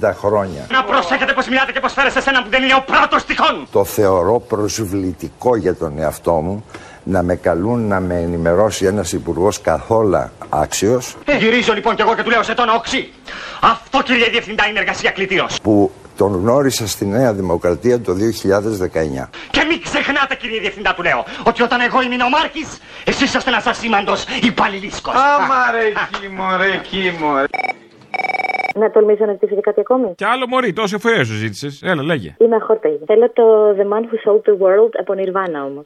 60 0.00 0.12
χρόνια. 0.20 0.66
Να 0.70 0.84
προσέχετε 0.84 1.32
πως 1.32 1.48
μιλάτε 1.48 1.72
και 1.72 1.80
πως 1.80 1.92
φέρεστε 1.92 2.20
σε 2.20 2.30
έναν 2.30 2.42
που 2.42 2.50
δεν 2.50 2.62
είναι 2.62 2.74
ο 2.74 2.84
πρώτος 2.86 3.24
τυχόν. 3.24 3.66
Το 3.72 3.84
θεωρώ 3.84 4.40
προσβλητικό 4.40 5.56
για 5.56 5.74
τον 5.74 5.98
εαυτό 5.98 6.32
μου 6.32 6.64
να 7.08 7.22
με 7.22 7.34
καλούν 7.36 7.86
να 7.86 8.00
με 8.00 8.14
ενημερώσει 8.14 8.84
ένας 8.86 9.12
υπουργός 9.12 9.60
καθόλου 9.60 10.30
άξιος 10.48 11.16
Γυρίζω 11.38 11.72
λοιπόν 11.74 11.94
κι 11.94 12.00
εγώ 12.02 12.14
και 12.14 12.22
του 12.22 12.30
λέω 12.30 12.42
σε 12.42 12.54
τον 12.54 12.68
οξύ. 12.68 13.12
Αυτό 13.60 14.02
κύριε 14.02 14.28
Διευθυντά 14.28 14.66
είναι 14.66 14.78
εργασία 14.78 15.10
κλητήρος. 15.10 15.60
που 15.62 15.90
τον 16.16 16.32
γνώρισα 16.42 16.86
στη 16.88 17.06
Νέα 17.06 17.32
Δημοκρατία 17.32 18.00
το 18.00 18.12
2019. 18.12 19.28
Και 19.50 19.64
μην 19.68 19.82
ξεχνάτε 19.82 20.34
κύριε 20.34 20.60
Διευθυντά 20.60 20.94
του 20.94 21.02
λέω 21.02 21.24
ότι 21.42 21.62
όταν 21.62 21.80
εγώ 21.80 22.02
ήμουν 22.02 22.20
ο 22.20 22.28
Μάρκης 22.28 22.78
εσείς 23.04 23.22
είσαστε 23.22 23.50
ένας 23.50 23.66
ασήμαντος 23.66 24.24
υπαλληλίσκος. 24.42 25.14
Άμα 25.14 25.70
ρε 25.72 25.86
εκεί 25.86 26.28
μωρέ 26.36 26.72
εκεί 26.72 27.16
μωρέ. 27.20 27.44
Να 28.78 28.90
τολμήσω 28.90 29.24
να 29.24 29.32
ζητήσω 29.32 29.54
και 29.54 29.60
κάτι 29.60 29.80
ακόμη. 29.80 30.14
Κι 30.14 30.24
άλλο 30.24 30.46
μωρή, 30.46 30.72
τόσο 30.72 30.96
εφοία 30.96 31.24
σου 31.24 31.34
ζήτησες. 31.34 31.82
Έλα, 31.82 32.02
λέγε. 32.02 32.34
Είμαι 32.38 32.56
αχόρτα 32.56 32.88
Θέλω 33.06 33.30
το 33.32 33.70
The 33.70 33.86
Man 33.92 34.02
Who 34.02 34.30
Sold 34.30 34.42
the 34.50 34.54
World 34.62 34.92
από 34.98 35.14
Nirvana 35.16 35.66
όμως. 35.66 35.84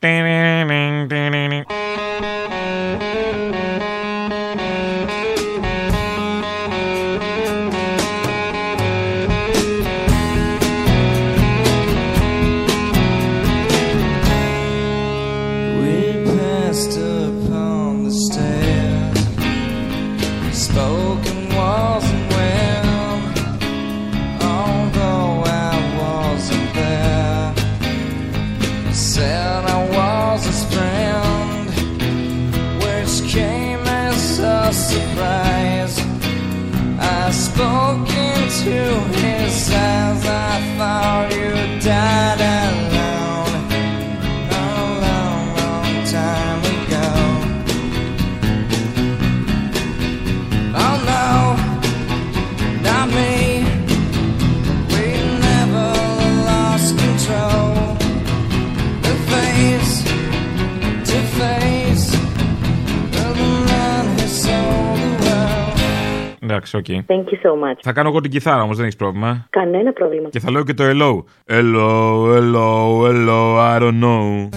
Thank 67.13 67.27
you 67.31 67.39
so 67.43 67.53
much. 67.65 67.79
Θα 67.83 67.93
κάνω 67.93 68.09
εγώ 68.09 68.21
την 68.21 68.31
κιθάρα 68.31 68.63
όμω, 68.63 68.75
δεν 68.75 68.87
έχει 68.87 68.97
πρόβλημα. 68.97 69.47
Κανένα 69.51 69.93
πρόβλημα. 69.93 70.29
Και 70.29 70.41
θα 70.41 70.51
λέω 70.51 70.65
και 70.65 70.75
το 70.75 70.85
hello. 70.87 71.25
Hello, 71.55 71.91
hello, 72.37 73.03
hello, 73.07 73.57
I 73.59 73.79
don't 73.83 74.01
know. 74.05 74.49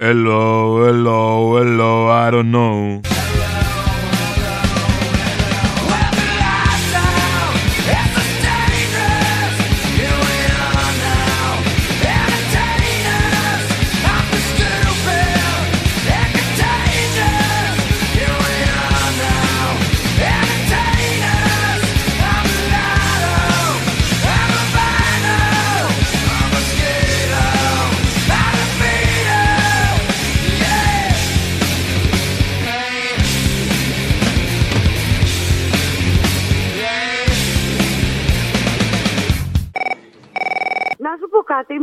Hello, 0.00 0.84
hello, 0.84 1.56
hello, 1.56 1.92
I 2.08 2.30
don't 2.30 2.50
know. 2.54 3.13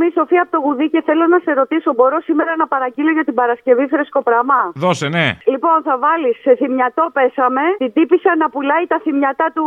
Είμαι 0.02 0.10
η 0.14 0.18
Σοφία 0.20 0.42
από 0.46 0.52
το 0.56 0.60
Γουδί 0.66 0.88
και 0.94 1.02
θέλω 1.08 1.26
να 1.34 1.40
σε 1.46 1.52
ρωτήσω, 1.62 1.90
μπορώ 1.98 2.18
σήμερα 2.30 2.52
να 2.62 2.66
παραγγείλω 2.74 3.12
για 3.18 3.26
την 3.28 3.36
Παρασκευή 3.42 3.86
φρεσκοπραμά. 3.94 4.62
Δώσε, 4.84 5.08
ναι. 5.18 5.28
Λοιπόν, 5.54 5.78
θα 5.88 5.96
βάλεις 6.06 6.36
σε 6.46 6.52
θυμιατό 6.62 7.04
πέσαμε 7.18 7.64
την 7.82 7.92
τύπησα 7.98 8.32
να 8.42 8.48
πουλάει 8.54 8.86
τα 8.94 8.98
θυμιατά 9.06 9.48
του 9.56 9.66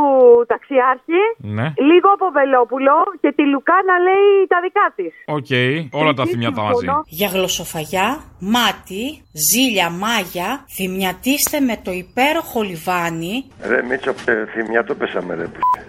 ταξιάρχη. 0.53 1.23
Ναι. 1.57 1.67
Λίγο 1.91 2.09
από 2.17 2.27
βελόπουλο 2.39 2.97
και 3.23 3.31
τη 3.37 3.43
Λουκά 3.53 3.79
να 3.91 3.97
λέει 4.07 4.33
τα 4.53 4.59
δικά 4.67 4.87
της. 4.97 5.13
Οκ, 5.39 5.53
όλα 6.03 6.13
τα 6.19 6.25
θυμιάτα 6.31 6.63
μαζί. 6.69 6.87
Για 7.19 7.29
γλωσσοφαγιά, 7.35 8.09
μάτι, 8.55 9.05
ζήλια, 9.49 9.89
μάγια, 10.05 10.49
θυμιατίστε 10.77 11.59
με 11.69 11.77
το 11.85 11.93
υπέροχο 12.05 12.59
λιβάνι 12.71 13.35
Ρε 13.71 13.83
Μίτσο, 13.89 14.11
ε, 14.11 14.35
θυμιατό 14.55 14.95
πέσαμε 14.95 15.35
ρε. 15.35 15.47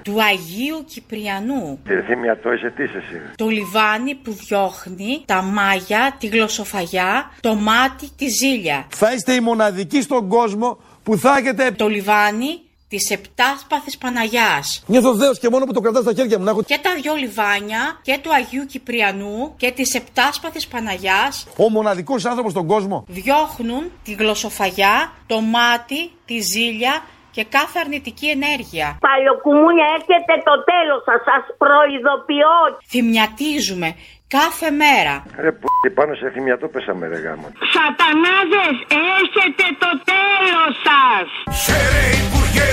του 0.07 0.15
Αγίου 0.29 0.79
Κυπριανού. 0.91 1.79
Ε, 1.87 2.01
θυμιατό 2.01 2.53
είσαι 2.53 2.69
τι 2.75 2.83
είσαι 2.83 2.97
εσύ. 2.97 3.21
Το 3.35 3.47
λιβάνι 3.47 4.15
που 4.23 4.34
διώχνει 4.35 5.23
τα 5.25 5.41
μάγια, 5.41 6.15
τη 6.19 6.27
γλωσσοφαγιά, 6.27 7.31
το 7.41 7.55
μάτι, 7.55 8.09
τη 8.17 8.27
ζήλια. 8.27 8.87
Θα 8.89 9.13
είστε 9.13 9.33
οι 9.33 9.39
μοναδικοί 9.39 10.01
στον 10.01 10.27
κόσμο 10.27 10.77
που 11.03 11.17
θα 11.17 11.37
έχετε. 11.37 11.71
Το 11.71 11.87
λιβάνι 11.87 12.59
της 12.87 13.09
Επτάσπαθης 13.09 13.97
Παναγιάς. 13.97 14.83
Νιώθω 14.87 15.13
δέος 15.13 15.39
και 15.39 15.49
μόνο 15.49 15.65
που 15.65 15.73
το 15.73 15.79
κρατάω 15.79 16.01
στα 16.01 16.13
χέρια 16.13 16.37
μου 16.37 16.43
να 16.43 16.51
έχω. 16.51 16.63
Και 16.63 16.79
τα 16.81 16.91
δυο 17.01 17.13
λιβάνια 17.15 17.99
και 18.01 18.19
του 18.23 18.33
Αγίου 18.33 18.65
Κυπριανού 18.65 19.53
και 19.57 19.71
της 19.71 19.93
Επτάσπαθης 19.95 20.67
Παναγιάς 20.67 21.47
Ο 21.57 21.69
μοναδικός 21.69 22.25
άνθρωπος 22.25 22.51
στον 22.51 22.67
κόσμο. 22.67 23.05
διώχνουν 23.07 23.91
τη 24.03 24.11
γλωσσοφαγιά, 24.13 25.11
το 25.27 25.41
μάτι, 25.41 26.11
τη 26.25 26.39
ζήλια 26.39 27.03
και 27.31 27.45
κάθε 27.49 27.79
αρνητική 27.83 28.27
ενέργεια. 28.37 28.87
Παλιοκουμούνια 29.07 29.85
έρχεται 29.97 30.33
το 30.49 30.55
τέλος 30.71 31.01
σας, 31.07 31.19
σας 31.29 31.43
προειδοποιώ. 31.63 32.55
Θυμιατίζουμε 32.91 33.95
κάθε 34.39 34.69
μέρα. 34.83 35.13
Ρε 35.43 35.51
που 35.59 35.67
πάνω 35.99 36.11
σε 36.21 36.27
θυμιατό 36.33 36.67
πέσαμε 36.73 37.05
ρε 37.11 37.19
γάμο. 37.25 37.47
Σατανάδες, 37.73 38.75
έρχεται 39.17 39.65
το 39.83 39.91
τέλος 40.11 40.73
σας. 40.87 41.27
Χαίρε 41.63 42.05
Υπουργέ, 42.23 42.71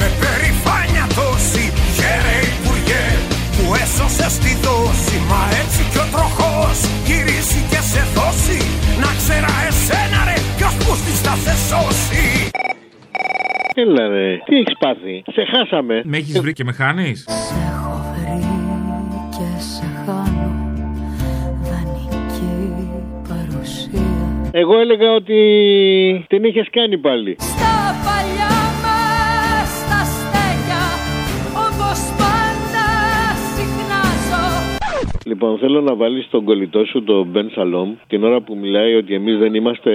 με 0.00 0.08
περηφάνεια 0.20 1.04
τόση 1.18 1.64
Χαίρε 1.96 2.36
Υπουργέ, 2.54 3.04
που 3.56 3.64
έσωσες 3.82 4.34
τη 4.44 4.52
δόση 4.64 5.16
Μα 5.30 5.42
έτσι 5.60 5.80
κι 5.92 6.00
ο 6.04 6.06
τροχός 6.14 6.76
γυρίσει 7.08 7.60
και 7.70 7.80
σε 7.92 8.02
δώσει 8.16 8.60
Να 9.02 9.10
ξέρα 9.20 9.52
εσένα 9.68 10.20
ρε, 10.28 10.36
ποιος 10.58 10.74
πούστης 10.82 11.18
θα 11.26 11.34
σε 11.44 11.54
σώσει 11.68 12.24
Έλα 13.74 14.08
ρε, 14.08 14.36
τι 14.46 14.56
έχεις 14.56 14.76
πάθει; 14.78 15.22
Σε 15.36 15.42
χάσαμε. 15.52 16.02
Με 16.04 16.16
έχεις 16.16 16.40
βρει 16.40 16.52
και 16.52 16.64
με 16.64 16.72
χάνεις; 16.72 17.28
Εγώ 24.54 24.78
έλεγα 24.78 25.14
ότι 25.14 25.38
την 26.28 26.44
είχες 26.44 26.68
κάνει 26.70 26.98
πάλι. 26.98 27.36
Στα 27.38 27.74
παλιά 28.06 28.54
μας 28.84 29.70
τα 29.90 30.00
στέκια 30.14 30.84
όπως 31.66 32.00
πάντα 32.20 32.86
συχνάζω 33.54 34.44
Λοιπόν, 35.24 35.58
θέλω 35.58 35.80
να 35.80 35.94
βάλεις 35.94 36.28
τον 36.30 36.44
κολλητό 36.44 36.84
σου, 36.84 37.02
τον 37.04 37.26
Μπεν 37.26 37.50
Σαλόμ, 37.54 37.94
την 38.06 38.24
ώρα 38.24 38.40
που 38.40 38.56
μιλάει 38.56 38.94
ότι 38.94 39.14
εμείς 39.14 39.38
δεν 39.38 39.54
είμαστε, 39.54 39.90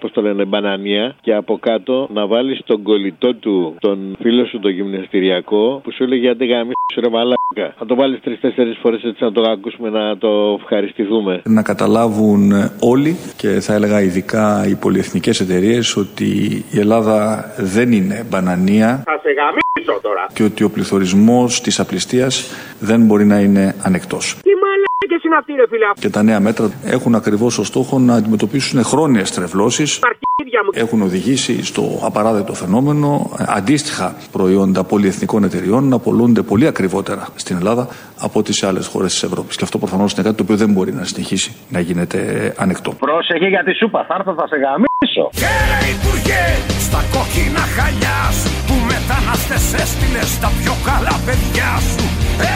πώς 0.00 0.12
το 0.12 0.22
λένε, 0.22 0.44
μπανανία. 0.44 1.16
Και 1.20 1.34
από 1.34 1.58
κάτω 1.58 2.08
να 2.12 2.26
βάλεις 2.26 2.60
τον 2.64 2.82
κολλητό 2.82 3.34
του, 3.34 3.74
τον 3.80 4.16
φίλο 4.20 4.46
σου, 4.46 4.58
τον 4.60 4.70
γυμναστηριακό, 4.70 5.80
που 5.84 5.92
σου 5.92 6.02
έλεγε 6.02 6.28
άντε 6.28 6.44
γάμι, 6.44 6.72
σου 6.94 7.00
ρε 7.00 7.08
μαλάκα. 7.54 7.74
Να 7.80 7.86
το 7.86 7.94
βάλεις 7.94 8.20
τρει-τέσσερι 8.20 8.72
φορές 8.82 9.02
έτσι 9.02 9.24
να 9.24 9.32
το 9.32 9.42
ακούσουμε, 9.50 9.90
να 9.90 10.18
το 10.18 10.58
ευχαριστηθούμε. 10.60 11.42
Να 11.44 11.62
καταλάβουν 11.62 12.52
όλοι 12.80 13.16
και 13.36 13.48
θα 13.48 13.74
έλεγα 13.74 14.00
ειδικά 14.00 14.66
οι 14.68 14.74
πολυεθνικές 14.74 15.40
εταιρείες 15.40 15.96
ότι 15.96 16.24
η 16.70 16.78
Ελλάδα 16.78 17.44
δεν 17.58 17.92
είναι 17.92 18.26
μπανανία 18.30 19.02
Θα 19.04 19.20
σε 19.22 19.30
γαμίσω 19.30 19.63
τώρα. 19.82 20.26
και 20.32 20.42
ότι 20.42 20.64
ο 20.64 20.70
πληθωρισμός 20.70 21.60
της 21.60 21.80
απληστίας 21.80 22.50
δεν 22.80 23.00
μπορεί 23.06 23.24
να 23.24 23.38
είναι 23.38 23.74
ανεκτός. 23.82 24.38
Τι 24.42 24.50
μαλάκες 24.50 25.24
είναι 25.24 25.36
αυτοί 25.36 25.52
ρε 25.52 25.66
φίλε. 25.68 25.86
Και 26.00 26.10
τα 26.10 26.22
νέα 26.22 26.40
μέτρα 26.40 26.70
έχουν 26.84 27.14
ακριβώς 27.14 27.58
ως 27.58 27.66
στόχο 27.66 27.98
να 27.98 28.14
αντιμετωπίσουν 28.14 28.84
χρόνιες 28.84 29.30
τρευλώσεις 29.30 30.00
Αρχίδια 30.02 30.60
μου. 30.64 30.70
έχουν 30.72 31.02
οδηγήσει 31.02 31.64
στο 31.64 32.00
απαράδεκτο 32.04 32.54
φαινόμενο 32.54 33.30
ε, 33.38 33.44
αντίστοιχα 33.48 34.16
προϊόντα 34.32 34.84
πολυεθνικών 34.84 35.44
εταιριών 35.44 35.88
να 35.88 35.98
πολλούνται 35.98 36.42
πολύ 36.42 36.66
ακριβότερα 36.66 37.28
στην 37.34 37.56
Ελλάδα 37.56 37.88
από 38.20 38.38
ό,τι 38.38 38.52
σε 38.52 38.66
άλλες 38.66 38.86
χώρες 38.86 39.12
της 39.12 39.22
Ευρώπης. 39.22 39.56
Και 39.56 39.64
αυτό 39.64 39.78
προφανώς 39.78 40.12
είναι 40.12 40.22
κάτι 40.22 40.36
το 40.36 40.42
οποίο 40.42 40.56
δεν 40.56 40.70
μπορεί 40.72 40.92
να 40.92 41.04
συνεχίσει 41.04 41.56
να 41.68 41.80
γίνεται 41.80 42.18
ανεκτό. 42.58 42.92
Πρόσεχε 42.98 43.46
για 43.48 43.64
τη 43.64 43.74
σούπα, 43.74 44.04
θα 44.08 44.14
έρθω 44.18 44.34
θα 44.34 44.46
σε 44.46 44.56
πίσω. 44.98 45.24
Χαίρε 45.40 45.80
Υπουργέ, 45.94 46.44
στα 46.86 47.00
κόκκινα 47.12 47.64
χαλιά 47.76 48.20
σου 48.40 48.50
που 48.66 48.74
μετανάστες 48.90 49.66
έστειλες 49.82 50.30
τα 50.42 50.50
πιο 50.58 50.74
καλά 50.88 51.16
παιδιά 51.26 51.70
σου. 51.90 52.04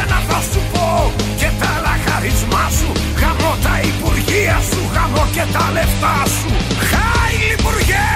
Ένα 0.00 0.18
θα 0.28 0.40
σου 0.50 0.60
πω 0.72 0.88
και 1.40 1.50
τα 1.60 1.72
λαχαρισμά 1.84 2.64
σου. 2.78 2.90
Χαμώ 3.20 3.52
τα 3.64 3.74
Υπουργεία 3.90 4.58
σου, 4.70 4.80
γαμώ 4.94 5.24
και 5.34 5.44
τα 5.54 5.64
λεφτά 5.76 6.16
σου. 6.36 6.50
Χάι 6.90 7.36
Υπουργέ! 7.56 8.06